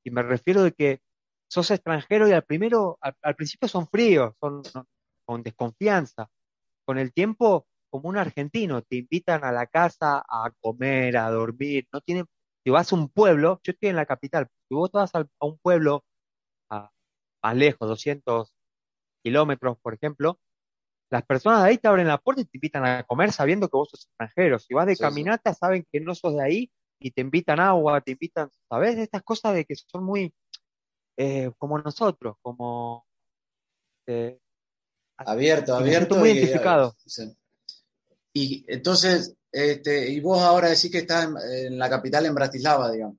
Y 0.03 0.11
me 0.11 0.21
refiero 0.23 0.63
de 0.63 0.71
que 0.71 1.01
sos 1.47 1.71
extranjero 1.71 2.27
y 2.27 2.31
al 2.31 2.43
primero, 2.43 2.99
al, 3.01 3.35
principio 3.35 3.67
son 3.67 3.87
fríos, 3.87 4.35
son 4.39 4.63
con 5.25 5.43
desconfianza. 5.43 6.29
Con 6.85 6.99
el 6.99 7.13
tiempo, 7.13 7.67
como 7.89 8.09
un 8.09 8.17
argentino, 8.17 8.81
te 8.83 8.97
invitan 8.97 9.43
a 9.43 9.51
la 9.51 9.67
casa 9.67 10.23
a 10.27 10.51
comer, 10.61 11.17
a 11.17 11.31
dormir, 11.31 11.87
no 11.91 12.01
tienen, 12.01 12.25
si 12.63 12.69
vas 12.69 12.91
a 12.91 12.95
un 12.95 13.09
pueblo, 13.09 13.59
yo 13.63 13.71
estoy 13.71 13.89
en 13.89 13.95
la 13.95 14.05
capital, 14.05 14.47
si 14.67 14.75
vos 14.75 14.91
vas 14.91 15.13
a, 15.15 15.19
a 15.19 15.45
un 15.45 15.57
pueblo 15.59 16.03
más 17.45 17.55
lejos, 17.55 17.87
200 17.87 18.53
kilómetros, 19.23 19.77
por 19.79 19.93
ejemplo, 19.93 20.39
las 21.15 21.25
personas 21.25 21.63
de 21.63 21.69
ahí 21.69 21.77
te 21.77 21.87
abren 21.87 22.07
la 22.07 22.17
puerta 22.17 22.41
y 22.41 22.45
te 22.45 22.57
invitan 22.57 22.85
a 22.85 23.03
comer 23.03 23.31
sabiendo 23.31 23.69
que 23.69 23.77
vos 23.77 23.89
sos 23.89 24.05
extranjero. 24.05 24.59
Si 24.59 24.73
vas 24.73 24.85
de 24.85 24.97
caminata, 24.97 25.53
saben 25.53 25.87
que 25.89 26.01
no 26.01 26.13
sos 26.13 26.35
de 26.35 26.43
ahí 26.43 26.71
y 26.99 27.11
te 27.11 27.21
invitan 27.21 27.61
agua, 27.61 28.01
te 28.01 28.11
invitan, 28.11 28.49
¿sabes? 28.67 28.97
Estas 28.97 29.23
cosas 29.23 29.55
de 29.55 29.63
que 29.63 29.75
son 29.75 30.03
muy 30.03 30.33
eh, 31.15 31.51
como 31.57 31.79
nosotros, 31.79 32.35
como... 32.41 33.05
Eh, 34.07 34.37
abierto, 35.15 35.75
abierto. 35.75 36.17
Muy 36.17 36.31
identificado. 36.31 36.93
Y 38.33 38.65
entonces, 38.67 39.37
este, 39.53 40.09
y 40.09 40.19
vos 40.19 40.41
ahora 40.41 40.67
decís 40.67 40.91
que 40.91 40.97
estás 40.97 41.29
en, 41.49 41.79
la 41.79 41.89
capital, 41.89 42.25
en 42.25 42.35
Bratislava, 42.35 42.91
digamos. 42.91 43.15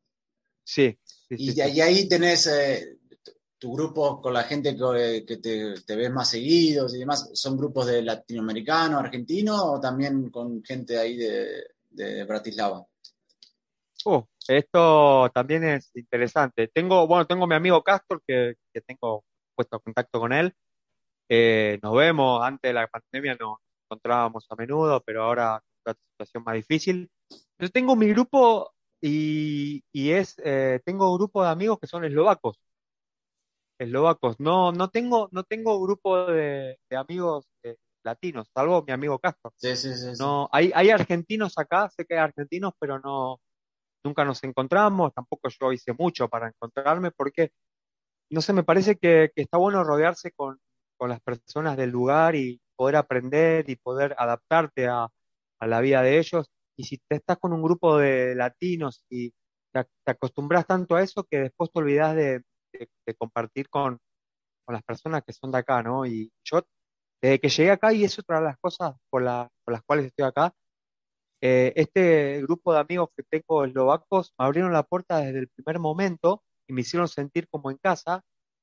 Sí. 0.62 0.98
y, 1.30 1.58
ahí 1.62 2.06
tenés, 2.10 2.46
eh, 2.46 2.95
tu 3.66 3.72
grupo 3.72 4.22
con 4.22 4.32
la 4.32 4.44
gente 4.44 4.76
que, 4.76 5.36
te, 5.84 5.96
ves 5.96 6.10
más 6.12 6.30
seguidos 6.30 6.94
y 6.94 7.00
demás, 7.00 7.30
¿son 7.34 7.56
grupos 7.56 7.86
de 7.86 8.00
latinoamericanos, 8.00 9.00
argentinos 9.00 9.60
o 9.60 9.80
también 9.80 10.30
con 10.30 10.62
gente 10.62 10.96
ahí 10.96 11.16
de, 11.16 12.24
Bratislava? 12.24 12.86
Oh, 14.04 14.28
esto 14.46 15.28
también 15.34 15.64
es 15.64 15.90
interesante. 15.96 16.68
Tengo, 16.68 17.08
bueno, 17.08 17.26
tengo 17.26 17.44
mi 17.48 17.56
amigo 17.56 17.82
Castor 17.82 18.22
que, 18.24 18.54
tengo 18.86 19.24
puesto 19.56 19.80
contacto 19.80 20.20
con 20.20 20.32
él. 20.32 20.54
Eh, 21.28 21.80
nos 21.82 21.96
vemos, 21.96 22.44
antes 22.44 22.68
de 22.68 22.72
la 22.72 22.86
pandemia 22.86 23.34
nos 23.34 23.58
encontrábamos 23.84 24.46
a 24.48 24.54
menudo, 24.54 25.02
pero 25.04 25.24
ahora 25.24 25.60
es 25.60 25.80
una 25.84 25.96
situación 26.12 26.44
más 26.44 26.54
difícil. 26.54 27.10
Yo 27.58 27.68
tengo 27.70 27.96
mi 27.96 28.10
grupo 28.10 28.72
y, 29.00 29.82
es, 29.92 30.36
eh, 30.44 30.80
tengo 30.84 31.10
un 31.10 31.18
grupo 31.18 31.42
de 31.42 31.48
amigos 31.48 31.80
que 31.80 31.88
son 31.88 32.04
eslovacos. 32.04 32.60
Eslovacos. 33.78 34.40
No, 34.40 34.72
no 34.72 34.88
tengo, 34.90 35.28
no 35.32 35.44
tengo 35.44 35.80
grupo 35.80 36.26
de, 36.26 36.78
amigos 36.90 37.46
eh, 37.62 37.76
latinos, 38.02 38.48
salvo 38.54 38.84
mi 38.86 38.92
amigo 38.92 39.18
Castro. 39.18 39.52
Sí, 39.56 39.76
sí, 39.76 39.94
sí, 39.94 40.12
No, 40.18 40.48
hay, 40.52 40.72
hay 40.74 40.90
argentinos 40.90 41.54
acá, 41.58 41.90
sé 41.90 42.04
que 42.04 42.14
hay 42.14 42.20
argentinos, 42.20 42.72
pero 42.78 42.98
no, 43.00 43.40
nunca 44.06 44.24
nos 44.24 44.42
encontramos, 44.44 45.12
tampoco 45.12 45.48
yo 45.48 45.72
hice 45.72 45.92
mucho 45.92 46.28
para 46.28 46.48
encontrarme, 46.48 47.10
porque, 47.10 47.50
no 48.30 48.40
sé, 48.40 48.52
me 48.52 48.64
parece 48.64 48.96
que, 48.96 49.32
está 49.34 49.58
bueno 49.58 49.84
rodearse 49.84 50.32
con, 50.32 50.58
las 51.00 51.20
personas 51.20 51.76
del 51.76 51.90
lugar 51.90 52.34
y 52.36 52.58
poder 52.74 52.96
aprender 52.96 53.68
y 53.68 53.76
poder 53.76 54.14
adaptarte 54.18 54.86
a, 54.88 55.08
la 55.60 55.80
vida 55.80 56.02
de 56.02 56.18
ellos. 56.18 56.46
Y 56.76 56.84
si 56.84 56.98
te 56.98 57.16
estás 57.16 57.38
con 57.38 57.52
un 57.52 57.62
grupo 57.62 57.98
de 57.98 58.34
latinos 58.34 59.04
y 59.10 59.32
te, 59.72 59.86
acostumbras 60.06 60.66
tanto 60.66 60.96
a 60.96 61.02
eso 61.02 61.24
que 61.24 61.40
después 61.40 61.70
te 61.72 61.80
olvidas 61.80 62.16
de, 62.16 62.42
compartir 63.18 63.68
con, 63.68 63.98
las 64.68 64.82
personas 64.82 65.22
que 65.24 65.32
son 65.32 65.52
de 65.52 65.58
acá, 65.58 65.82
¿no? 65.82 66.06
Y 66.06 66.32
yo, 66.44 66.60
desde 67.22 67.38
que 67.40 67.48
llegué 67.48 67.70
acá, 67.70 67.92
y 67.92 68.04
es 68.04 68.18
otra 68.18 68.40
de 68.40 68.46
las 68.46 68.58
cosas 68.58 68.94
por, 69.10 69.22
por 69.64 69.72
las 69.72 69.82
cuales 69.84 70.06
estoy 70.06 70.24
acá, 70.24 70.52
eh, 71.40 71.72
este 71.76 72.40
grupo 72.42 72.72
de 72.72 72.80
amigos 72.80 73.10
que 73.16 73.22
tengo 73.22 73.64
eslovacos 73.64 74.32
me 74.38 74.46
abrieron 74.46 74.72
la 74.72 74.82
puerta 74.82 75.18
desde 75.18 75.40
el 75.40 75.48
primer 75.48 75.78
momento 75.78 76.42
y 76.66 76.72
me 76.72 76.80
hicieron 76.80 77.08
sentir 77.08 77.46
como 77.48 77.70
en 77.70 77.76
casa 77.76 78.22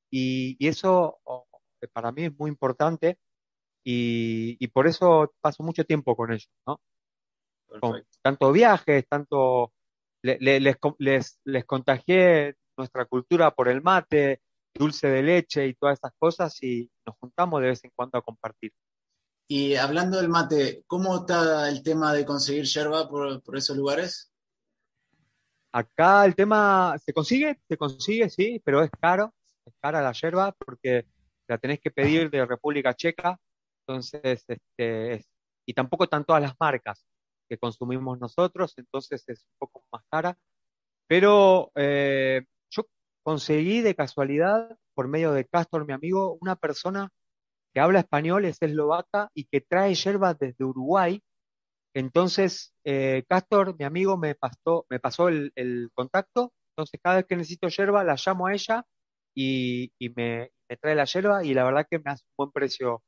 y, 0.10 0.58
eso 0.68 1.20
oh, 1.24 1.46
para 1.94 2.12
mí 2.12 2.26
es 2.26 2.38
muy 2.38 2.50
importante 2.50 3.18
y, 3.86 4.68
por 4.70 4.88
eso 4.88 5.34
paso 5.42 5.64
mucho 5.64 5.84
tiempo 5.86 6.16
con 6.16 6.32
ellos, 6.32 6.50
¿no? 6.66 6.80
Con 7.80 8.04
tanto 8.22 8.52
viajes, 8.52 9.06
tanto 9.08 9.74
les, 10.22 10.40
les, 10.42 11.40
les 11.46 11.66
contagié 11.66 12.56
nuestra 12.78 13.06
cultura 13.06 13.52
por 13.52 13.68
el 13.68 13.82
mate, 13.82 14.42
dulce 14.74 15.08
de 15.08 15.24
leche 15.24 15.68
y 15.68 15.74
todas 15.76 16.00
esas 16.00 16.14
cosas 16.18 16.62
y 16.64 16.90
nos 17.06 17.16
juntamos 17.18 17.62
de 17.62 17.68
vez 17.68 17.84
en 17.84 17.92
cuando 17.96 18.18
a 18.18 18.22
compartir. 18.22 18.72
Y 19.48 19.76
hablando 19.76 20.18
del 20.18 20.30
mate, 20.30 20.84
¿cómo 20.88 21.18
está 21.18 21.70
el 21.70 21.84
tema 21.84 22.14
de 22.14 22.26
conseguir 22.26 22.66
yerba 22.66 23.10
por, 23.10 23.42
esos 23.56 23.78
lugares? 23.78 24.32
Acá 25.72 26.26
el 26.26 26.36
tema 26.36 26.96
se 27.04 27.14
consigue, 27.14 27.60
se 27.68 27.78
consigue, 27.78 28.30
sí, 28.30 28.62
pero 28.64 28.84
es 28.84 28.92
caro, 29.00 29.34
es 29.66 29.74
cara 29.82 30.02
la 30.02 30.14
yerba 30.14 30.52
porque 30.54 31.08
la 31.48 31.58
tenés 31.58 31.80
que 31.80 31.92
pedir 31.92 32.30
de 32.30 32.46
República 32.46 32.94
Checa, 32.94 33.40
entonces, 33.86 34.46
este, 34.48 35.26
y 35.66 35.74
tampoco 35.74 36.06
están 36.06 36.26
todas 36.26 36.42
las 36.42 36.54
marcas 36.60 37.06
que 37.50 37.58
consumimos 37.58 38.20
nosotros, 38.20 38.74
entonces 38.78 39.28
es 39.28 39.42
un 39.44 39.58
poco 39.60 39.86
más 39.92 40.04
cara, 40.10 40.38
pero 41.08 41.72
eh, 41.76 42.46
conseguí 43.24 43.82
de 43.82 43.96
casualidad, 43.96 44.78
por 44.94 45.08
medio 45.08 45.32
de 45.32 45.46
Castor, 45.46 45.88
mi 45.88 45.94
amigo, 45.94 46.38
una 46.42 46.56
persona 46.56 47.10
que 47.74 47.80
habla 47.80 48.00
español, 48.00 48.46
es 48.46 48.62
eslovaca 48.62 49.30
y 49.34 49.46
que 49.46 49.62
trae 49.62 49.96
yerba 49.96 50.34
desde 50.34 50.64
Uruguay. 50.64 51.22
Entonces, 51.96 52.74
eh, 52.84 53.24
Castor, 53.28 53.76
mi 53.78 53.86
amigo, 53.86 54.18
me 54.18 54.36
pasó, 54.36 54.86
me 54.90 55.00
pasó 55.00 55.30
el, 55.30 55.52
contacto. 55.94 56.54
Entonces, 56.72 57.00
cada 57.04 57.18
vez 57.18 57.26
que 57.26 57.36
necesito 57.36 57.68
yerba, 57.70 58.04
la 58.04 58.16
llamo 58.24 58.48
a 58.48 58.54
ella 58.54 58.86
y, 59.36 59.92
me, 60.16 60.52
trae 60.82 60.96
la 60.96 61.06
yerba 61.06 61.44
y 61.44 61.54
la 61.54 61.64
verdad 61.64 61.88
que 61.90 62.00
me 62.00 62.12
hace 62.12 62.24
un 62.30 62.34
buen 62.38 62.52
precio 62.52 63.04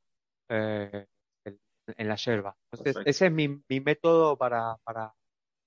eh, 0.48 1.06
en, 1.44 2.08
la 2.08 2.16
yerba. 2.16 2.56
Entonces, 2.72 3.02
ese 3.06 3.26
es 3.26 3.32
mi, 3.32 3.62
método 3.80 4.36
para, 4.36 4.76
para 4.84 5.12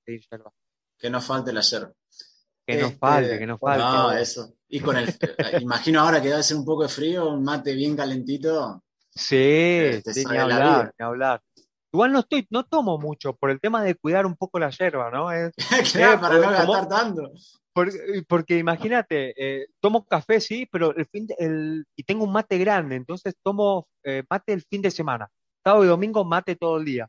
pedir 0.06 0.22
yerba. 0.30 0.52
Que 0.98 1.10
no 1.10 1.22
falte 1.22 1.54
la 1.54 1.62
yerba. 1.62 1.94
Que 2.76 2.82
no 2.82 2.92
falte, 2.92 3.40
que 3.40 3.48
no 3.48 3.58
falte. 3.58 3.84
No, 3.84 4.12
eso. 4.12 4.54
Y 4.68 4.80
con 4.80 4.98
el, 4.98 5.10
eh, 5.10 5.60
imagino 5.62 6.02
ahora 6.02 6.22
que 6.22 6.32
a 6.32 6.44
ser 6.44 6.58
un 6.58 6.66
poco 6.66 6.84
de 6.84 6.90
frío, 6.90 7.30
un 7.30 7.44
mate 7.44 7.74
bien 7.74 7.96
calentito. 7.96 8.84
Sí, 9.10 9.36
este, 9.36 10.24
ni 10.26 10.38
hablar, 10.38 10.94
ni 10.98 11.06
hablar. 11.06 11.42
Igual 11.92 12.12
no 12.12 12.20
estoy, 12.20 12.46
no 12.52 12.66
tomo 12.66 13.00
mucho 13.00 13.36
por 13.36 13.50
el 13.50 13.60
tema 13.60 13.82
de 13.84 13.96
cuidar 13.96 14.28
un 14.28 14.36
poco 14.36 14.60
la 14.60 14.70
hierba, 14.70 15.10
¿no? 15.10 15.28
claro, 15.94 16.22
para 16.22 16.36
no 16.36 16.52
gastar 16.52 16.88
tanto. 16.88 17.32
Porque, 18.28 18.58
imagínate, 18.58 19.34
eh, 19.38 19.68
tomo 19.80 20.06
café, 20.06 20.40
sí, 20.40 20.68
pero 20.72 20.96
el 20.96 21.06
fin 21.08 21.28
el, 21.38 21.86
y 21.96 22.04
tengo 22.04 22.26
un 22.26 22.32
mate 22.32 22.58
grande, 22.58 22.96
entonces 22.96 23.36
tomo 23.42 23.88
eh, 24.04 24.24
mate 24.30 24.54
el 24.54 24.64
fin 24.64 24.82
de 24.82 24.92
semana. 24.92 25.30
Sábado 25.64 25.86
y 25.86 25.88
domingo 25.88 26.24
mate 26.24 26.56
todo 26.56 26.78
el 26.78 26.86
día. 26.86 27.08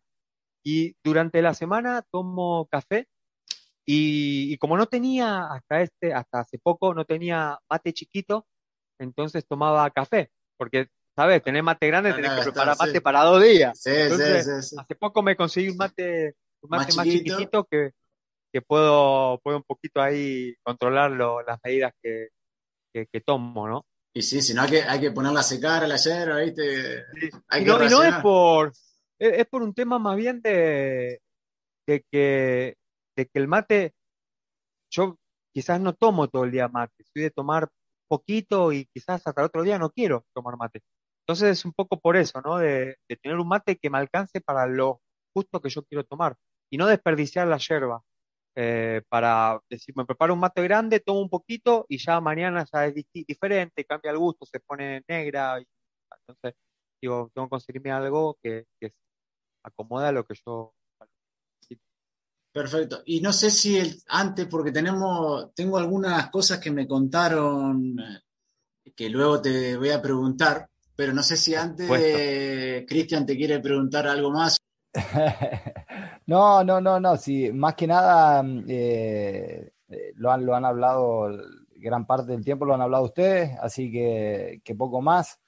Y 0.64 0.94
durante 1.04 1.42
la 1.42 1.54
semana 1.54 2.02
tomo 2.10 2.66
café 2.70 3.06
y, 3.86 4.52
y, 4.52 4.58
como 4.58 4.76
no 4.76 4.86
tenía 4.86 5.46
hasta 5.52 5.82
este, 5.82 6.12
hasta 6.12 6.40
hace 6.40 6.58
poco, 6.58 6.94
no 6.94 7.04
tenía 7.04 7.58
mate 7.68 7.92
chiquito, 7.92 8.46
entonces 8.98 9.46
tomaba 9.46 9.90
café, 9.90 10.30
porque 10.56 10.88
¿sabes? 11.16 11.42
Tener 11.42 11.62
mate 11.62 11.86
grande, 11.86 12.12
tenés 12.12 12.32
que 12.32 12.42
preparar 12.42 12.76
mate 12.78 13.00
para 13.00 13.22
dos 13.24 13.42
días. 13.42 13.78
Sí, 13.80 13.90
sí, 14.10 14.62
sí, 14.62 14.76
Hace 14.78 14.94
poco 14.94 15.22
me 15.22 15.36
conseguí 15.36 15.68
un 15.68 15.76
mate, 15.76 16.34
un 16.62 16.70
mate 16.70 16.94
más, 16.94 17.06
chiquitito 17.06 17.64
que, 17.64 17.90
que 18.52 18.62
puedo, 18.62 19.38
puedo 19.42 19.58
un 19.58 19.64
poquito 19.64 20.00
ahí 20.00 20.54
controlar 20.62 21.10
las 21.10 21.58
medidas 21.62 21.92
que, 22.02 22.28
que, 22.92 23.20
tomo, 23.20 23.68
¿no? 23.68 23.84
Y 24.14 24.22
sí, 24.22 24.42
si 24.42 24.54
no 24.54 24.62
hay 24.62 24.70
que, 24.70 24.82
hay 24.82 25.00
que 25.00 25.10
ponerla 25.12 25.40
a 25.40 25.44
secar 25.44 25.84
a 25.84 25.86
la 25.86 25.96
yerba, 25.96 26.38
¿viste? 26.38 27.04
y, 27.58 27.64
no, 27.64 27.78
no, 27.78 28.02
es 28.02 28.14
por, 28.16 28.72
es, 29.18 29.46
por 29.46 29.62
un 29.62 29.72
tema 29.72 29.98
más 29.98 30.16
bien 30.16 30.40
de, 30.40 31.20
de, 31.86 32.04
que, 32.10 32.76
de 33.20 33.26
que 33.26 33.38
el 33.38 33.48
mate, 33.48 33.94
yo 34.90 35.18
quizás 35.52 35.80
no 35.80 35.94
tomo 35.94 36.28
todo 36.28 36.44
el 36.44 36.50
día 36.52 36.68
mate, 36.68 37.04
soy 37.12 37.22
de 37.24 37.30
tomar 37.30 37.68
poquito 38.08 38.72
y 38.72 38.86
quizás 38.86 39.26
hasta 39.26 39.40
el 39.42 39.46
otro 39.46 39.62
día 39.62 39.78
no 39.78 39.90
quiero 39.90 40.24
tomar 40.34 40.56
mate. 40.56 40.80
Entonces 41.22 41.58
es 41.58 41.64
un 41.64 41.72
poco 41.72 42.00
por 42.00 42.16
eso, 42.16 42.40
¿no? 42.42 42.58
De, 42.58 42.96
tener 43.22 43.38
un 43.38 43.48
mate 43.48 43.76
que 43.76 43.90
me 43.90 43.98
alcance 43.98 44.40
para 44.40 44.66
lo 44.66 45.00
justo 45.34 45.60
que 45.60 45.70
yo 45.70 45.84
quiero 45.84 46.04
tomar 46.04 46.36
y 46.70 46.76
no 46.78 46.86
desperdiciar 46.86 47.46
la 47.46 47.58
yerba. 47.58 48.02
Eh, 48.56 49.02
para 49.08 49.60
decir, 49.70 49.94
me 49.96 50.04
preparo 50.04 50.34
un 50.34 50.40
mate 50.40 50.62
grande, 50.62 51.00
tomo 51.00 51.20
un 51.20 51.30
poquito 51.30 51.86
y 51.88 51.98
ya 51.98 52.20
mañana 52.20 52.66
ya 52.72 52.86
es 52.86 52.94
diferente, 53.12 53.84
cambia 53.84 54.10
el 54.10 54.18
gusto, 54.18 54.44
se 54.46 54.60
pone 54.60 55.04
negra. 55.08 55.60
Y, 55.60 55.66
entonces, 56.28 56.54
digo, 57.00 57.30
tengo 57.34 57.46
que 57.46 57.50
conseguirme 57.50 57.92
algo 57.92 58.38
que, 58.42 58.66
que 58.80 58.92
acomoda 59.64 60.12
lo 60.12 60.24
que 60.26 60.34
yo 60.46 60.74
Perfecto. 62.52 63.02
Y 63.06 63.20
no 63.20 63.32
sé 63.32 63.50
si 63.50 63.78
el, 63.78 63.96
antes, 64.08 64.46
porque 64.46 64.72
tenemos, 64.72 65.54
tengo 65.54 65.78
algunas 65.78 66.30
cosas 66.30 66.58
que 66.58 66.70
me 66.70 66.86
contaron 66.86 67.98
eh, 68.00 68.92
que 68.94 69.08
luego 69.08 69.40
te 69.40 69.76
voy 69.76 69.90
a 69.90 70.02
preguntar, 70.02 70.68
pero 70.96 71.12
no 71.12 71.22
sé 71.22 71.36
si 71.36 71.54
antes 71.54 71.88
Cristian 72.86 73.24
te 73.24 73.36
quiere 73.36 73.60
preguntar 73.60 74.06
algo 74.06 74.30
más. 74.30 74.56
no, 76.26 76.64
no, 76.64 76.80
no, 76.80 77.00
no. 77.00 77.16
Sí, 77.16 77.52
más 77.52 77.74
que 77.74 77.86
nada 77.86 78.44
eh, 78.66 79.70
eh, 79.88 80.12
lo, 80.16 80.30
han, 80.30 80.44
lo 80.44 80.54
han 80.54 80.64
hablado, 80.64 81.30
gran 81.76 82.06
parte 82.06 82.32
del 82.32 82.44
tiempo 82.44 82.64
lo 82.64 82.74
han 82.74 82.82
hablado 82.82 83.04
ustedes, 83.04 83.56
así 83.60 83.90
que, 83.90 84.74
poco 84.76 85.00
más. 85.00 85.38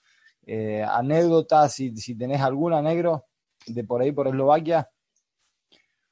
Eh, 0.44 0.82
anécdotas, 0.82 1.74
si, 1.74 1.96
si 1.96 2.16
tenés 2.16 2.40
alguna, 2.40 2.82
negro, 2.82 3.26
de 3.66 3.84
por 3.84 4.03
ahí, 4.03 4.12
por 4.12 4.28
Eslovaquia. 4.28 4.88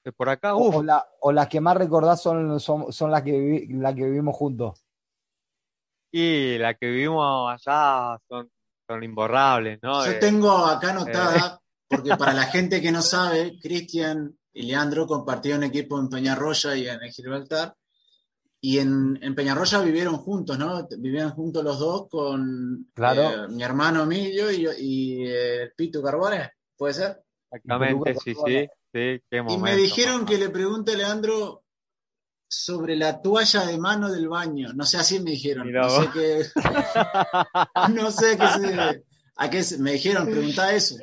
De 0.05 0.13
por 0.13 0.29
acá, 0.29 0.55
o, 0.55 0.83
o, 1.21 1.33
las 1.33 1.49
que 1.49 1.61
más 1.61 1.77
recordás 1.77 2.23
son, 2.23 2.59
son, 2.59 2.93
son 2.93 3.11
las, 3.11 3.23
que 3.23 3.67
las 3.71 3.95
que 3.95 4.05
vivimos 4.05 4.35
juntos. 4.35 4.83
Y 6.11 6.57
las 6.59 6.79
que 6.79 6.87
vivimos 6.87 7.53
allá 7.53 8.19
son 8.27 8.51
son 8.91 9.05
imborrables, 9.05 9.79
¿no? 9.83 10.05
Yo 10.05 10.19
tengo 10.19 10.51
acá 10.67 10.91
anotada, 10.91 11.61
eh. 11.61 11.65
porque 11.89 12.17
para 12.17 12.33
la 12.33 12.43
gente 12.55 12.81
que 12.81 12.91
no 12.91 13.03
sabe, 13.03 13.57
Cristian 13.61 14.37
y 14.53 14.63
Leandro 14.63 15.07
compartieron 15.07 15.63
equipo 15.63 15.99
en 16.01 16.09
Peñarroya 16.09 16.75
y 16.75 16.89
en 16.89 16.99
Gibraltar, 17.13 17.77
y 18.61 18.79
en, 18.79 19.19
en, 19.23 19.35
Peñarroya 19.37 19.81
vivieron 19.81 20.17
juntos, 20.17 20.59
¿no? 20.59 20.87
Vivían 20.99 21.31
juntos 21.31 21.63
los 21.63 21.79
dos 21.79 22.09
con 22.09 22.91
claro. 22.93 23.45
Eh, 23.45 23.49
mi 23.49 23.63
hermano 23.63 24.03
Emilio 24.03 24.51
y, 24.51 24.67
y 24.79 25.25
eh, 25.29 25.71
Pito 25.77 26.03
Carbones, 26.03 26.51
¿puede 26.77 26.95
ser? 26.95 27.23
Exactamente, 27.49 28.17
sí, 28.17 28.35
sí, 28.35 28.69
sí. 28.93 29.21
y 29.31 29.59
me 29.59 29.77
dijeron 29.77 30.27
que 30.27 30.39
le 30.39 30.51
pregunte 30.51 30.93
a 30.93 30.97
Leandro 30.97 31.65
sobre 32.49 32.97
la 32.97 33.23
toalla 33.23 33.65
de 33.65 33.79
mano 33.79 34.11
del 34.11 34.29
baño. 34.29 34.73
No 34.75 34.85
sé, 34.85 34.99
así 34.99 35.21
me 35.21 35.31
dijeron. 35.31 35.71
no 35.71 35.89
sé 35.89 36.09
qué. 36.13 36.45
no 37.95 38.11
sé 38.11 38.37
qué 38.37 38.47
se, 38.49 39.05
a 39.37 39.51
qué 39.51 39.63
me 39.79 39.93
dijeron, 39.93 40.27
pregunta 40.27 40.75
eso. 40.75 40.97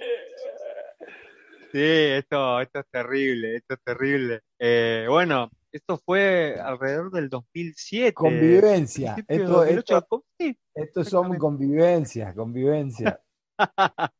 Sí, 1.71 1.81
esto, 1.81 2.61
esto 2.61 2.79
es 2.79 2.85
terrible, 2.91 3.55
esto 3.57 3.73
es 3.75 3.79
terrible. 3.83 4.41
Eh, 4.59 5.05
bueno, 5.09 5.49
esto 5.71 5.97
fue 5.97 6.59
alrededor 6.59 7.11
del 7.11 7.29
2007. 7.29 8.13
Convivencia. 8.13 9.15
Esto, 9.27 9.47
2008, 9.47 9.97
esto, 9.97 10.25
sí, 10.37 10.57
esto 10.73 11.03
son 11.03 11.37
convivencia, 11.37 12.33
convivencia. 12.33 13.19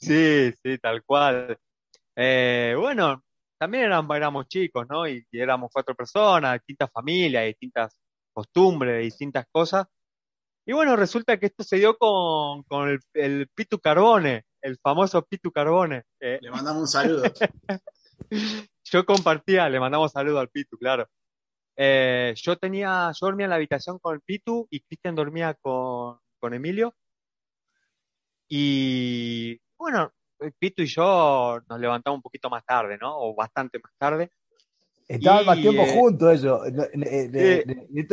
sí, 0.00 0.52
sí, 0.62 0.78
tal 0.80 1.02
cual. 1.04 1.58
Eh, 2.16 2.74
bueno, 2.78 3.22
también 3.58 3.84
éramos, 3.84 4.16
éramos 4.16 4.48
chicos, 4.48 4.86
¿no? 4.88 5.06
Y, 5.06 5.26
y 5.30 5.40
éramos 5.40 5.70
cuatro 5.72 5.94
personas, 5.94 6.54
distintas 6.54 6.90
familias, 6.92 7.46
distintas 7.46 8.00
costumbres, 8.32 9.02
distintas 9.02 9.46
cosas. 9.50 9.86
Y 10.66 10.72
bueno, 10.72 10.96
resulta 10.96 11.38
que 11.38 11.46
esto 11.46 11.62
se 11.62 11.76
dio 11.76 11.96
con, 11.98 12.62
con 12.64 12.88
el, 12.88 13.00
el 13.12 13.48
Pitu 13.54 13.78
Carbone, 13.78 14.44
el 14.62 14.78
famoso 14.78 15.22
Pitu 15.22 15.52
Carbone. 15.52 16.04
Eh, 16.20 16.38
Le 16.40 16.50
mandamos 16.50 16.82
un 16.82 16.88
saludo. 16.88 17.22
yo 18.84 19.04
compartía, 19.04 19.68
le 19.68 19.78
mandamos 19.78 20.12
saludo 20.12 20.40
al 20.40 20.48
Pitu, 20.48 20.78
claro. 20.78 21.08
Eh, 21.76 22.32
yo 22.36 22.56
tenía, 22.56 23.10
yo 23.18 23.26
dormía 23.26 23.44
en 23.44 23.50
la 23.50 23.56
habitación 23.56 23.98
con 23.98 24.14
el 24.14 24.22
Pitu 24.22 24.66
y 24.70 24.80
Cristian 24.80 25.14
dormía 25.14 25.54
con, 25.54 26.18
con 26.38 26.54
Emilio. 26.54 26.94
Y 28.48 29.60
bueno, 29.76 30.12
Pitu 30.52 30.82
y 30.82 30.86
yo 30.86 31.60
nos 31.68 31.80
levantamos 31.80 32.18
un 32.18 32.22
poquito 32.22 32.50
más 32.50 32.64
tarde, 32.64 32.98
¿no? 33.00 33.16
O 33.18 33.34
bastante 33.34 33.78
más 33.78 33.92
tarde. 33.98 34.30
Estaban 35.06 35.42
Y, 35.42 35.46
más 35.46 35.60
tiempo 35.60 35.82
eh, 35.82 35.86
juntos 35.86 36.32
ellos. 36.32 36.60
Eh, 36.94 37.64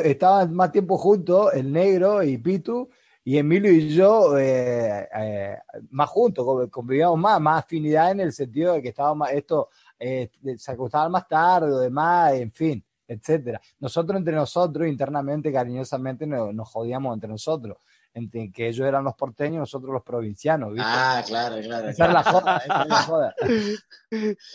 Estaban 0.03 0.53
más 0.53 0.71
tiempo 0.71 0.97
juntos 0.97 1.53
el 1.53 1.71
negro 1.71 2.21
y 2.23 2.37
Pitu, 2.37 2.89
y 3.23 3.37
Emilio 3.37 3.71
y 3.71 3.89
yo 3.89 4.37
eh, 4.37 5.07
eh, 5.15 5.57
más 5.91 6.09
juntos, 6.09 6.43
co- 6.43 6.69
convivíamos 6.69 7.17
más, 7.19 7.39
más 7.39 7.63
afinidad 7.63 8.11
en 8.11 8.19
el 8.21 8.33
sentido 8.33 8.73
de 8.73 8.81
que 8.81 8.89
estábamos 8.89 9.19
más, 9.19 9.31
esto 9.33 9.69
eh, 9.99 10.29
se 10.57 10.71
acostaban 10.71 11.11
más 11.11 11.27
tarde 11.27 11.71
o 11.71 11.79
demás, 11.79 12.33
en 12.33 12.51
fin, 12.51 12.83
etcétera. 13.07 13.61
Nosotros 13.79 14.17
entre 14.17 14.33
nosotros, 14.35 14.87
internamente, 14.87 15.51
cariñosamente, 15.53 16.25
nos, 16.25 16.53
nos 16.53 16.67
jodíamos 16.69 17.13
entre 17.13 17.29
nosotros, 17.29 17.77
entre 18.13 18.51
que 18.51 18.67
ellos 18.67 18.85
eran 18.87 19.03
los 19.03 19.15
porteños, 19.15 19.59
nosotros 19.59 19.91
los 19.93 20.03
provincianos, 20.03 20.69
¿viste? 20.73 20.83
Ah, 20.85 21.23
claro, 21.25 21.61
claro. 21.61 21.87
Esa 21.89 22.05
es 22.07 22.13
la 22.13 22.23
joda, 22.23 22.57
esa 22.57 22.81
es 22.83 22.87
la 22.89 23.03
joda. 23.03 23.35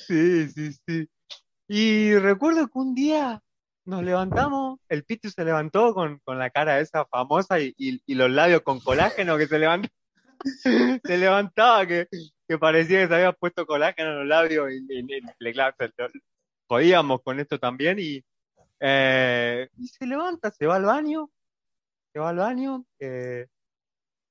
Sí, 0.07 0.49
sí, 0.49 0.73
sí. 0.87 1.09
Y 1.69 2.15
recuerdo 2.17 2.69
que 2.69 2.79
un 2.79 2.95
día 2.95 3.43
nos 3.87 4.03
levantamos, 4.05 4.79
el 4.89 5.05
Pitu 5.05 5.31
se 5.31 5.45
levantó 5.45 5.95
con, 5.95 6.19
con 6.25 6.39
la 6.39 6.51
cara 6.51 6.79
esa 6.81 7.05
famosa 7.07 7.59
y, 7.61 7.75
y- 7.79 8.01
y 8.07 8.15
los 8.15 8.31
labios 8.31 8.61
con 8.63 8.81
colágeno 8.81 9.37
que 9.39 9.47
se 9.47 9.59
levantó. 9.59 9.89
Se 11.05 11.17
levantaba 11.19 11.87
que, 11.87 12.07
que 12.47 12.59
parecía 12.59 13.01
que 13.01 13.09
se 13.09 13.15
había 13.15 13.33
puesto 13.33 13.67
colágeno 13.67 14.11
en 14.11 14.19
los 14.19 14.27
labios 14.27 14.71
y, 14.71 14.77
y- 14.89 14.99
y 15.17 15.21
le- 15.41 15.53
claro, 15.53 15.75
jodíamos 16.69 17.23
con 17.23 17.41
esto 17.41 17.59
también 17.59 17.99
y, 17.99 18.23
eh, 18.81 19.69
y 19.79 19.89
se 19.89 20.07
levanta, 20.07 20.51
se 20.51 20.67
va 20.67 20.77
al 20.77 20.85
baño, 20.85 21.31
va 22.19 22.31
al 22.31 22.37
baño, 22.37 22.85
eh, 22.99 23.47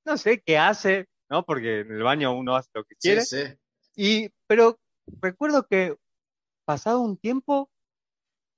no 0.04 0.16
sé 0.16 0.40
qué 0.40 0.58
hace, 0.58 1.06
¿no? 1.28 1.44
Porque 1.44 1.80
en 1.80 1.92
el 1.92 2.02
baño 2.02 2.36
uno 2.36 2.56
hace 2.56 2.70
lo 2.74 2.84
que 2.84 2.94
quiere. 2.96 3.22
sí. 3.22 3.42
Y, 3.94 4.30
pero 4.46 4.78
recuerdo 5.20 5.66
que 5.66 5.96
pasado 6.64 7.00
un 7.00 7.16
tiempo 7.16 7.70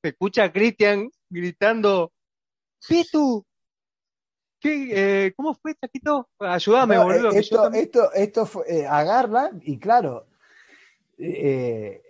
se 0.02 0.10
escucha 0.10 0.44
a 0.44 0.52
Cristian 0.52 1.10
gritando, 1.30 2.12
Pitu, 2.88 3.44
¿qué, 4.60 5.26
eh, 5.26 5.32
¿cómo 5.36 5.54
fue, 5.54 5.74
Chaquito? 5.74 6.28
Ayúdame, 6.38 6.96
No, 6.96 7.04
boludo. 7.04 7.30
que 7.30 7.36
yo 7.36 7.40
esto, 7.40 7.62
también- 7.62 7.84
esto, 7.84 8.12
esto 8.12 8.46
fue, 8.46 8.64
eh, 8.68 8.86
agarra 8.86 9.50
y 9.62 9.78
claro, 9.78 10.26
eh, 11.18 12.02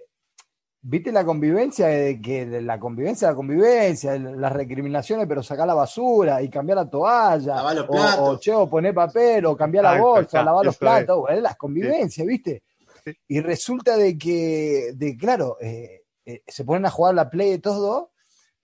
viste 0.81 1.11
la 1.13 1.25
convivencia 1.25 1.89
de 1.89 2.21
que 2.21 2.47
de 2.47 2.63
la 2.63 2.79
convivencia, 2.79 3.29
la 3.29 3.35
convivencia, 3.35 4.17
las 4.19 4.53
recriminaciones, 4.53 5.27
pero 5.27 5.43
sacar 5.43 5.67
la 5.67 5.75
basura 5.75 6.41
y 6.43 6.49
cambiar 6.49 6.77
la 6.79 6.89
toalla, 6.91 7.57
Lavar 7.57 7.75
los 7.77 7.85
o, 7.85 7.89
platos. 7.91 8.19
o, 8.21 8.39
che, 8.39 8.53
o 8.53 8.69
poner 8.71 8.95
papel, 8.95 9.45
o 9.47 9.57
cambiar 9.57 9.85
la 9.85 10.01
bolsa, 10.01 10.43
lavar 10.43 10.65
los 10.65 10.75
es. 10.75 10.79
platos, 10.79 11.19
bueno, 11.19 11.41
las 11.41 11.57
convivencias, 11.57 12.27
¿viste? 12.27 12.63
Sí. 13.05 13.13
Y 13.29 13.41
resulta 13.41 13.97
de 13.97 14.17
que, 14.19 14.93
de 14.95 15.17
claro, 15.17 15.57
eh, 15.61 16.03
eh, 16.25 16.43
se 16.47 16.65
ponen 16.65 16.87
a 16.87 16.91
jugar 16.91 17.15
la 17.15 17.29
play 17.31 17.51
de 17.51 17.59
todos 17.59 17.79
dos, 17.81 18.05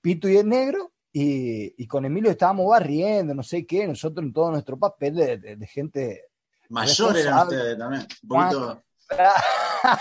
Pito 0.00 0.28
y 0.28 0.36
el 0.36 0.48
negro, 0.48 0.92
y, 1.12 1.74
y 1.82 1.86
con 1.86 2.04
Emilio 2.04 2.30
estábamos 2.30 2.68
barriendo, 2.68 3.34
no 3.34 3.42
sé 3.42 3.64
qué, 3.64 3.86
nosotros 3.86 4.24
en 4.26 4.32
todo 4.32 4.50
nuestro 4.50 4.78
papel 4.78 5.14
de, 5.14 5.38
de- 5.38 5.56
de 5.56 5.66
gente 5.66 6.24
Mayor 6.68 7.16
eran 7.16 7.38
ustedes 7.44 7.78
también. 7.78 8.06
Un 8.22 8.28
poquito. 8.28 8.82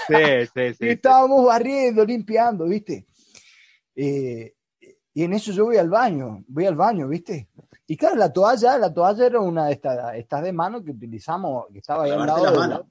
Sí, 0.07 0.47
sí, 0.53 0.73
sí, 0.79 0.85
y 0.85 0.89
estábamos 0.89 1.45
barriendo, 1.45 2.05
limpiando, 2.05 2.65
¿viste? 2.65 3.05
Eh, 3.95 4.55
y 5.13 5.23
en 5.23 5.33
eso 5.33 5.51
yo 5.51 5.65
voy 5.65 5.77
al 5.77 5.89
baño, 5.89 6.43
voy 6.47 6.65
al 6.65 6.75
baño, 6.75 7.07
¿viste? 7.07 7.49
Y 7.85 7.95
claro, 7.97 8.15
la 8.15 8.31
toalla, 8.33 8.77
la 8.77 8.93
toalla 8.93 9.25
era 9.25 9.39
una 9.39 9.67
de 9.67 9.73
estas, 9.73 10.15
estas 10.15 10.41
de 10.41 10.51
mano 10.53 10.83
que 10.83 10.91
utilizamos, 10.91 11.67
que 11.71 11.79
estaba 11.79 12.05
ahí 12.05 12.11
al 12.11 12.25
lado 12.25 12.43
la 12.45 12.51
del 12.51 12.59
mano. 12.59 12.89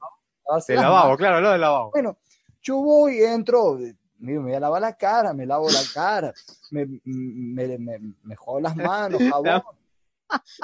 De 0.68 0.74
lavabo, 0.76 1.02
manos. 1.04 1.16
claro, 1.18 1.40
lo 1.40 1.50
de 1.50 1.58
lavabo. 1.58 1.90
Bueno, 1.92 2.18
yo 2.60 2.76
voy, 2.76 3.22
entro, 3.22 3.78
me 4.18 4.38
voy 4.38 4.54
a 4.54 4.60
lavar 4.60 4.82
la 4.82 4.92
cara, 4.96 5.32
me 5.34 5.46
lavo 5.46 5.70
la 5.70 5.82
cara, 5.92 6.32
me, 6.70 6.86
me, 7.04 7.78
me, 7.78 7.98
me 8.22 8.36
juego 8.36 8.60
las 8.60 8.76
manos, 8.76 9.20
jabón. 9.30 9.62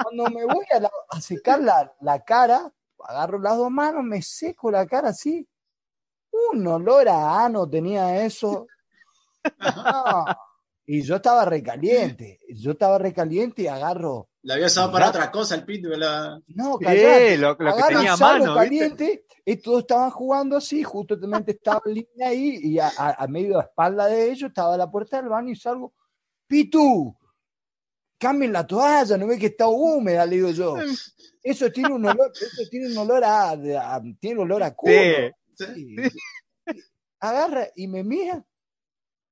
Cuando 0.01 0.29
me 0.29 0.45
voy 0.45 0.65
a, 0.73 0.79
la- 0.79 0.91
a 1.09 1.19
secar 1.21 1.59
la, 1.61 1.93
la 2.01 2.23
cara, 2.23 2.71
agarro 3.03 3.39
las 3.39 3.57
dos 3.57 3.69
manos, 3.71 4.03
me 4.03 4.21
seco 4.21 4.71
la 4.71 4.85
cara 4.85 5.09
así. 5.09 5.47
Un 6.53 6.65
olor 6.67 7.07
a 7.09 7.45
ano 7.45 7.69
tenía 7.69 8.23
eso. 8.25 8.67
No. 9.59 10.25
Y 10.85 11.01
yo 11.03 11.17
estaba 11.17 11.45
recaliente, 11.45 12.39
yo 12.49 12.71
estaba 12.71 12.97
recaliente 12.97 13.61
y 13.63 13.67
agarro. 13.67 14.29
La 14.41 14.55
había 14.55 14.65
usado 14.67 14.91
para 14.91 15.09
otra 15.09 15.29
cosa 15.31 15.53
el 15.55 15.63
pito. 15.65 15.89
La... 15.89 16.39
No, 16.47 16.77
Sí, 16.79 16.85
callate. 16.85 17.37
lo, 17.37 17.49
lo 17.49 17.57
que 17.57 17.63
Agarro, 17.69 17.87
tenía 17.97 18.17
mano, 18.17 18.45
¿viste? 18.45 18.55
caliente, 18.55 19.25
y 19.45 19.55
todos 19.57 19.81
estaban 19.81 20.09
jugando 20.09 20.57
así, 20.57 20.81
justamente 20.83 21.51
estaba 21.51 21.81
en 21.85 21.93
línea 21.93 22.27
ahí, 22.29 22.59
y 22.63 22.79
a, 22.79 22.87
a- 22.97 23.23
a 23.23 23.27
medio 23.27 23.57
de 23.57 23.63
espalda 23.65 24.07
de 24.07 24.31
ellos 24.31 24.49
estaba 24.49 24.77
la 24.77 24.89
puerta 24.89 25.17
del 25.17 25.29
baño 25.29 25.51
y 25.51 25.55
salgo, 25.55 25.93
Pitu, 26.47 27.15
cambien 28.17 28.51
la 28.53 28.65
toalla, 28.65 29.15
no 29.17 29.27
ve 29.27 29.37
que 29.37 29.47
está 29.47 29.67
húmeda, 29.67 30.25
le 30.25 30.37
digo 30.37 30.49
yo. 30.49 30.75
Eso 31.43 31.71
tiene 31.71 31.93
un 31.93 32.05
olor, 32.05 32.31
eso 32.35 32.63
tiene 32.69 32.87
un 32.87 32.97
olor 32.97 33.23
a, 33.23 33.51
a- 33.51 34.01
tiene 34.19 34.41
olor 34.41 34.61
a 34.63 34.73
culo. 34.75 34.91
Sí. 35.55 35.65
Sí. 35.75 35.97
Agarra 37.19 37.67
y 37.75 37.87
me 37.87 38.03
mira 38.03 38.45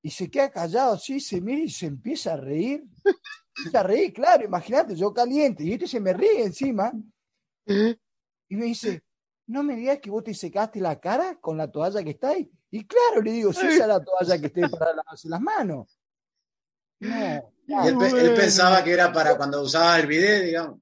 y 0.02 0.10
se 0.10 0.30
queda 0.30 0.50
callado 0.50 0.94
así, 0.94 1.20
se 1.20 1.42
mira 1.42 1.60
y 1.60 1.70
se 1.70 1.88
empieza 1.88 2.34
a 2.34 2.38
reír. 2.38 2.84
Se 3.04 3.06
empieza 3.58 3.80
a 3.80 3.84
reír, 3.84 4.14
claro, 4.14 4.46
imagínate, 4.46 4.96
yo 4.96 5.14
caliente, 5.14 5.64
y 5.64 5.74
este 5.74 5.88
se 5.88 6.00
me 6.00 6.14
ríe 6.14 6.44
encima 6.44 6.92
y 8.50 8.56
me 8.56 8.66
dice, 8.66 9.04
no 9.48 9.64
me 9.64 9.76
digas 9.76 10.00
que 10.00 10.10
vos 10.10 10.24
te 10.24 10.34
secaste 10.34 10.80
la 10.80 11.00
cara 11.00 11.38
con 11.40 11.58
la 11.58 11.70
toalla 11.70 12.04
que 12.04 12.12
está 12.12 12.30
ahí. 12.30 12.50
Y 12.72 12.86
claro, 12.86 13.22
le 13.22 13.32
digo, 13.32 13.54
si 13.54 13.66
esa 13.66 13.84
es 13.84 13.88
la 13.88 14.04
toalla 14.04 14.40
que 14.40 14.48
esté 14.48 14.70
para 14.70 14.94
lavarse 14.94 15.30
las 15.30 15.42
manos. 15.42 16.00
No, 17.00 17.86
él, 17.86 17.98
él 18.02 18.34
pensaba 18.34 18.84
que 18.84 18.94
era 18.94 19.12
para 19.12 19.36
cuando 19.38 19.62
usaba 19.62 20.00
el 20.00 20.08
bidet, 20.08 20.46
digamos. 20.46 20.80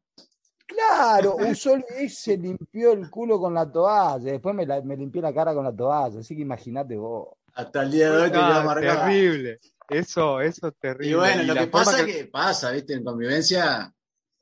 Claro, 0.66 1.36
usó 1.58 1.78
y 2.02 2.10
se 2.10 2.38
limpió 2.38 2.92
el 2.94 3.10
culo 3.10 3.40
con 3.40 3.54
la 3.54 3.72
toalla, 3.72 4.32
después 4.32 4.54
me, 4.56 4.66
la- 4.66 4.82
me 4.82 4.96
limpié 4.98 5.22
la 5.22 5.34
cara 5.34 5.54
con 5.54 5.64
la 5.64 5.76
toalla, 5.76 6.20
así 6.20 6.36
que 6.36 6.42
imagínate 6.42 6.96
vos. 6.98 7.30
Hasta 7.54 7.84
el 7.84 7.92
día 7.92 8.12
de 8.12 8.18
hoy 8.18 8.28
te 8.30 8.32
quedó 8.34 8.44
Ah, 8.44 8.64
marcado. 8.66 9.00
terrible. 9.06 9.60
Eso, 9.90 10.42
eso 10.42 10.68
es 10.68 10.74
terrible. 10.80 11.12
Y 11.12 11.14
bueno, 11.16 11.44
lo 11.44 11.54
que 11.54 11.68
pasa 11.68 12.00
es 12.02 12.06
que 12.06 12.26
pasa, 12.26 12.72
¿viste? 12.72 12.94
En 12.96 13.04
convivencia 13.04 13.94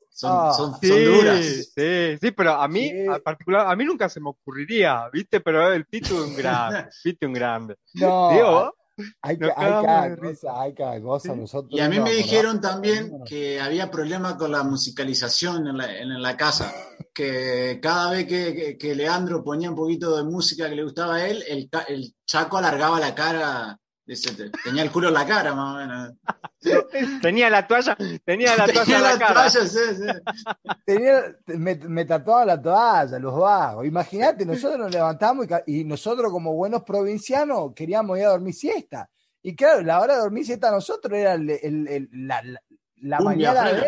son, 0.08 0.30
Ah. 0.32 0.52
son, 0.56 0.74
Sí, 0.80 0.88
son 0.88 1.04
duras. 1.04 1.44
sí, 1.44 2.18
sí, 2.20 2.30
pero 2.32 2.52
a 2.52 2.66
mí, 2.66 2.88
Sí. 2.88 3.06
a 3.08 3.18
particular, 3.18 3.66
a 3.68 3.76
mí 3.76 3.84
nunca 3.84 4.08
se 4.08 4.20
me 4.20 4.30
ocurriría, 4.30 5.08
¿viste? 5.12 5.40
Pero 5.40 5.72
el 5.72 5.84
Pitu 5.86 6.14
es 6.16 6.20
un 6.30 6.36
grande, 6.36 6.88
es 7.04 7.16
un 7.22 7.32
grande. 7.32 7.76
No, 7.94 8.30
Digo, 8.30 8.74
hay, 9.22 9.36
nos 9.38 9.50
hay 9.50 9.54
cagamos 9.56 9.84
cada 9.86 10.08
de 10.08 10.16
risa. 10.16 10.48
cosa, 10.48 10.60
hay 10.62 10.74
cada 10.74 11.00
cosa. 11.02 11.32
Sí. 11.34 11.40
Nosotros 11.40 11.72
Y 11.72 11.80
a 11.80 11.88
mí 11.88 11.98
me 12.00 12.12
dijeron 12.12 12.60
también 12.60 13.12
que 13.24 13.60
había 13.60 13.90
problema 13.90 14.36
con 14.36 14.52
la 14.52 14.62
musicalización 14.62 15.66
en 15.68 15.76
la, 15.78 15.98
en 15.98 16.22
la 16.22 16.36
casa, 16.36 16.72
que 17.12 17.78
cada 17.82 18.10
vez 18.10 18.26
que, 18.26 18.54
que- 18.54 18.78
que 18.78 18.94
Leandro 18.94 19.42
ponía 19.42 19.70
un 19.70 19.76
poquito 19.76 20.16
de 20.16 20.24
música 20.24 20.68
que 20.68 20.76
le 20.76 20.84
gustaba 20.84 21.16
a 21.16 21.26
él, 21.28 21.42
el, 21.48 21.68
el 21.88 22.14
Chaco 22.26 22.56
alargaba 22.58 23.00
la 23.00 23.14
cara, 23.14 23.78
dice, 24.06 24.50
tenía 24.64 24.82
el 24.82 24.90
culo 24.90 25.08
en 25.08 25.14
la 25.14 25.26
cara 25.26 25.54
más 25.54 25.74
o 25.74 25.78
menos. 25.78 26.12
tenía 27.22 27.50
la 27.50 27.66
toalla, 27.66 27.96
tenía 28.24 28.56
la 28.56 28.64
toalla 28.66 28.82
Tenía 28.84 28.96
en 28.96 29.02
la 29.02 29.12
la 29.12 29.18
cara. 29.18 29.34
toalla, 29.34 29.66
sí, 29.66 29.78
sí. 29.96 30.74
Tenía- 30.84 31.36
me, 31.46 31.74
me 31.76 32.04
tatuaban 32.04 32.46
la 32.48 32.60
toalla, 32.60 33.18
los 33.18 33.38
vagos. 33.38 33.86
Imagínate, 33.86 34.44
nosotros 34.46 34.78
nos 34.78 34.92
levantamos 34.92 35.46
y, 35.66 35.84
nosotros 35.84 36.30
como 36.32 36.54
buenos 36.54 36.82
provincianos 36.82 37.72
queríamos 37.74 38.18
ir 38.18 38.24
a 38.24 38.30
dormir 38.30 38.54
siesta. 38.54 39.08
Y 39.42 39.54
claro, 39.54 39.82
la 39.82 40.00
hora 40.00 40.14
de 40.14 40.20
dormir 40.20 40.46
siesta 40.46 40.68
a 40.68 40.72
nosotros 40.72 41.18
era 41.18 41.34
el- 41.34 41.50
el- 41.50 41.88
el- 41.88 42.08
la, 42.12 42.42
la- 42.42 42.60
la 43.02 43.20
mañana 43.20 43.64
de 43.72 43.84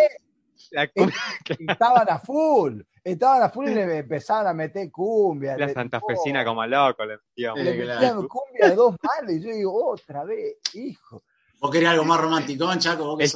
estaban 1.59 2.09
a 2.11 2.19
full. 2.19 2.81
Estaban 3.13 3.43
a 3.43 3.49
full 3.51 3.69
y 3.69 3.75
le 3.75 3.99
empezaban 3.99 4.49
a 4.49 4.53
meter 4.53 4.91
cumbia. 4.91 5.57
La 5.57 5.69
santafesina 5.69 6.45
como 6.45 6.67
loco 6.67 7.05
le 7.05 7.19
metían. 7.19 7.55
Le 7.57 7.75
metían 7.75 8.27
cumbia 8.27 8.69
de 8.69 8.75
dos 8.75 8.97
manos 9.03 9.33
y 9.33 9.41
yo 9.41 9.51
digo, 9.55 9.91
otra 9.93 10.25
vez, 10.25 10.57
hijo. 10.75 11.23
¿Vos 11.59 11.71
querías 11.71 11.93
algo 11.93 12.05
más 12.05 12.21
romántico, 12.21 12.69
Chaco? 12.77 13.19
el, 13.19 13.25
el, 13.25 13.33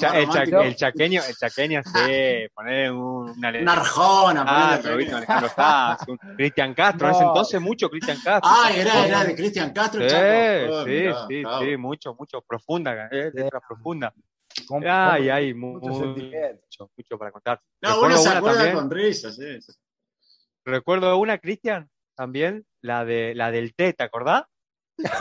chaqueño, 0.76 1.22
el 1.24 1.36
chaqueño, 1.36 1.80
sí, 1.84 2.48
poner 2.52 2.92
un, 2.92 3.30
una, 3.30 3.48
una 3.48 3.72
arjona, 3.72 4.44
ah, 4.46 4.78
un 6.06 6.18
Cristian 6.36 6.74
Castro, 6.74 7.08
en 7.08 7.14
ese 7.14 7.24
entonces 7.24 7.60
mucho 7.62 7.88
Cristian 7.88 8.18
Castro. 8.22 8.50
Ah, 8.52 8.70
era, 8.74 9.06
era 9.06 9.24
de 9.24 9.34
Cristian 9.34 9.72
Castro, 9.72 10.02
sí, 10.02 10.08
Chaco. 10.08 10.84
sí, 10.84 11.04
sí, 11.28 11.42
sí, 11.60 11.76
mucho, 11.78 12.14
mucho, 12.14 12.42
profunda, 12.42 13.08
eh, 13.10 13.30
letra 13.32 13.58
profunda. 13.66 14.12
Ay, 14.86 15.28
ay, 15.28 15.54
mucho, 15.54 15.88
mucho, 15.88 16.90
mucho 16.96 17.18
para 17.18 17.32
contar. 17.32 17.60
No, 17.82 18.00
uno 18.02 18.16
se 18.16 18.28
acuerda 18.28 18.58
también, 18.58 18.76
con 18.76 18.90
risas, 18.90 19.36
sí. 19.36 19.58
Recuerdo 20.64 21.16
una, 21.16 21.38
Cristian, 21.38 21.88
también, 22.14 22.66
la 22.82 23.04
de 23.04 23.34
la 23.34 23.50
del 23.50 23.74
té, 23.74 23.92
¿te 23.92 24.02
acordás? 24.02 24.44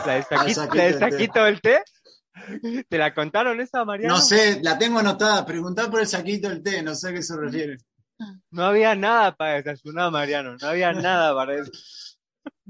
La 0.06 0.14
del 0.14 0.24
saquito, 0.54 0.74
la 0.74 0.84
del 0.84 0.98
saquito 0.98 1.44
del 1.44 1.60
té. 1.60 1.82
¿Te 2.88 2.98
la 2.98 3.14
contaron 3.14 3.60
esa, 3.60 3.84
Mariano? 3.84 4.14
No 4.14 4.20
sé, 4.20 4.60
la 4.62 4.78
tengo 4.78 4.98
anotada. 4.98 5.44
Preguntar 5.44 5.90
por 5.90 6.00
el 6.00 6.06
saquito 6.06 6.48
del 6.48 6.62
té, 6.62 6.82
no 6.82 6.94
sé 6.94 7.08
a 7.08 7.12
qué 7.12 7.22
se 7.22 7.36
refiere. 7.36 7.76
No 8.50 8.64
había 8.64 8.94
nada 8.94 9.34
para 9.34 9.62
desayunar, 9.62 10.10
Mariano. 10.10 10.56
No 10.60 10.68
había 10.68 10.92
nada 10.92 11.34
para 11.34 11.54
eso. 11.54 11.70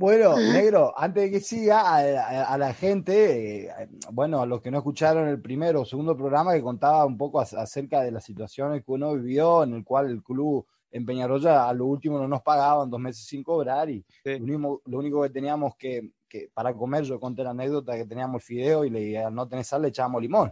Bueno, 0.00 0.34
negro, 0.38 0.94
antes 0.96 1.24
de 1.24 1.30
que 1.30 1.40
siga, 1.40 1.94
a, 1.94 2.56
la 2.56 2.72
gente, 2.72 3.66
eh, 3.66 3.88
bueno, 4.10 4.40
a 4.40 4.46
los 4.46 4.62
que 4.62 4.70
no 4.70 4.78
escucharon 4.78 5.28
el 5.28 5.42
primero 5.42 5.82
o 5.82 5.84
segundo 5.84 6.16
programa 6.16 6.54
que 6.54 6.62
contaba 6.62 7.04
un 7.04 7.18
poco 7.18 7.38
acerca 7.38 8.00
de 8.00 8.10
las 8.10 8.24
situaciones 8.24 8.82
que 8.82 8.92
uno 8.92 9.12
vivió, 9.12 9.62
en 9.62 9.74
el 9.74 9.84
cual 9.84 10.08
el 10.08 10.22
club 10.22 10.66
en 10.90 11.04
Peñarroya 11.04 11.68
a 11.68 11.74
lo 11.74 11.84
último 11.84 12.18
no 12.18 12.26
nos 12.26 12.40
pagaban 12.40 12.88
dos 12.88 12.98
meses 12.98 13.26
sin 13.26 13.42
cobrar 13.42 13.90
y 13.90 14.02
lo, 14.24 14.80
único, 14.86 15.22
que 15.22 15.28
teníamos 15.28 15.76
que, 15.76 16.12
para 16.54 16.72
comer, 16.72 17.04
yo 17.04 17.20
conté 17.20 17.44
la 17.44 17.50
anécdota 17.50 17.94
que 17.94 18.06
teníamos 18.06 18.42
fideo 18.42 18.86
y 18.86 18.88
le, 18.88 19.18
al 19.18 19.34
no 19.34 19.46
tener 19.46 19.66
sal 19.66 19.82
le 19.82 19.88
echábamos 19.88 20.22
limón. 20.22 20.50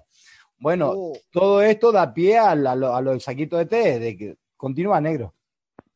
Bueno, 0.58 0.92
oh. 0.94 1.12
todo 1.30 1.62
esto 1.62 1.90
da 1.90 2.12
pie 2.12 2.36
a, 2.36 2.54
los 2.54 3.24
saquitos 3.24 3.60
de 3.60 3.64
té, 3.64 3.98
de 3.98 4.14
que 4.14 4.36
continúa 4.58 5.00
negro. 5.00 5.32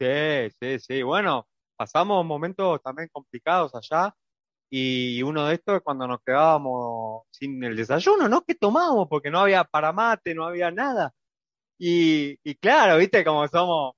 Sí, 0.01 0.49
sí, 0.59 0.79
sí. 0.79 1.03
Bueno, 1.03 1.47
pasamos 1.77 2.25
momentos 2.25 2.81
también 2.83 3.09
complicados 3.13 3.75
allá 3.75 4.15
y 4.71 5.23
uno 5.23 5.47
de 5.47 5.55
estos 5.55 5.77
es 5.77 5.83
cuando 5.83 6.07
nos 6.07 6.21
quedábamos 6.23 7.25
sin 7.31 7.63
el 7.65 7.77
desayuno, 7.77 8.29
¿no? 8.29 8.43
¿Qué 8.43 8.55
tomábamos? 8.55 9.07
Porque 9.09 9.31
no 9.31 9.41
había 9.41 9.65
para 9.65 9.93
mate, 9.93 10.35
no 10.35 10.47
había 10.47 10.71
nada. 10.71 11.13
Y, 11.79 12.39
y 12.45 12.55
claro, 12.57 12.99
viste 12.99 13.25
cómo 13.25 13.47
somos 13.49 13.95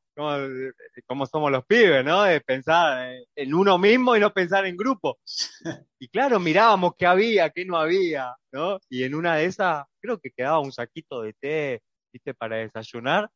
como, 1.07 1.27
somos 1.27 1.51
los 1.51 1.64
pibes, 1.66 2.05
¿no? 2.05 2.22
De 2.22 2.41
pensar 2.41 3.14
en 3.35 3.55
uno 3.55 3.79
mismo 3.79 4.16
y 4.16 4.20
no 4.20 4.33
pensar 4.33 4.66
en 4.66 4.77
grupo. 4.77 5.18
Y 5.99 6.09
claro, 6.09 6.39
mirábamos 6.39 6.93
qué 6.99 7.07
había, 7.07 7.49
qué 7.49 7.64
no 7.64 7.79
había, 7.79 8.37
¿no? 8.53 8.79
Y 8.91 9.05
en 9.05 9.14
una 9.14 9.37
de 9.37 9.47
esas, 9.47 9.87
creo 10.01 10.18
que 10.18 10.31
quedaba 10.31 10.61
un 10.61 10.70
saquito 10.70 11.22
de 11.22 11.33
té, 11.33 11.83
¿viste? 12.12 12.35
Para 12.35 12.57
desayunar. 12.57 13.31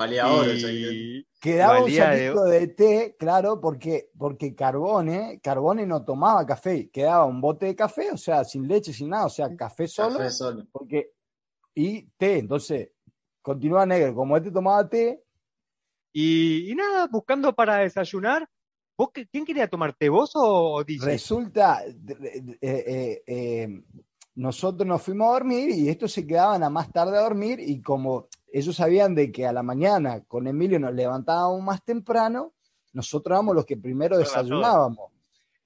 Valía 0.00 0.32
oro 0.32 0.50
el 0.50 1.26
Quedaba 1.38 1.84
un 1.84 1.90
saquito 1.90 2.44
de... 2.44 2.68
té, 2.68 3.16
claro, 3.18 3.60
porque, 3.60 4.08
porque 4.16 4.54
Carbone, 4.54 5.40
Carbone 5.42 5.86
no 5.86 6.02
tomaba 6.06 6.46
café, 6.46 6.88
quedaba 6.88 7.26
un 7.26 7.38
bote 7.38 7.66
de 7.66 7.76
café, 7.76 8.10
o 8.10 8.16
sea, 8.16 8.42
sin 8.42 8.66
leche, 8.66 8.94
sin 8.94 9.10
nada, 9.10 9.26
o 9.26 9.28
sea, 9.28 9.54
café 9.54 9.86
solo. 9.86 10.16
Café 10.16 10.30
solo. 10.30 10.66
Porque, 10.72 11.12
y 11.74 12.06
té, 12.16 12.38
entonces, 12.38 12.92
continúa 13.42 13.84
negro, 13.84 14.14
como 14.14 14.38
este 14.38 14.50
tomaba 14.50 14.88
té, 14.88 15.22
y, 16.14 16.72
nada, 16.74 17.06
buscando 17.06 17.54
para 17.54 17.76
desayunar. 17.76 18.48
¿Vos, 18.96 19.10
¿Quién 19.30 19.44
quería 19.44 19.68
tomarte, 19.68 20.08
vos 20.08 20.30
o, 20.34 20.82
DJ? 20.82 21.04
Resulta, 21.04 21.84
eh, 21.84 22.56
eh, 22.62 23.22
eh, 23.26 23.82
nosotros 24.34 24.88
nos 24.88 25.02
fuimos 25.02 25.28
a 25.28 25.32
dormir 25.32 25.68
y 25.68 25.90
estos 25.90 26.10
se 26.10 26.26
quedaban 26.26 26.62
a 26.62 26.70
más 26.70 26.90
tarde 26.90 27.18
a 27.18 27.22
dormir 27.22 27.60
y 27.60 27.82
como 27.82 28.28
ellos 28.52 28.76
sabían 28.76 29.14
de 29.14 29.30
que 29.30 29.46
a 29.46 29.52
la 29.52 29.62
mañana 29.62 30.22
con 30.24 30.46
Emilio 30.46 30.78
nos 30.78 30.94
levantábamos 30.94 31.62
más 31.62 31.84
temprano, 31.84 32.52
nosotros 32.92 33.36
éramos 33.36 33.54
los 33.54 33.64
que 33.64 33.76
primero 33.76 34.18
desayunábamos. 34.18 35.12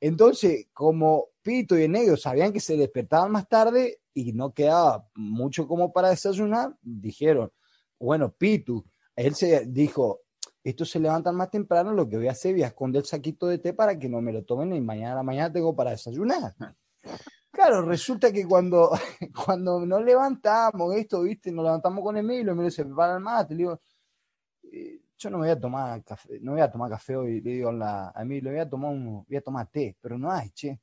Entonces, 0.00 0.66
como 0.72 1.28
Pito 1.42 1.78
y 1.78 1.88
Negro 1.88 2.16
sabían 2.16 2.52
que 2.52 2.60
se 2.60 2.76
despertaban 2.76 3.32
más 3.32 3.48
tarde 3.48 4.00
y 4.12 4.32
no 4.32 4.52
quedaba 4.52 5.08
mucho 5.14 5.66
como 5.66 5.92
para 5.92 6.10
desayunar, 6.10 6.76
dijeron, 6.82 7.50
bueno, 7.98 8.30
Pito, 8.30 8.84
él 9.16 9.34
se 9.34 9.64
dijo, 9.66 10.20
estos 10.62 10.90
se 10.90 11.00
levantan 11.00 11.36
más 11.36 11.50
temprano, 11.50 11.92
lo 11.92 12.08
que 12.08 12.16
voy 12.16 12.28
a 12.28 12.32
hacer, 12.32 12.52
voy 12.52 12.62
a 12.62 12.68
esconder 12.68 13.00
el 13.00 13.06
saquito 13.06 13.46
de 13.46 13.58
té 13.58 13.72
para 13.72 13.98
que 13.98 14.08
no 14.08 14.20
me 14.20 14.32
lo 14.32 14.44
tomen 14.44 14.74
y 14.74 14.80
mañana 14.80 15.12
a 15.12 15.16
la 15.16 15.22
mañana 15.22 15.52
tengo 15.52 15.74
para 15.74 15.90
desayunar. 15.90 16.54
Claro, 17.64 17.80
resulta 17.80 18.30
que 18.30 18.46
cuando, 18.46 18.90
cuando 19.46 19.86
nos 19.86 20.04
levantamos, 20.04 20.94
esto, 20.96 21.22
viste, 21.22 21.50
nos 21.50 21.64
levantamos 21.64 22.04
con 22.04 22.14
Emilio, 22.14 22.52
Emilio 22.52 22.70
se 22.70 22.84
prepara 22.84 23.14
el 23.14 23.20
mate, 23.20 23.54
le 23.54 23.58
digo, 23.58 23.80
eh, 24.70 25.00
yo 25.16 25.30
no 25.30 25.38
voy 25.38 25.48
a 25.48 25.58
tomar 25.58 26.04
café, 26.04 26.40
no 26.42 26.52
voy 26.52 26.60
a 26.60 26.70
tomar 26.70 26.90
café 26.90 27.16
hoy, 27.16 27.40
le 27.40 27.52
digo 27.52 27.70
a, 27.70 28.12
Emilio, 28.20 28.50
voy 28.50 28.60
a 28.60 28.68
tomar 28.68 28.94
voy 28.94 29.36
a 29.36 29.40
tomar 29.40 29.66
té, 29.68 29.96
pero 29.98 30.18
no 30.18 30.30
hay, 30.30 30.50
che. 30.50 30.78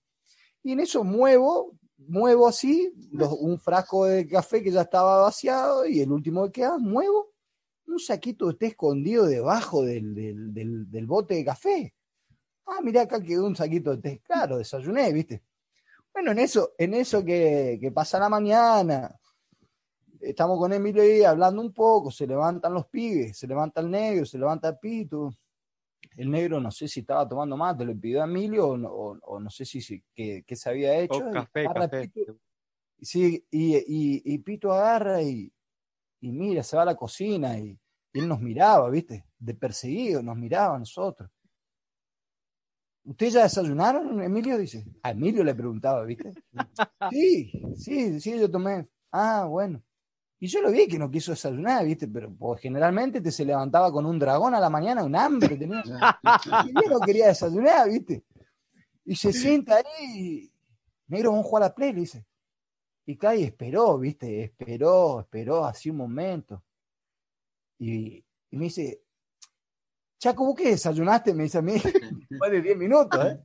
Y 0.63 0.71
en 0.71 0.79
eso 0.79 1.03
muevo, 1.03 1.77
muevo 1.97 2.47
así, 2.47 2.91
un 3.13 3.59
frasco 3.59 4.05
de 4.05 4.27
café 4.27 4.63
que 4.63 4.71
ya 4.71 4.81
estaba 4.81 5.21
vaciado 5.21 5.85
y 5.85 6.01
el 6.01 6.11
último 6.11 6.45
que 6.45 6.61
queda, 6.61 6.79
muevo 6.79 7.29
un 7.85 7.99
saquito 7.99 8.47
de 8.47 8.55
té 8.55 8.65
escondido 8.67 9.27
debajo 9.27 9.83
del, 9.83 10.15
del, 10.15 11.05
bote 11.05 11.35
de 11.35 11.45
café. 11.45 11.93
Ah, 12.65 12.81
mirá, 12.81 13.03
acá 13.03 13.21
quedó 13.21 13.45
un 13.45 13.55
saquito 13.55 13.91
de 13.91 14.01
té. 14.01 14.21
Claro, 14.25 14.57
desayuné, 14.57 15.13
¿viste? 15.13 15.43
Bueno, 16.13 16.31
en 16.31 16.39
eso, 16.39 16.73
en 16.77 16.93
eso 16.93 17.23
que, 17.23 17.77
que 17.79 17.91
pasa 17.91 18.19
la 18.19 18.29
mañana, 18.29 19.19
estamos 20.21 20.57
con 20.57 20.73
Emilio 20.73 21.01
ahí 21.01 21.23
hablando 21.23 21.61
un 21.61 21.73
poco, 21.73 22.11
se 22.11 22.27
levantan 22.27 22.73
los 22.73 22.87
pibes, 22.87 23.37
se 23.37 23.47
levanta 23.47 23.81
el 23.81 23.89
negro, 23.89 24.25
se 24.25 24.37
levanta 24.37 24.69
el 24.69 24.77
pito. 24.77 25.31
El 26.17 26.29
negro 26.29 26.59
no 26.59 26.71
sé 26.71 26.87
si 26.87 27.01
estaba 27.01 27.27
tomando 27.27 27.55
mate, 27.55 27.85
lo 27.85 27.95
pidió 27.95 28.21
a 28.21 28.25
Emilio 28.25 28.67
o, 28.69 29.39
no 29.39 29.49
sé 29.49 29.65
si, 29.65 29.81
si 29.81 30.03
qué, 30.13 30.43
se 30.55 30.69
había 30.69 30.97
hecho. 30.99 31.29
café, 31.31 31.65
café. 31.65 32.11
sí, 33.01 33.45
y, 33.49 33.75
y, 33.77 34.21
y, 34.25 34.37
Pito 34.39 34.73
agarra 34.73 35.21
y, 35.21 35.51
y 36.19 36.31
mira, 36.31 36.63
se 36.63 36.75
va 36.75 36.83
a 36.83 36.85
la 36.85 36.95
cocina 36.95 37.57
y, 37.57 37.79
él 38.13 38.27
nos 38.27 38.41
miraba, 38.41 38.89
¿viste? 38.89 39.25
De 39.39 39.53
perseguido, 39.53 40.21
nos 40.21 40.35
miraba 40.35 40.75
a 40.75 40.79
nosotros. 40.79 41.29
¿Ustedes 43.03 43.33
ya 43.33 43.43
desayunaron, 43.43 44.21
Emilio? 44.21 44.57
Dice. 44.57 44.85
A 45.03 45.11
Emilio 45.11 45.43
le 45.43 45.55
preguntaba, 45.55 46.03
¿viste? 46.03 46.31
Sí, 47.11 47.51
sí, 47.75 48.19
sí, 48.19 48.39
yo 48.39 48.49
tomé. 48.49 48.87
Ah, 49.11 49.45
bueno. 49.49 49.81
Y 50.39 50.47
yo 50.47 50.61
lo 50.61 50.71
vi 50.71 50.87
que 50.87 50.97
no 50.97 51.11
quiso 51.11 51.31
desayunar, 51.31 51.85
¿viste? 51.85 52.07
Pero 52.07 52.33
pues, 52.33 52.61
generalmente 52.61 53.21
te 53.21 53.31
se 53.31 53.45
levantaba 53.45 53.91
con 53.91 54.05
un 54.05 54.17
dragón 54.17 54.55
a 54.55 54.59
la 54.59 54.71
mañana, 54.71 55.03
un 55.03 55.15
hambre 55.15 55.55
tenía. 55.55 55.83
Y 56.65 56.73
yo 56.73 56.89
no 56.89 56.99
quería 56.99 57.27
desayunar, 57.27 57.89
¿viste? 57.89 58.23
Y 59.05 59.15
se 59.15 59.33
sienta 59.33 59.77
ahí, 59.77 60.51
negro, 61.07 61.31
vamos 61.31 61.45
a 61.45 61.49
jugar 61.49 61.63
a 61.63 61.67
la 61.67 61.75
play, 61.75 61.93
le 61.93 61.99
dice. 62.01 62.25
Y 63.05 63.17
cae 63.17 63.43
esperó, 63.43 63.97
¿viste? 63.99 64.43
Esperó, 64.43 65.19
esperó 65.21 65.65
así 65.65 65.89
un 65.89 65.97
momento. 65.97 66.63
Y, 67.77 68.23
me 68.51 68.65
dice, 68.65 69.01
Chaco, 70.21 70.45
¿vos 70.45 70.55
qué 70.55 70.69
desayunaste? 70.69 71.33
Me 71.33 71.43
dice 71.43 71.57
a 71.57 71.61
mí, 71.63 71.73
después 72.29 72.51
de 72.51 72.61
10 72.61 72.77
minutos, 72.77 73.25
¿eh? 73.25 73.39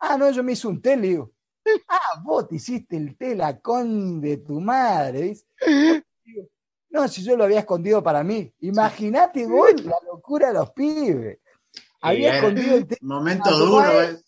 Ah, 0.00 0.16
no, 0.16 0.30
yo 0.30 0.42
me 0.42 0.52
hice 0.52 0.66
un 0.66 0.80
té, 0.80 0.96
le 0.96 1.08
digo. 1.08 1.32
Ah, 1.86 2.22
vos 2.24 2.48
te 2.48 2.56
hiciste 2.56 2.96
el 2.96 3.18
té, 3.18 3.34
la 3.34 3.60
con 3.60 4.18
de 4.18 4.38
tu 4.38 4.62
madre, 4.62 5.20
¿ves? 5.20 5.46
No, 6.88 7.06
si 7.06 7.22
yo 7.22 7.36
lo 7.36 7.44
había 7.44 7.58
escondido 7.58 8.02
para 8.02 8.24
mí. 8.24 8.50
Imagínate 8.60 9.46
vos 9.46 9.84
la 9.84 9.98
locura 10.06 10.48
de 10.48 10.54
los 10.54 10.70
pibes. 10.70 11.38
Había 12.00 12.36
escondido 12.36 12.76
el 12.76 12.86
té. 12.86 12.96
Momento 13.02 13.50
duro, 13.58 14.02
¿eh? 14.02 14.18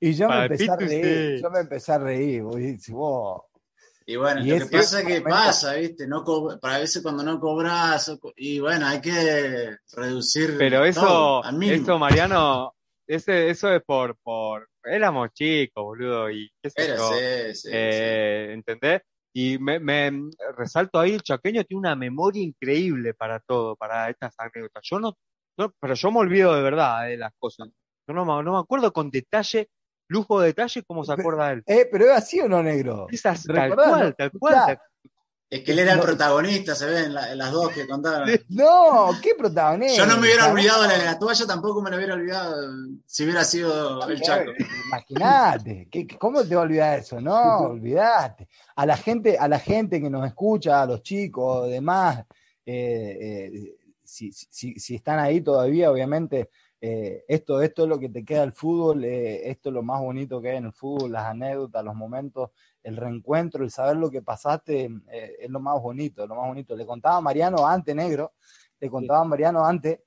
Y 0.00 0.14
yo 0.14 0.28
me 0.28 0.46
empecé 0.46 0.68
a 0.68 0.76
reír, 0.76 1.40
yo 1.40 1.50
me 1.50 1.60
empecé 1.60 1.92
a 1.92 1.98
reír. 1.98 2.42
Vos, 2.42 3.42
y 4.10 4.16
bueno, 4.16 4.40
lo 4.40 4.66
que 4.66 4.78
pasa 4.78 5.00
es 5.00 5.06
que 5.06 5.20
pasa, 5.20 5.74
¿viste? 5.74 6.06
No 6.06 6.24
para 6.62 6.78
veces 6.78 7.02
cuando 7.02 7.22
no 7.22 7.38
cobras, 7.38 8.10
y 8.36 8.58
bueno, 8.58 8.86
hay 8.86 9.02
que 9.02 9.76
reducir. 9.92 10.56
Pero 10.56 10.82
eso, 10.86 11.42
eso 11.44 11.98
Mariano, 11.98 12.74
ese, 13.06 13.50
eso 13.50 13.70
es 13.70 13.82
por, 13.84 14.16
por. 14.22 14.70
Éramos 14.82 15.34
chicos, 15.34 15.84
boludo, 15.84 16.30
y 16.30 16.50
qué 16.62 16.70
sé 16.70 16.88
yo. 16.96 17.10
Eh, 17.70 18.54
¿Entendés? 18.54 19.02
Y 19.34 19.58
me, 19.58 19.78
me, 19.78 20.10
resalto 20.56 20.98
ahí, 20.98 21.12
el 21.12 21.22
chaqueño 21.22 21.64
tiene 21.64 21.80
una 21.80 21.94
memoria 21.94 22.42
increíble 22.42 23.12
para 23.12 23.40
todo, 23.40 23.76
para 23.76 24.08
estas 24.08 24.34
anécdotas. 24.38 24.82
Yo 24.84 25.00
no, 25.00 25.18
pero 25.78 25.92
yo 25.92 26.10
me 26.10 26.20
olvido 26.20 26.54
de 26.54 26.62
verdad 26.62 27.08
de 27.08 27.18
las 27.18 27.34
cosas. 27.38 27.68
Yo 28.08 28.14
no, 28.14 28.24
no 28.24 28.52
me 28.54 28.58
acuerdo 28.58 28.90
con 28.90 29.10
detalle 29.10 29.68
lujo 30.08 30.40
de 30.40 30.48
detalle 30.48 30.82
como 30.82 31.04
se 31.04 31.12
acuerda 31.12 31.52
él. 31.52 31.62
Eh, 31.66 31.88
pero 31.90 32.06
es 32.06 32.10
así 32.12 32.40
o 32.40 32.48
no, 32.48 32.62
negro. 32.62 33.06
tal 33.22 33.74
cual, 33.74 34.14
tal 34.16 34.30
cual. 34.32 34.78
Es 35.50 35.64
que 35.64 35.72
él 35.72 35.78
era 35.78 35.94
el 35.94 36.00
protagonista, 36.00 36.74
se 36.74 36.84
ven 36.84 37.04
en 37.04 37.38
las 37.38 37.52
dos 37.52 37.70
que 37.70 37.86
contaron. 37.86 38.28
No, 38.50 39.10
¿qué 39.22 39.30
protagonista? 39.34 39.96
Yo 39.96 40.06
no 40.06 40.16
me 40.16 40.26
hubiera 40.26 40.52
olvidado 40.52 40.82
de 40.82 40.98
la 40.98 41.18
toalla, 41.18 41.46
tampoco 41.46 41.80
me 41.80 41.88
lo 41.88 41.96
hubiera 41.96 42.14
olvidado 42.14 42.54
si 43.06 43.24
hubiera 43.24 43.44
sido 43.44 44.06
el 44.06 44.20
Chaco. 44.20 44.50
Imagínate, 44.88 45.88
¿cómo 46.18 46.44
te 46.44 46.54
va 46.54 46.60
a 46.60 46.64
olvidar 46.64 46.98
eso? 46.98 47.18
No, 47.18 47.60
olvidate. 47.60 48.46
A 48.76 48.84
la 48.84 48.98
gente, 48.98 49.38
a 49.38 49.48
la 49.48 49.58
gente 49.58 50.02
que 50.02 50.10
nos 50.10 50.26
escucha, 50.26 50.82
a 50.82 50.86
los 50.86 51.02
chicos, 51.02 51.70
demás, 51.70 52.26
eh, 52.66 53.16
eh, 53.18 53.76
si, 54.04 54.30
si, 54.32 54.94
están 54.94 55.18
ahí 55.18 55.40
todavía, 55.40 55.90
obviamente, 55.90 56.50
eh, 56.80 57.24
esto, 57.28 57.60
esto 57.60 57.82
es 57.84 57.88
lo 57.88 57.98
que 57.98 58.08
te 58.08 58.24
queda 58.24 58.42
del 58.42 58.52
fútbol, 58.52 59.04
esto 59.04 59.68
es 59.68 59.72
lo 59.72 59.82
más 59.82 60.00
bonito 60.00 60.40
que 60.40 60.50
hay 60.50 60.56
en 60.58 60.66
el 60.66 60.72
fútbol, 60.72 61.12
las 61.12 61.26
anécdotas, 61.26 61.84
los 61.84 61.94
momentos 61.94 62.50
el 62.88 62.96
reencuentro, 62.96 63.64
el 63.64 63.70
saber 63.70 63.96
lo 63.96 64.10
que 64.10 64.22
pasaste, 64.22 64.90
eh, 65.10 65.36
es 65.40 65.50
lo 65.50 65.60
más 65.60 65.80
bonito, 65.80 66.26
lo 66.26 66.34
más 66.34 66.48
bonito. 66.48 66.74
Le 66.74 66.86
contaba 66.86 67.16
a 67.16 67.20
Mariano 67.20 67.66
antes, 67.66 67.94
negro, 67.94 68.32
le 68.80 68.88
contaba 68.88 69.20
a 69.20 69.24
Mariano 69.24 69.64
antes, 69.64 70.00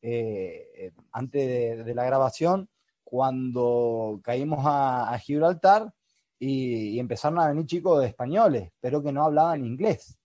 eh, 0.00 0.70
eh, 0.74 0.92
antes 1.12 1.84
de, 1.84 1.94
la 1.94 2.04
grabación, 2.04 2.68
cuando 3.02 4.20
caímos 4.22 4.60
a, 4.64 5.16
Gibraltar 5.18 5.92
y, 6.38 6.98
empezaron 6.98 7.38
a 7.40 7.48
venir 7.48 7.66
chicos 7.66 8.00
de 8.00 8.08
españoles, 8.08 8.70
pero 8.80 9.02
que 9.02 9.12
no 9.12 9.24
hablaban 9.24 9.64
inglés. 9.64 10.18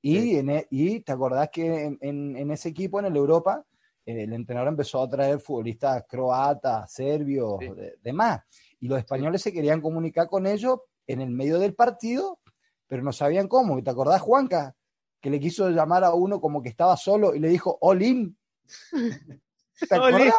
Y, 0.00 0.36
e, 0.36 0.66
y 0.70 1.00
te 1.00 1.12
acordás 1.12 1.48
que 1.50 1.96
en, 2.00 2.50
ese 2.50 2.68
equipo, 2.68 3.00
en 3.00 3.06
el 3.06 3.16
Europa, 3.16 3.64
el 4.06 4.32
entrenador 4.32 4.68
empezó 4.68 5.02
a 5.02 5.08
traer 5.08 5.40
futbolistas 5.40 6.04
croatas, 6.08 6.92
serbios, 6.92 7.58
demás. 8.02 8.40
Y 8.80 8.88
los 8.88 8.98
españoles 8.98 9.42
se 9.42 9.52
querían 9.52 9.80
comunicar 9.80 10.28
con 10.28 10.46
ellos, 10.46 10.80
en 11.06 11.20
el 11.20 11.30
medio 11.30 11.58
del 11.58 11.74
partido, 11.74 12.40
pero 12.86 13.02
no 13.02 13.12
sabían 13.12 13.48
cómo. 13.48 13.82
¿Te 13.82 13.90
acordás, 13.90 14.20
Juanca? 14.22 14.74
Que 15.20 15.30
le 15.30 15.40
quiso 15.40 15.70
llamar 15.70 16.04
a 16.04 16.14
uno 16.14 16.40
como 16.40 16.62
que 16.62 16.68
estaba 16.68 16.96
solo 16.96 17.34
y 17.34 17.40
le 17.40 17.48
dijo, 17.48 17.78
Olin. 17.80 18.36
¿Te 19.88 19.94
acordás? 19.94 20.34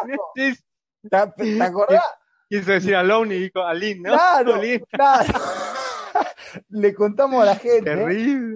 ¿Te, 1.08 1.62
acordás? 1.62 2.04
Quiso 2.48 2.70
decir 2.70 2.94
Alone 2.94 3.34
y 3.34 3.40
dijo 3.40 3.62
Alin, 3.62 4.02
¿no? 4.02 4.12
Claro, 4.12 4.60
claro. 4.90 5.34
le 6.68 6.94
contamos 6.94 7.42
a 7.42 7.46
la 7.46 7.56
gente 7.56 7.94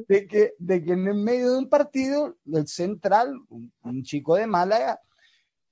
de 0.09 0.27
que, 0.27 0.55
de 0.59 0.83
que 0.83 0.93
en 0.93 1.09
el 1.09 1.15
medio 1.15 1.53
de 1.53 1.59
un 1.59 1.69
partido, 1.69 2.37
el 2.53 2.67
central, 2.67 3.35
un, 3.49 4.03
chico 4.03 4.37
de 4.37 4.47
Málaga, 4.47 5.01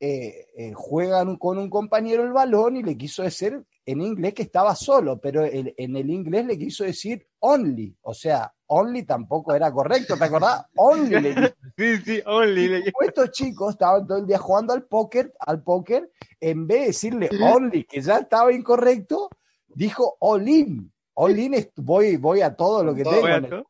eh, 0.00 0.46
eh, 0.56 0.72
juega 0.74 1.24
con 1.38 1.58
un 1.58 1.68
compañero 1.68 2.22
el 2.22 2.32
balón 2.32 2.76
y 2.76 2.82
le 2.82 2.96
quiso 2.96 3.22
decir 3.22 3.64
en 3.84 4.00
inglés 4.00 4.34
que 4.34 4.42
estaba 4.42 4.74
solo, 4.74 5.18
pero 5.18 5.44
en 5.44 5.96
el 5.96 6.10
inglés 6.10 6.44
le 6.44 6.58
quiso 6.58 6.84
decir 6.84 7.26
only, 7.40 7.96
o 8.02 8.12
sea, 8.12 8.52
only 8.68 9.04
tampoco 9.04 9.54
era 9.54 9.72
correcto, 9.72 10.16
¿te 10.16 10.24
acordás? 10.24 10.66
Only 10.76 11.20
le 11.20 11.34
Sí, 11.76 11.96
sí, 12.04 12.22
only. 12.26 12.84
Estos 13.00 13.30
chicos 13.30 13.70
estaban 13.70 14.06
todo 14.06 14.18
el 14.18 14.26
día 14.26 14.38
jugando 14.38 14.72
al 14.72 14.84
póker, 14.84 15.32
al 15.38 15.62
póker, 15.62 16.10
en 16.40 16.66
vez 16.66 16.80
de 16.80 16.86
decirle 16.86 17.30
only, 17.40 17.84
que 17.84 18.00
ya 18.00 18.18
estaba 18.18 18.52
incorrecto, 18.52 19.30
dijo 19.68 20.16
all 20.20 20.48
in. 20.48 20.92
All 21.20 21.36
in 21.36 21.54
es 21.54 21.70
voy, 21.74 22.16
voy 22.16 22.42
a 22.42 22.54
todo 22.54 22.84
lo 22.84 22.94
que 22.94 23.02
tengo 23.02 23.26
en 23.26 23.44
el, 23.44 23.64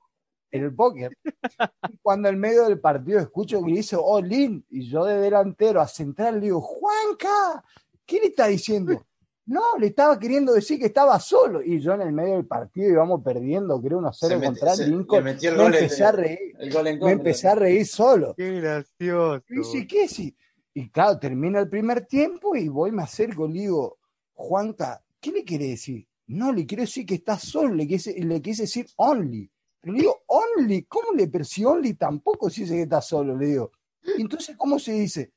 en 0.51 0.64
el, 0.64 0.74
póker. 0.74 1.16
cuando 2.03 2.28
en 2.28 2.38
medio 2.38 2.64
del 2.64 2.78
partido 2.78 3.20
escucho 3.20 3.64
que 3.64 3.72
dice 3.72 3.96
all 3.99 4.30
in, 4.30 4.66
y 4.68 4.86
yo 4.86 5.07
de 5.07 5.18
delantero 5.18 5.80
a 5.80 5.88
central 5.88 6.34
le 6.34 6.40
digo, 6.42 6.61
Juanca, 6.61 7.64
¿qué 8.05 8.20
le 8.20 8.26
está 8.26 8.49
diciendo? 8.49 9.03
No, 9.46 9.62
le 9.78 9.86
estaba 9.86 10.18
queriendo 10.18 10.53
decir 10.53 10.78
que 10.78 10.84
estaba 10.84 11.18
solo. 11.20 11.62
Y 11.62 11.80
yo 11.80 11.94
en 11.94 12.03
el 12.03 12.12
medio 12.12 12.34
del 12.34 12.46
partido 12.46 12.90
íbamos 12.90 13.22
perdiendo, 13.24 13.80
creo, 13.80 13.96
unos 13.96 14.18
cero 14.20 14.38
contra 14.44 14.74
el 14.74 14.90
Lincoln. 14.90 15.24
Me, 15.24 15.30
empecé 15.30 16.05
a 16.05 16.12
reír. 16.12 16.55
me 17.01 17.12
empecé 17.12 17.49
a 17.49 17.55
reír 17.55 17.86
solo. 17.86 18.34
Qué 18.36 18.61
gracioso. 18.61 19.42
Y 19.49 19.57
dice, 19.57 19.86
¿qué 19.86 20.07
sí? 20.07 20.36
Y 20.74 20.90
claro, 20.90 21.18
termina 21.18 21.61
el 21.61 21.70
primer 21.70 22.05
tiempo 22.05 22.55
y 22.55 22.68
voy, 22.68 22.92
me 22.92 23.05
acerco, 23.05 23.46
le 23.46 23.55
digo, 23.55 23.96
Juanca, 24.34 25.03
¿qué 25.18 25.32
le 25.32 25.44
quiere 25.44 25.68
decir? 25.68 26.08
No, 26.29 26.53
le 26.53 26.66
quiero 26.66 26.83
decir 26.83 27.07
que 27.07 27.14
está 27.14 27.39
solo, 27.39 27.74
le 27.74 27.87
quise, 27.87 28.12
le 28.12 28.41
quise 28.43 28.62
decir 28.62 28.87
only. 28.97 29.51
Pero 29.81 29.93
le 29.95 30.01
digo, 30.01 30.22
only, 30.26 30.83
¿cómo 30.85 31.12
le 31.12 31.29
percibo 31.29 31.72
only? 31.72 31.95
Tampoco 31.95 32.51
si 32.51 32.62
dice 32.62 32.74
que 32.74 32.83
está 32.83 33.01
solo, 33.01 33.37
le 33.37 33.47
digo. 33.47 33.72
entonces, 34.18 34.57
¿cómo 34.57 34.79
se 34.79 34.93
dice? 34.93 35.33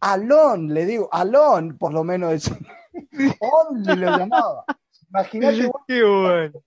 Alon, 0.00 0.72
le 0.72 0.84
digo, 0.84 1.08
Alon, 1.10 1.78
por 1.78 1.92
lo 1.94 2.04
menos. 2.04 2.50
Only 3.40 3.96
lo 3.96 4.18
llamaba. 4.18 4.64
Imagínate. 5.08 5.70
Qué 5.86 6.04
bueno. 6.04 6.62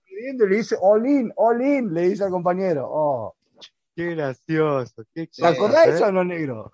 le 0.48 0.56
dice 0.56 0.76
all 0.80 1.06
in, 1.06 1.32
all 1.36 1.62
in, 1.62 1.94
le 1.94 2.08
dice 2.08 2.24
al 2.24 2.30
compañero. 2.30 2.88
Oh. 2.90 3.36
Qué 3.94 4.14
gracioso. 4.14 5.04
¿Te 5.12 5.28
acordás 5.42 5.86
de 5.86 5.94
eso 5.94 6.06
o 6.06 6.12
no, 6.12 6.24
negro? 6.24 6.72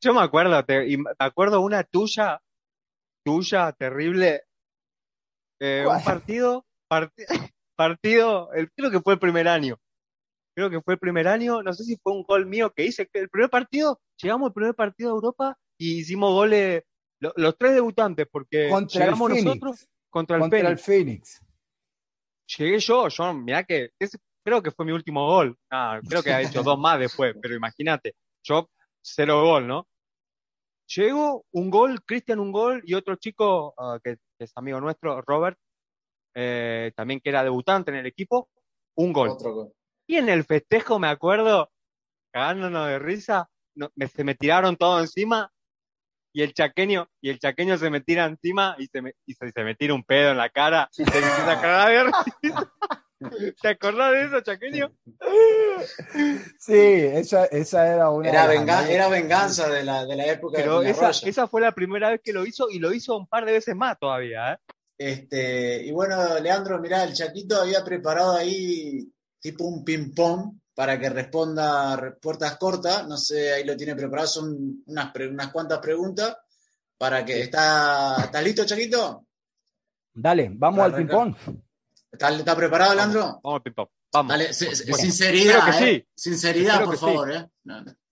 Yo 0.00 0.14
me 0.14 0.22
acuerdo, 0.22 0.64
te, 0.64 0.96
me 0.96 1.10
acuerdo 1.18 1.60
una 1.60 1.84
tuya, 1.84 2.40
tuya, 3.24 3.72
terrible. 3.72 4.44
Eh, 5.60 5.84
un 5.86 6.04
partido, 6.04 6.66
partido, 7.76 8.52
el, 8.52 8.70
creo 8.72 8.90
que 8.90 9.00
fue 9.00 9.14
el 9.14 9.18
primer 9.18 9.48
año. 9.48 9.78
Creo 10.54 10.70
que 10.70 10.80
fue 10.80 10.94
el 10.94 11.00
primer 11.00 11.28
año, 11.28 11.62
no 11.62 11.72
sé 11.72 11.84
si 11.84 11.96
fue 11.96 12.12
un 12.12 12.22
gol 12.22 12.46
mío 12.46 12.72
que 12.74 12.84
hice. 12.84 13.08
El 13.12 13.28
primer 13.28 13.50
partido, 13.50 14.00
llegamos 14.20 14.48
al 14.48 14.54
primer 14.54 14.74
partido 14.74 15.10
de 15.10 15.14
Europa 15.14 15.58
y 15.78 16.00
hicimos 16.00 16.32
goles 16.32 16.82
los 17.20 17.58
tres 17.58 17.74
debutantes, 17.74 18.26
porque 18.30 18.68
contra 18.68 19.04
llegamos 19.04 19.30
nosotros 19.30 19.88
contra 20.10 20.36
el 20.36 20.42
contra 20.42 20.76
Phoenix. 20.76 21.40
Llegué 22.56 22.78
yo, 22.78 23.08
yo, 23.08 23.34
mirá 23.34 23.64
que 23.64 23.90
creo 24.44 24.62
que 24.62 24.70
fue 24.70 24.86
mi 24.86 24.92
último 24.92 25.26
gol. 25.26 25.58
Ah, 25.70 26.00
creo 26.08 26.22
que 26.22 26.32
ha 26.32 26.40
hecho 26.40 26.62
dos 26.62 26.78
más 26.78 26.98
después, 26.98 27.34
pero 27.40 27.54
imagínate, 27.54 28.14
yo 28.42 28.70
cero 29.02 29.42
gol, 29.42 29.66
¿no? 29.66 29.88
Llego, 30.94 31.44
un 31.50 31.68
gol, 31.68 32.02
Cristian 32.04 32.38
un 32.38 32.52
gol 32.52 32.80
y 32.84 32.94
otro 32.94 33.16
chico 33.16 33.74
ah, 33.76 33.98
que, 34.02 34.16
es 34.44 34.52
amigo 34.56 34.80
nuestro, 34.80 35.22
Robert, 35.22 35.58
eh, 36.34 36.92
también 36.94 37.20
que 37.20 37.30
era 37.30 37.42
debutante 37.42 37.90
en 37.90 37.98
el 37.98 38.06
equipo, 38.06 38.48
un 38.96 39.12
gol. 39.12 39.36
Y 40.06 40.16
en 40.16 40.28
el 40.28 40.44
festejo 40.44 40.98
me 40.98 41.08
acuerdo, 41.08 41.70
cagándonos 42.32 42.88
de 42.88 42.98
risa, 42.98 43.48
se 44.14 44.24
me 44.24 44.34
tiraron 44.34 44.76
todo 44.76 45.00
encima 45.00 45.50
y 46.36 46.42
el 46.42 46.52
chaqueño, 46.52 47.08
y 47.22 47.30
el 47.30 47.38
chaqueño 47.38 47.78
se 47.78 47.88
me 47.88 48.02
tira 48.02 48.26
encima 48.26 48.76
y 48.78 48.86
se 48.88 49.00
me, 49.00 49.14
y 49.24 49.32
se, 49.32 49.64
me 49.64 49.74
tira 49.74 49.94
un 49.94 50.04
pedo 50.04 50.32
en 50.32 50.36
la 50.36 50.50
cara. 50.50 50.90
Y 50.92 51.04
se 51.04 51.20
me 51.20 51.26
¿Te 53.62 53.68
acordás 53.68 54.12
de 54.12 54.24
eso, 54.24 54.40
chaqueño? 54.40 54.92
Sí, 56.58 56.74
esa, 56.74 57.44
esa 57.46 57.86
era 57.86 58.10
una. 58.10 58.28
Era, 58.28 58.88
era 58.88 59.08
venganza 59.08 59.68
de 59.68 59.84
la, 59.84 60.06
de 60.06 60.16
la 60.16 60.26
época 60.26 60.56
Pero 60.56 60.80
de 60.80 60.90
esa, 60.90 61.10
esa 61.10 61.46
fue 61.46 61.60
la 61.60 61.72
primera 61.72 62.10
vez 62.10 62.22
que 62.24 62.32
lo 62.32 62.46
hizo 62.46 62.70
y 62.70 62.78
lo 62.78 62.92
hizo 62.94 63.16
un 63.16 63.26
par 63.26 63.44
de 63.44 63.52
veces 63.52 63.76
más 63.76 63.98
todavía. 63.98 64.54
¿eh? 64.54 64.58
Este, 64.96 65.84
y 65.84 65.92
bueno, 65.92 66.40
Leandro, 66.40 66.80
mirá, 66.80 67.04
el 67.04 67.12
Chaquito 67.12 67.60
había 67.60 67.84
preparado 67.84 68.36
ahí 68.36 69.06
tipo 69.38 69.64
un 69.64 69.84
ping-pong 69.84 70.58
para 70.74 70.98
que 70.98 71.10
responda 71.10 71.96
respuestas 71.96 72.56
cortas. 72.56 73.06
No 73.06 73.16
sé, 73.16 73.52
ahí 73.52 73.64
lo 73.64 73.76
tiene 73.76 73.94
preparado, 73.94 74.28
son 74.28 74.82
unas, 74.86 75.14
unas 75.14 75.52
cuantas 75.52 75.78
preguntas. 75.78 76.36
Para 76.98 77.24
que 77.24 77.42
está. 77.42 78.16
¿Estás 78.24 78.42
listo, 78.42 78.64
Chaquito? 78.64 79.26
Dale, 80.14 80.50
vamos 80.54 80.84
al 80.84 80.94
ping-pong. 80.94 81.36
¿Está, 82.12 82.56
preparado, 82.56 82.94
Leandro? 82.94 83.40
Vamos, 83.42 83.56
al 83.56 83.62
ping-pong. 83.62 83.88
Vamos. 84.12 84.30
Dale, 84.30 84.52
sinceridad. 84.52 85.78
Que 85.78 85.90
eh. 85.90 86.08
Sinceridad, 86.14 86.84
por 86.84 86.96
favor. 86.96 87.32
Eh. 87.32 87.48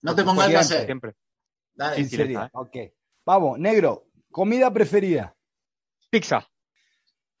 No, 0.01 0.15
te 0.15 0.23
pongas 0.23 0.53
a 0.53 0.59
hacer. 0.59 0.85
Siempre. 0.85 1.15
Dale. 1.73 1.95
Sinceridad. 1.95 2.49
Ok. 2.53 2.77
Vamos, 3.25 3.59
negro. 3.59 4.07
Comida 4.31 4.71
preferida. 4.71 5.35
Pizza. 6.09 6.47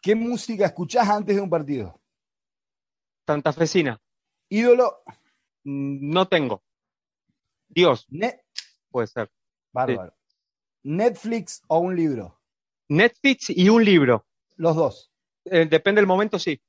¿Qué 0.01 0.15
música 0.15 0.65
escuchás 0.65 1.07
antes 1.09 1.35
de 1.35 1.41
un 1.41 1.49
partido? 1.49 2.01
Santafesina. 3.27 3.99
Ídolo. 4.49 5.03
Mm, 5.63 6.09
no 6.11 6.27
tengo. 6.27 6.63
Dios. 7.67 8.07
Puede 8.89 9.07
ser. 9.07 9.31
Bárbaro. 9.71 10.15
¿Netflix 10.83 11.63
o 11.67 11.79
un 11.79 11.95
libro? 11.95 12.39
Netflix 12.87 13.49
y 13.49 13.69
un 13.69 13.83
libro. 13.83 14.25
Los 14.55 14.75
dos. 14.75 15.11
Eh, 15.45 15.67
depende 15.69 16.01
del 16.01 16.07
momento, 16.07 16.39
sí. 16.39 16.59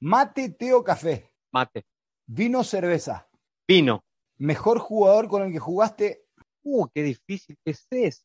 ¿Mate, 0.00 0.50
té 0.50 0.72
o 0.72 0.82
café? 0.82 1.32
Mate. 1.52 1.86
¿Vino 2.26 2.60
o 2.60 2.64
cerveza? 2.64 3.28
Vino. 3.66 4.04
¿Mejor 4.38 4.78
jugador 4.78 5.28
con 5.28 5.42
el 5.42 5.52
que 5.52 5.58
jugaste? 5.58 6.24
Uh, 6.62 6.88
qué 6.88 7.02
difícil 7.02 7.56
que 7.64 7.70
es 7.70 7.86
eso. 7.90 8.24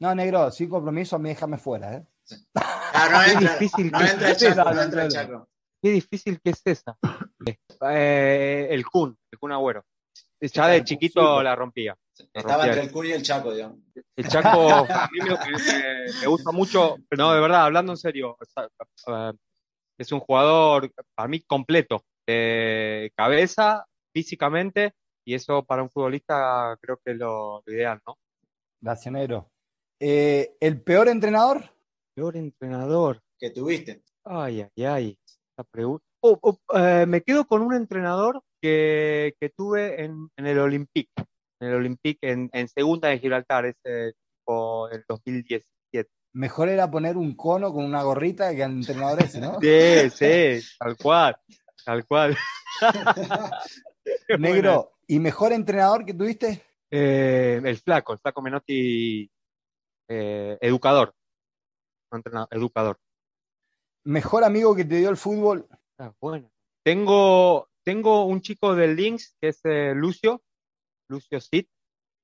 No, 0.00 0.14
negro, 0.14 0.50
sin 0.50 0.68
compromiso, 0.68 1.16
a 1.16 1.18
mí 1.18 1.30
déjame 1.30 1.58
fuera, 1.58 1.94
¿eh? 1.94 2.06
No, 2.54 2.62
entra, 3.26 3.52
difícil 3.52 3.90
no, 3.90 4.00
entra 4.00 4.72
no 4.72 4.82
entra 4.82 5.04
el 5.04 5.10
chaco. 5.10 5.48
Qué 5.82 5.90
difícil 5.90 6.40
que 6.40 6.50
es 6.50 6.62
esa. 6.64 6.96
Eh, 7.90 8.68
el 8.70 8.84
Kun, 8.86 9.16
el 9.30 9.38
Kun 9.38 9.52
Agüero. 9.52 9.84
Ya 10.40 10.68
de 10.68 10.84
chiquito 10.84 11.42
la 11.42 11.56
rompía. 11.56 11.96
Estaba 12.32 12.66
entre 12.66 12.82
el 12.82 12.92
Kun 12.92 13.06
y 13.06 13.12
el 13.12 13.22
Chaco, 13.22 13.52
digamos. 13.52 13.78
El 14.16 14.28
Chaco 14.28 14.68
a 14.90 15.08
mí 15.12 15.18
me, 15.20 16.26
gusta 16.26 16.52
mucho, 16.52 16.96
pero 17.08 17.24
no, 17.24 17.34
de 17.34 17.40
verdad, 17.40 17.64
hablando 17.64 17.92
en 17.92 17.96
serio, 17.96 18.36
es 19.98 20.12
un 20.12 20.20
jugador 20.20 20.92
para 21.14 21.28
mí 21.28 21.40
completo. 21.40 22.04
cabeza, 23.16 23.86
físicamente 24.12 24.92
y 25.28 25.34
eso 25.34 25.62
para 25.62 25.82
un 25.82 25.90
futbolista 25.90 26.78
creo 26.80 26.98
que 27.04 27.12
es 27.12 27.18
lo, 27.18 27.62
ideal, 27.66 28.00
¿no? 28.06 28.16
Gracias, 28.80 29.12
Negro. 29.12 29.50
Eh, 30.00 30.56
¿El 30.58 30.80
peor 30.80 31.08
entrenador? 31.08 31.70
Peor 32.14 32.34
entrenador. 32.38 33.20
Que 33.38 33.50
tuviste. 33.50 34.02
Ay, 34.24 34.62
ay, 34.62 34.84
ay. 34.84 35.18
pregunta. 35.70 36.02
Oh, 36.20 36.38
oh, 36.40 36.58
eh, 36.78 37.04
me 37.06 37.20
quedo 37.20 37.46
con 37.46 37.60
un 37.60 37.74
entrenador 37.74 38.42
que, 38.62 39.34
tuve 39.54 40.02
en, 40.02 40.30
el 40.36 40.58
Olympique, 40.58 41.12
en 41.60 41.68
el 41.68 41.74
Olympique 41.74 42.18
en, 42.22 42.68
segunda 42.68 43.08
de 43.08 43.18
Gibraltar, 43.18 43.66
ese 43.66 44.14
tipo 44.14 44.88
el 44.88 45.04
2017. 45.06 45.66
Mejor 46.34 46.68
era 46.68 46.90
poner 46.90 47.16
un 47.16 47.34
cono 47.34 47.72
con 47.72 47.84
una 47.84 48.02
gorrita 48.02 48.54
que 48.54 48.62
el 48.62 48.72
entrenador 48.72 49.22
ese, 49.22 49.40
¿no? 49.40 49.58
Sí, 49.60 50.10
sí, 50.10 50.66
tal 50.78 50.96
cual, 50.96 51.36
tal 51.84 52.06
cual. 52.06 52.36
Negro, 54.38 54.92
¿y 55.06 55.18
mejor 55.18 55.52
entrenador 55.52 56.04
que 56.04 56.14
tuviste? 56.14 56.62
Eh, 56.90 57.60
el 57.64 57.76
flaco, 57.78 58.12
el 58.12 58.18
flaco 58.18 58.42
Menotti, 58.42 59.30
eh, 60.08 60.58
educador. 60.60 61.14
entrenador, 62.12 62.48
educador. 62.50 62.98
¿Mejor 64.04 64.44
amigo 64.44 64.74
que 64.74 64.84
te 64.84 64.96
dio 64.96 65.10
el 65.10 65.16
fútbol? 65.16 65.68
Ah, 65.98 66.12
bueno. 66.20 66.50
Tengo, 66.84 67.68
tengo 67.84 68.24
un 68.24 68.40
chico 68.40 68.74
del 68.74 68.96
Links 68.96 69.36
que 69.40 69.48
es 69.48 69.60
eh, 69.64 69.92
Lucio, 69.94 70.42
Lucio 71.08 71.40
Sit, 71.40 71.68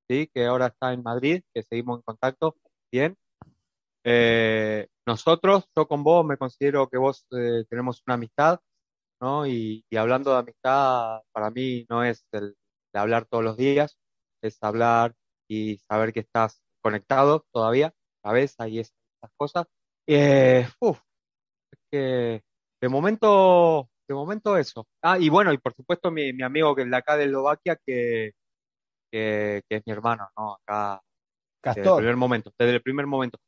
¿sí? 0.09 0.31
que 0.33 0.47
ahora 0.47 0.69
está 0.69 0.93
en 0.93 1.03
Madrid, 1.03 1.43
que 1.53 1.63
seguimos 1.63 1.99
en 1.99 2.03
contacto. 2.03 2.57
Bien. 2.91 3.17
Nosotros, 5.07 5.65
yo 5.77 5.87
con 5.89 6.05
vos 6.05 6.25
me 6.25 6.37
considero 6.37 6.89
que 6.89 6.99
vos 6.99 7.27
tenemos 7.69 8.03
una 8.07 8.15
amistad 8.15 8.61
y, 9.47 9.85
hablando 9.97 10.33
de 10.33 10.39
amistad, 10.39 11.21
para 11.33 11.51
mí 11.51 11.87
no 11.89 12.05
es 12.05 12.27
el 12.33 12.55
hablar 12.93 13.27
todos 13.27 13.43
los 13.43 13.57
días, 13.57 13.97
es 14.43 14.63
hablar 14.63 15.15
y 15.49 15.79
saber 15.89 16.13
que 16.13 16.21
estás 16.21 16.61
conectado 16.83 17.45
todavía, 17.53 17.93
cabeza 18.23 18.69
y 18.69 18.81
esas 18.81 18.93
cosas. 19.37 19.67
Eh, 20.07 20.67
que 21.91 22.43
de 22.81 22.89
momento, 22.89 23.89
de 24.07 24.15
momento 24.15 24.59
eso. 24.59 24.87
Ah, 25.03 25.19
y 25.19 25.31
bueno, 25.31 25.53
y 25.53 25.59
por 25.59 25.75
supuesto 25.75 26.11
mi, 26.11 26.43
amigo 26.43 26.75
que 26.75 26.83
es 26.83 26.91
de 26.91 26.97
acá 26.97 27.17
de 27.17 27.25
Eslovaquia, 27.25 27.79
que, 27.87 28.33
que, 29.11 29.63
es 29.69 29.83
mi 29.87 29.93
hermano, 29.93 30.29
¿no? 30.37 30.55
Acá. 30.55 31.01
Desde 31.65 31.89
el 31.89 31.97
primer 31.97 32.17
momento, 32.17 32.53
desde 32.59 32.75
el 32.75 32.83
primer 32.83 33.07
momento. 33.07 33.39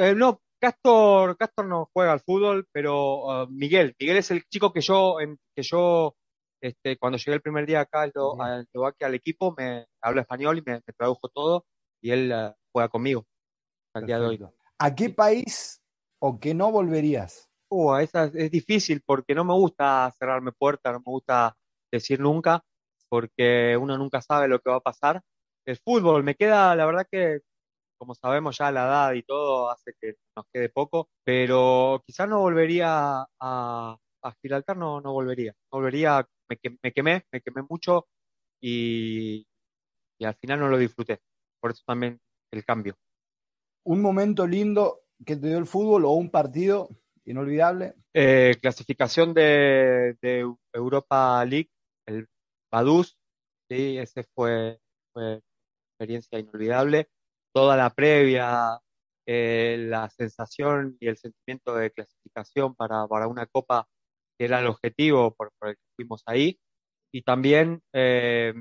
Eh, 0.00 0.14
no, 0.14 0.40
Castor, 0.58 1.36
Castor 1.36 1.66
no 1.66 1.90
juega 1.92 2.12
al 2.12 2.20
fútbol, 2.20 2.66
pero 2.72 3.42
uh, 3.42 3.46
Miguel, 3.50 3.94
Miguel 4.00 4.16
es 4.16 4.30
el 4.30 4.44
chico 4.44 4.72
que 4.72 4.80
yo, 4.80 5.18
que 5.54 5.62
yo 5.62 6.16
este, 6.62 6.96
cuando 6.96 7.18
llegué 7.18 7.34
el 7.34 7.42
primer 7.42 7.66
día 7.66 7.80
acá 7.80 8.10
al 8.10 9.14
equipo, 9.14 9.54
me 9.58 9.86
habla 10.00 10.22
español 10.22 10.56
y 10.56 10.62
me, 10.62 10.80
tradujo 10.96 11.28
todo 11.28 11.66
y 12.02 12.12
él 12.12 12.32
uh, 12.32 12.54
juega 12.72 12.88
conmigo 12.88 13.26
al 13.92 14.06
día 14.06 14.18
de 14.18 14.26
hoy. 14.26 14.48
¿A 14.78 14.94
qué 14.94 15.10
país 15.10 15.82
o 16.18 16.40
qué 16.40 16.54
no 16.54 16.72
volverías? 16.72 17.50
Uh, 17.68 17.96
esa 17.96 18.24
es 18.24 18.50
difícil 18.50 19.02
porque 19.04 19.34
no 19.34 19.44
me 19.44 19.52
gusta 19.52 20.10
cerrarme 20.18 20.52
puertas, 20.52 20.94
no 20.94 21.00
me 21.00 21.12
gusta 21.12 21.54
decir 21.92 22.20
nunca, 22.20 22.64
porque 23.10 23.76
uno 23.76 23.98
nunca 23.98 24.22
sabe 24.22 24.48
lo 24.48 24.60
que 24.60 24.70
va 24.70 24.76
a 24.76 24.80
pasar. 24.80 25.20
El 25.66 25.76
fútbol 25.76 26.24
me 26.24 26.36
queda, 26.36 26.74
la 26.74 26.86
verdad 26.86 27.06
que 27.10 27.40
como 28.00 28.14
sabemos 28.14 28.56
ya 28.56 28.72
la 28.72 28.86
edad 28.86 29.12
y 29.12 29.22
todo 29.22 29.70
hace 29.70 29.92
que 30.00 30.14
nos 30.34 30.46
quede 30.50 30.70
poco, 30.70 31.10
pero 31.22 32.02
quizás 32.06 32.26
no 32.26 32.40
volvería 32.40 33.26
a, 33.38 33.98
a 34.22 34.32
Gibraltar, 34.40 34.78
no, 34.78 35.02
no 35.02 35.12
volvería. 35.12 35.52
volvería, 35.70 36.26
me, 36.48 36.58
me, 36.82 36.92
quemé, 36.92 37.26
me 37.30 37.42
quemé 37.42 37.62
mucho 37.68 38.08
y, 38.58 39.46
al 40.24 40.34
final 40.36 40.60
no 40.60 40.68
lo 40.70 40.78
disfruté. 40.78 41.20
Por 41.60 41.72
eso 41.72 41.82
también 41.86 42.18
el 42.50 42.64
cambio. 42.64 42.96
¿Un 43.84 44.00
momento 44.00 44.46
lindo 44.46 45.02
que 45.26 45.36
te 45.36 45.48
dio 45.48 45.58
el 45.58 45.66
fútbol 45.66 46.06
o 46.06 46.12
un 46.12 46.30
partido 46.30 46.88
inolvidable? 47.26 47.96
Eh, 48.14 48.56
clasificación 48.62 49.34
de, 49.34 50.16
Europa 50.72 51.44
League, 51.44 51.70
el 52.06 52.26
Badus, 52.72 53.18
sí, 53.68 53.98
ese 53.98 54.24
fue, 54.34 54.80
fue 55.12 55.42
experiencia 55.98 56.38
inolvidable 56.38 57.10
toda 57.52 57.76
la 57.76 57.90
previa, 57.90 58.80
eh, 59.26 59.76
la 59.88 60.08
sensación 60.10 60.96
y 61.00 61.08
el 61.08 61.16
sentimiento 61.16 61.74
de 61.74 61.90
clasificación 61.90 62.74
para, 62.74 63.06
una 63.26 63.46
copa 63.46 63.86
que 64.38 64.46
era 64.46 64.60
el 64.60 64.66
objetivo 64.66 65.34
por, 65.34 65.52
el 65.62 65.74
que 65.76 65.82
fuimos 65.96 66.22
ahí. 66.26 66.58
Y 67.12 67.22
también 67.22 67.82
eh, 67.92 68.54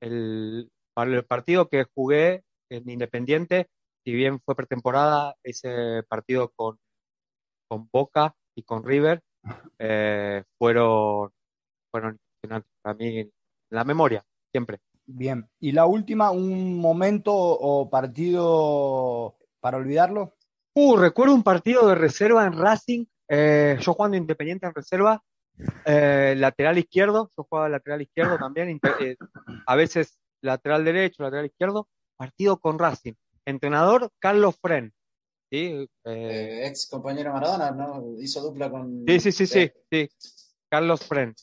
el, 0.00 0.70
para 0.94 1.10
el 1.10 1.24
partido 1.24 1.68
que 1.68 1.86
jugué 1.94 2.44
en 2.70 2.88
Independiente, 2.88 3.68
si 4.04 4.12
bien 4.12 4.40
fue 4.40 4.54
pretemporada, 4.54 5.34
ese 5.42 6.02
partido 6.08 6.50
con, 6.54 6.78
con 7.68 7.88
Boca 7.92 8.34
y 8.54 8.62
con 8.62 8.84
River 8.84 9.22
eh, 9.78 10.44
fueron, 10.58 11.30
fueron 11.90 12.12
impresionantes 12.12 12.72
para 12.82 12.96
mí 12.96 13.18
en 13.20 13.32
la 13.70 13.84
memoria, 13.84 14.24
siempre. 14.52 14.78
Bien, 15.06 15.48
y 15.60 15.72
la 15.72 15.86
última, 15.86 16.30
un 16.30 16.78
momento 16.78 17.34
o 17.34 17.90
partido 17.90 19.36
para 19.60 19.76
olvidarlo. 19.76 20.34
Uh, 20.74 20.96
recuerdo 20.96 21.34
un 21.34 21.42
partido 21.42 21.86
de 21.86 21.94
reserva 21.94 22.46
en 22.46 22.54
Racing, 22.54 23.04
eh, 23.28 23.76
yo 23.80 23.94
jugando 23.94 24.16
Independiente 24.16 24.66
en 24.66 24.74
reserva, 24.74 25.22
eh, 25.84 26.34
lateral 26.36 26.78
izquierdo, 26.78 27.30
yo 27.36 27.46
jugaba 27.48 27.68
lateral 27.68 28.02
izquierdo 28.02 28.38
también, 28.38 28.80
eh, 29.00 29.16
a 29.66 29.76
veces 29.76 30.18
lateral 30.40 30.84
derecho, 30.84 31.22
lateral 31.22 31.46
izquierdo, 31.46 31.88
partido 32.16 32.58
con 32.58 32.78
Racing. 32.78 33.14
Entrenador 33.44 34.10
Carlos 34.18 34.56
Fren. 34.60 34.92
¿sí? 35.50 35.86
ex 36.04 36.88
compañero 36.88 37.32
Maradona, 37.32 37.70
¿no? 37.70 38.18
Hizo 38.18 38.40
dupla 38.40 38.70
con. 38.70 39.04
Sí, 39.06 39.20
sí, 39.20 39.32
sí, 39.32 39.46
sí, 39.46 39.70
sí. 39.90 40.08
Carlos 40.70 41.06
Fren. 41.06 41.34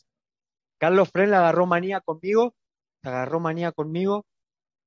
Carlos 0.80 1.10
Fren 1.12 1.30
la 1.30 1.40
agarró 1.40 1.68
manía 1.68 2.02
conmigo 2.02 2.56
se 3.02 3.10
agarró 3.10 3.40
manía 3.40 3.72
conmigo 3.72 4.26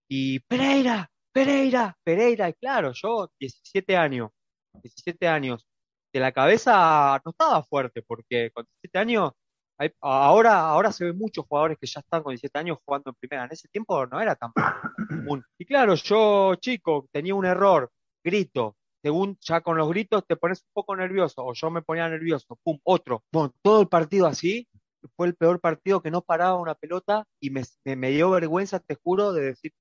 y 0.08 0.40
Pereira, 0.40 1.10
Pereira, 1.32 1.96
Pereira, 2.04 2.48
y 2.48 2.52
claro, 2.54 2.92
yo 2.94 3.28
17 3.38 3.96
años, 3.96 4.30
17 4.74 5.26
años, 5.28 5.66
de 6.12 6.20
la 6.20 6.32
cabeza 6.32 7.20
no 7.24 7.32
estaba 7.32 7.62
fuerte, 7.64 8.02
porque 8.02 8.50
con 8.52 8.64
17 8.82 8.98
años, 8.98 9.32
ahora, 10.00 10.60
ahora 10.60 10.92
se 10.92 11.06
ven 11.06 11.18
muchos 11.18 11.44
jugadores 11.46 11.76
que 11.80 11.88
ya 11.88 12.00
están 12.00 12.22
con 12.22 12.30
17 12.30 12.56
años 12.58 12.78
jugando 12.84 13.10
en 13.10 13.16
primera, 13.16 13.44
en 13.44 13.52
ese 13.52 13.68
tiempo 13.68 14.06
no 14.06 14.20
era 14.20 14.36
tan 14.36 14.52
común. 15.08 15.44
Y 15.58 15.64
claro, 15.66 15.96
yo 15.96 16.54
chico, 16.56 17.08
tenía 17.10 17.34
un 17.34 17.46
error, 17.46 17.90
grito, 18.22 18.76
según 19.02 19.36
ya 19.40 19.60
con 19.60 19.76
los 19.76 19.88
gritos 19.88 20.24
te 20.26 20.36
pones 20.36 20.62
un 20.62 20.70
poco 20.72 20.94
nervioso, 20.94 21.44
o 21.44 21.52
yo 21.52 21.70
me 21.70 21.82
ponía 21.82 22.08
nervioso, 22.08 22.56
pum, 22.62 22.78
otro, 22.84 23.24
bueno, 23.32 23.52
todo 23.60 23.80
el 23.80 23.88
partido 23.88 24.26
así, 24.26 24.68
fue 25.16 25.26
el 25.26 25.34
peor 25.34 25.60
partido 25.60 26.02
que 26.02 26.10
no 26.10 26.22
paraba 26.22 26.56
una 26.56 26.74
pelota 26.74 27.26
y 27.40 27.50
me, 27.50 27.62
me, 27.84 28.10
dio 28.10 28.30
vergüenza, 28.30 28.80
te 28.80 28.96
juro, 28.96 29.32
de 29.32 29.42
decir, 29.42 29.72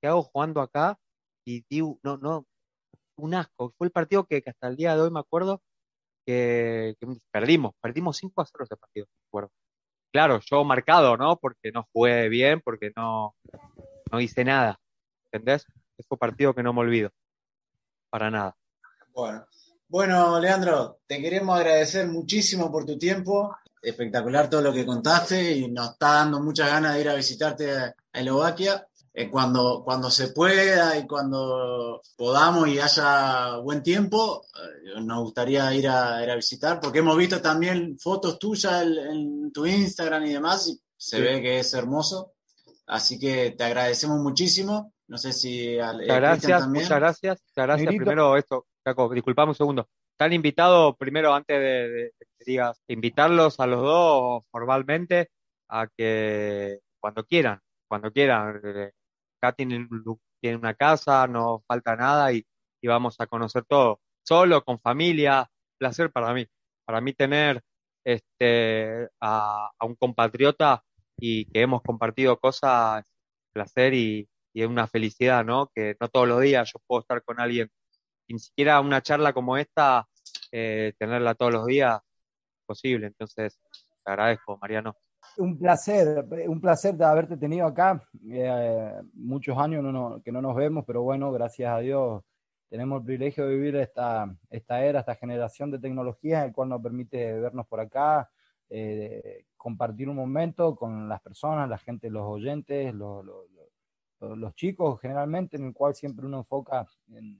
¿qué 0.00 0.08
hago 0.08 0.22
jugando 0.22 0.60
acá? 0.60 0.98
Y 1.44 1.64
digo, 1.68 1.98
no, 2.02 2.16
no, 2.18 2.46
un 3.16 3.34
asco. 3.34 3.72
Fue 3.78 3.86
el 3.86 3.92
partido 3.92 4.24
que, 4.24 4.42
hasta 4.46 4.68
el 4.68 4.76
día 4.76 4.94
de 4.94 5.02
hoy 5.02 5.10
me 5.10 5.20
acuerdo 5.20 5.62
que, 6.26 6.96
perdimos, 7.30 7.74
perdimos 7.80 8.16
5 8.18 8.40
a 8.40 8.46
0 8.46 8.64
ese 8.64 8.76
partido, 8.76 9.06
me 9.06 9.26
acuerdo. 9.28 9.50
Claro, 10.12 10.40
yo 10.40 10.64
marcado, 10.64 11.16
¿no? 11.16 11.38
Porque 11.38 11.70
no 11.72 11.86
jugué 11.92 12.28
bien, 12.28 12.60
porque 12.60 12.92
no, 12.96 13.34
no 14.10 14.20
hice 14.20 14.44
nada, 14.44 14.80
¿entendés? 15.26 15.66
Ese 15.96 16.08
fue 16.08 16.18
partido 16.18 16.54
que 16.54 16.62
no 16.62 16.72
me 16.72 16.80
olvido, 16.80 17.10
para 18.10 18.30
nada. 18.30 18.56
Bueno. 19.12 19.46
Bueno, 19.88 20.40
Leandro, 20.40 20.98
te 21.06 21.22
queremos 21.22 21.56
agradecer 21.56 22.08
muchísimo 22.08 22.72
por 22.72 22.84
tu 22.84 22.98
tiempo 22.98 23.56
espectacular 23.88 24.50
todo 24.50 24.62
lo 24.62 24.72
que 24.72 24.84
contaste 24.84 25.52
y 25.52 25.68
nos 25.68 25.92
está 25.92 26.14
dando 26.14 26.42
muchas 26.42 26.68
ganas 26.68 26.94
de 26.94 27.00
ir 27.00 27.08
a 27.08 27.14
visitarte 27.14 27.70
a 27.70 27.94
Eslovaquia. 28.12 28.86
Eh, 29.18 29.30
cuando, 29.30 29.82
cuando 29.82 30.10
se 30.10 30.28
pueda 30.28 30.98
y 30.98 31.06
cuando 31.06 32.02
podamos 32.16 32.68
y 32.68 32.78
haya 32.78 33.56
buen 33.58 33.82
tiempo, 33.82 34.44
eh, 34.54 35.00
nos 35.00 35.22
gustaría 35.22 35.72
ir 35.72 35.88
a, 35.88 36.22
ir 36.22 36.30
a, 36.30 36.36
visitar, 36.36 36.80
porque 36.80 36.98
hemos 36.98 37.16
visto 37.16 37.40
también 37.40 37.98
fotos 37.98 38.38
tuyas 38.38 38.82
en, 38.82 39.50
tu 39.52 39.64
Instagram 39.64 40.26
y 40.26 40.32
demás, 40.34 40.68
y 40.68 40.78
se 40.98 41.18
ve 41.18 41.40
que 41.40 41.60
es 41.60 41.72
hermoso. 41.72 42.34
Así 42.86 43.18
que 43.18 43.52
te 43.52 43.64
agradecemos 43.64 44.18
muchísimo. 44.20 44.92
No 45.08 45.16
sé 45.16 45.32
si 45.32 45.78
al, 45.78 46.00
muchas 46.00 46.16
gracias, 46.16 46.68
muchas 46.68 46.88
gracias, 46.90 47.42
muchas 47.42 47.66
gracias. 47.66 47.94
Primero 47.94 48.36
esto, 48.36 48.66
Jaco, 48.84 49.08
disculpame 49.14 49.50
un 49.50 49.54
segundo. 49.54 49.88
Están 50.16 50.32
invitados, 50.32 50.96
primero, 50.98 51.34
antes 51.34 51.58
de, 51.58 52.12
que 52.15 52.15
digas, 52.46 52.82
invitarlos 52.88 53.60
a 53.60 53.66
los 53.66 53.82
dos 53.82 54.44
formalmente 54.50 55.30
a 55.68 55.88
que 55.88 56.80
cuando 57.00 57.24
quieran, 57.24 57.60
cuando 57.88 58.12
quieran. 58.12 58.60
Eh, 58.64 58.92
acá 59.40 59.54
tienen, 59.54 59.88
una 60.42 60.74
casa, 60.74 61.26
no 61.26 61.64
falta 61.66 61.96
nada 61.96 62.32
y, 62.32 62.46
vamos 62.84 63.16
a 63.18 63.26
conocer 63.26 63.64
todo. 63.64 64.00
Solo, 64.22 64.64
con 64.64 64.78
familia, 64.78 65.50
placer 65.76 66.12
para 66.12 66.32
mí. 66.32 66.46
Para 66.84 67.00
mí 67.00 67.12
tener 67.14 67.60
este, 68.04 69.08
a, 69.20 69.70
un 69.80 69.96
compatriota 69.96 70.84
y 71.18 71.46
que 71.46 71.62
hemos 71.62 71.82
compartido 71.82 72.38
cosas, 72.38 73.04
placer 73.52 73.94
y, 73.94 74.28
y 74.54 74.62
es 74.62 74.68
una 74.68 74.86
felicidad, 74.86 75.44
¿no? 75.44 75.68
Que 75.74 75.96
no 76.00 76.08
todos 76.08 76.28
los 76.28 76.40
días 76.40 76.70
yo 76.72 76.80
puedo 76.86 77.00
estar 77.00 77.24
con 77.24 77.40
alguien, 77.40 77.68
ni 78.28 78.38
siquiera 78.38 78.80
una 78.80 79.02
charla 79.02 79.32
como 79.32 79.56
esta, 79.56 80.06
eh, 80.52 80.94
tenerla 80.98 81.34
todos 81.34 81.52
los 81.52 81.66
días, 81.66 82.00
posible. 82.66 83.06
Entonces, 83.06 83.58
te 84.04 84.10
agradezco, 84.10 84.58
Mariano. 84.60 84.94
Un 85.38 85.58
placer, 85.58 86.24
un 86.46 86.60
placer 86.60 86.94
de 86.94 87.04
haberte 87.04 87.36
tenido 87.36 87.66
acá. 87.66 88.02
Eh, 88.28 88.92
muchos 89.14 89.56
años 89.58 90.22
que 90.24 90.32
no 90.32 90.42
nos 90.42 90.54
vemos, 90.54 90.84
pero 90.86 91.02
bueno, 91.02 91.32
gracias 91.32 91.72
a 91.72 91.78
Dios 91.78 92.22
tenemos 92.68 93.00
el 93.00 93.04
privilegio 93.04 93.46
de 93.46 93.54
vivir 93.54 93.76
esta, 93.76 94.34
esta 94.50 94.84
era, 94.84 95.00
esta 95.00 95.14
generación 95.14 95.70
de 95.70 95.78
tecnología, 95.78 96.44
el 96.44 96.52
cual 96.52 96.68
nos 96.68 96.82
permite 96.82 97.32
vernos 97.38 97.66
por 97.66 97.80
acá, 97.80 98.30
eh, 98.68 99.44
compartir 99.56 100.08
un 100.08 100.16
momento 100.16 100.74
con 100.74 101.08
las 101.08 101.20
personas, 101.20 101.68
la 101.68 101.78
gente, 101.78 102.10
los 102.10 102.24
oyentes, 102.24 102.92
los, 102.94 103.24
los, 104.20 104.54
chicos 104.54 105.00
generalmente, 105.00 105.56
en 105.56 105.66
el 105.66 105.72
cual 105.72 105.94
siempre 105.94 106.26
uno 106.26 106.38
enfoca 106.38 106.86
en, 107.12 107.38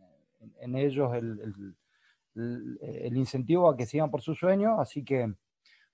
en, 0.61 0.77
ellos 0.77 1.15
el, 1.15 1.41
el, 1.41 1.77
el, 2.37 3.17
incentivo 3.17 3.69
a 3.69 3.77
que 3.77 3.87
sigan 3.87 4.11
por 4.11 4.23
su 4.23 4.35
sueño. 4.35 4.81
Así 4.81 5.05
que 5.05 5.33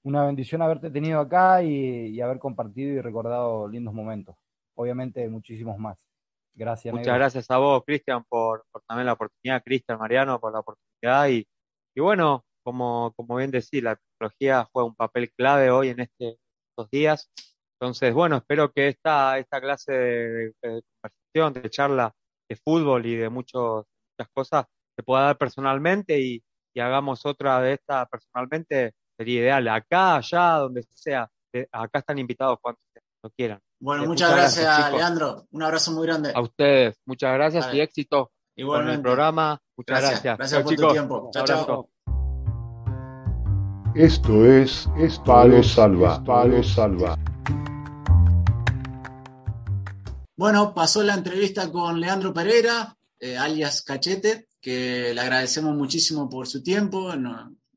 una 0.03 0.26
bendición 0.26 0.62
haberte 0.62 0.90
tenido 0.90 1.20
acá 1.20 1.62
y, 1.62 2.09
y 2.09 2.20
haber 2.20 2.38
compartido 2.38 2.93
y 2.93 3.01
recordado 3.01 3.68
lindos 3.68 3.95
momentos. 3.95 4.36
Obviamente 4.74 5.28
muchísimos 5.28 5.78
más. 5.78 6.07
Gracias. 6.55 6.95
Muchas 6.95 7.14
gracias 7.14 7.51
a 7.51 7.59
vos, 7.59 7.82
Cristian, 7.84 8.24
por, 8.28 8.64
también 8.86 9.07
la 9.07 9.14
oportunidad, 9.14 9.62
Cristian, 9.62 9.99
Mariano, 9.99 10.38
por 10.38 10.53
la 10.53 10.61
oportunidad. 10.61 11.28
Y, 11.28 11.47
y 11.95 12.01
bueno, 12.01 12.45
como, 12.62 13.12
como 13.16 13.36
bien 13.36 13.51
decís, 13.51 13.82
la 13.82 13.97
tecnología 13.97 14.68
juega 14.72 14.88
un 14.88 14.95
papel 14.95 15.32
clave 15.32 15.70
hoy 15.70 15.88
en 15.88 16.01
este, 16.01 16.38
estos 16.70 16.90
días. 16.90 17.30
Entonces, 17.80 18.12
bueno, 18.14 18.36
espero 18.36 18.70
que 18.70 18.88
esta, 18.88 19.38
esta 19.38 19.61
clase 19.61 19.93
de, 19.93 20.53
conversación, 20.61 21.62
de 21.62 21.70
charla 21.70 22.14
de 22.49 22.57
fútbol 22.57 23.07
y 23.07 23.16
de 23.16 23.28
muchos, 23.28 23.86
muchas 24.12 24.32
cosas 24.32 24.66
se 24.97 25.03
pueda 25.03 25.22
dar 25.22 25.38
personalmente 25.38 26.20
y, 26.20 26.43
y 26.74 26.80
hagamos 26.80 27.24
otra 27.26 27.61
de 27.61 27.74
esta 27.74 28.07
personalmente, 28.07 28.95
sería 29.16 29.40
ideal. 29.40 29.68
Acá, 29.68 30.16
allá, 30.16 30.59
donde 30.59 30.82
sea. 30.82 31.28
Acá 31.70 31.99
están 31.99 32.18
invitados 32.18 32.59
cuando 32.61 32.80
quieran. 33.36 33.61
Bueno, 33.78 34.07
muchas, 34.07 34.32
gracias, 34.32 34.93
Leandro. 34.93 35.47
Un 35.51 35.62
abrazo 35.62 35.93
muy 35.93 36.07
grande. 36.07 36.32
A 36.34 36.40
ustedes, 36.40 36.99
muchas 37.05 37.34
gracias 37.34 37.74
y 37.74 37.80
éxito 37.80 38.30
con 38.64 38.88
el 38.88 39.03
programa. 39.03 39.61
Muchas 39.76 40.01
gracias. 40.01 40.38
Gracias, 40.38 40.62
por 40.62 40.74
tu 40.74 40.88
tiempo. 40.88 41.30
Chao, 41.32 41.45
chao. 41.45 41.88
Esto 43.95 44.47
es, 44.47 44.88
Palo 45.24 45.62
Salva. 45.62 46.22
Palo 46.24 46.62
Salva. 46.62 47.18
Bueno, 50.36 50.72
pasó 50.74 51.03
la 51.03 51.14
entrevista 51.14 51.70
con 51.70 52.01
Leandro 52.01 52.32
Pereira, 52.32 52.97
eh, 53.20 53.36
alias 53.36 53.82
Cachete, 53.82 54.49
que 54.62 55.12
le 55.12 55.20
agradecemos 55.20 55.74
muchísimo 55.76 56.30
por 56.30 56.46
su 56.46 56.62
tiempo. 56.62 57.12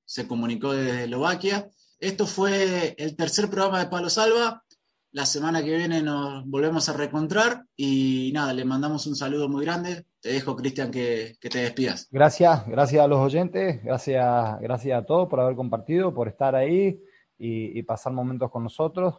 se 0.06 0.28
comunicó 0.28 0.72
desde 0.72 1.06
Eslovaquia. 1.06 1.68
Esto 2.00 2.28
fue 2.28 2.96
el 2.98 3.16
tercer 3.16 3.50
programa 3.50 3.80
de 3.80 3.90
Palo 3.90 4.10
Salva. 4.10 4.64
La 5.12 5.26
semana 5.26 5.64
que 5.64 5.76
viene 5.76 6.04
nos 6.04 6.46
volvemos 6.46 6.88
a 6.88 6.94
reencontrar 6.94 7.64
y 7.76 8.32
nada, 8.34 8.54
le 8.54 8.66
mandamos 8.66 9.08
un 9.08 9.16
saludo 9.16 9.50
muy 9.50 9.66
grande. 9.66 10.06
Te 10.22 10.30
dejo, 10.30 10.56
Cristian, 10.56 10.92
que, 10.92 11.38
te 11.42 11.58
despidas. 11.60 12.08
Gracias, 12.12 12.68
gracias 12.68 13.04
a 13.04 13.08
los 13.08 13.20
oyentes, 13.20 13.82
gracias, 13.84 14.60
gracias 14.60 15.02
a 15.02 15.06
todos 15.06 15.28
por 15.28 15.40
haber 15.40 15.56
compartido, 15.56 16.14
por 16.14 16.28
estar 16.28 16.54
ahí 16.54 17.02
y, 17.40 17.82
pasar 17.84 18.14
momentos 18.14 18.52
con 18.52 18.64
nosotros 18.64 19.16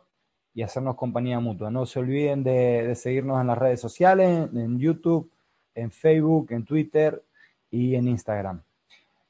y 0.54 0.62
hacernos 0.62 0.96
compañía 0.96 1.40
mutua. 1.40 1.70
No 1.70 1.86
se 1.86 1.98
olviden 1.98 2.44
de, 2.44 2.94
seguirnos 2.94 3.40
en 3.40 3.46
las 3.48 3.58
redes 3.58 3.80
sociales, 3.80 4.50
en 4.54 4.78
YouTube, 4.78 5.32
en 5.74 5.90
Facebook, 5.90 6.48
en 6.50 6.64
Twitter 6.64 7.22
y 7.70 7.94
en 7.94 8.08
Instagram. 8.08 8.62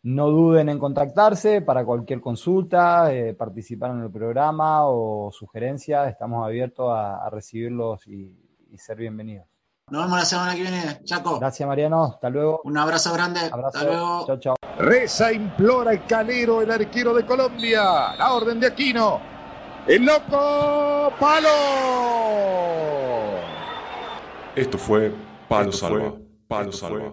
No 0.07 0.30
duden 0.30 0.68
en 0.68 0.78
contactarse 0.78 1.62
para 1.62 1.84
cualquier 1.84 2.20
consulta, 2.20 3.12
eh, 3.12 3.34
participar 3.34 3.91
en 3.91 4.03
el 4.03 4.11
programa 4.11 4.87
o 4.87 5.32
sugerencias. 5.32 6.09
Estamos 6.09 6.47
abiertos 6.47 6.93
a, 6.93 7.28
recibirlos 7.28 8.07
y, 8.07 8.32
ser 8.76 8.99
bienvenidos. 8.99 9.47
Nos 9.91 10.05
vemos 10.05 10.18
la 10.18 10.24
semana 10.24 10.55
que 10.55 10.62
viene, 10.62 11.01
Chaco. 11.03 11.41
Gracias, 11.41 11.66
Mariano. 11.66 12.05
Hasta 12.05 12.30
luego. 12.30 12.61
Un 12.62 12.78
abrazo 12.78 13.12
grande. 13.14 13.41
Hasta 13.41 13.82
luego. 13.82 14.26
Chao, 14.26 14.39
chao. 14.39 14.57
Reza, 14.78 15.32
implora 15.32 15.93
el 15.93 16.05
calero, 16.05 16.62
el 16.62 16.70
arquero 16.70 17.12
de 17.12 17.26
Colombia. 17.26 18.14
La 18.16 18.32
orden 18.32 18.61
de 18.61 18.68
Aquino. 18.68 19.20
El 19.89 20.05
loco 20.05 21.12
Palo. 21.18 21.49
Esto 24.55 24.78
fue 24.78 25.12
Palo 25.49 25.72
Salva. 25.72 26.14
Palo 26.47 26.70
Salva. 26.70 27.12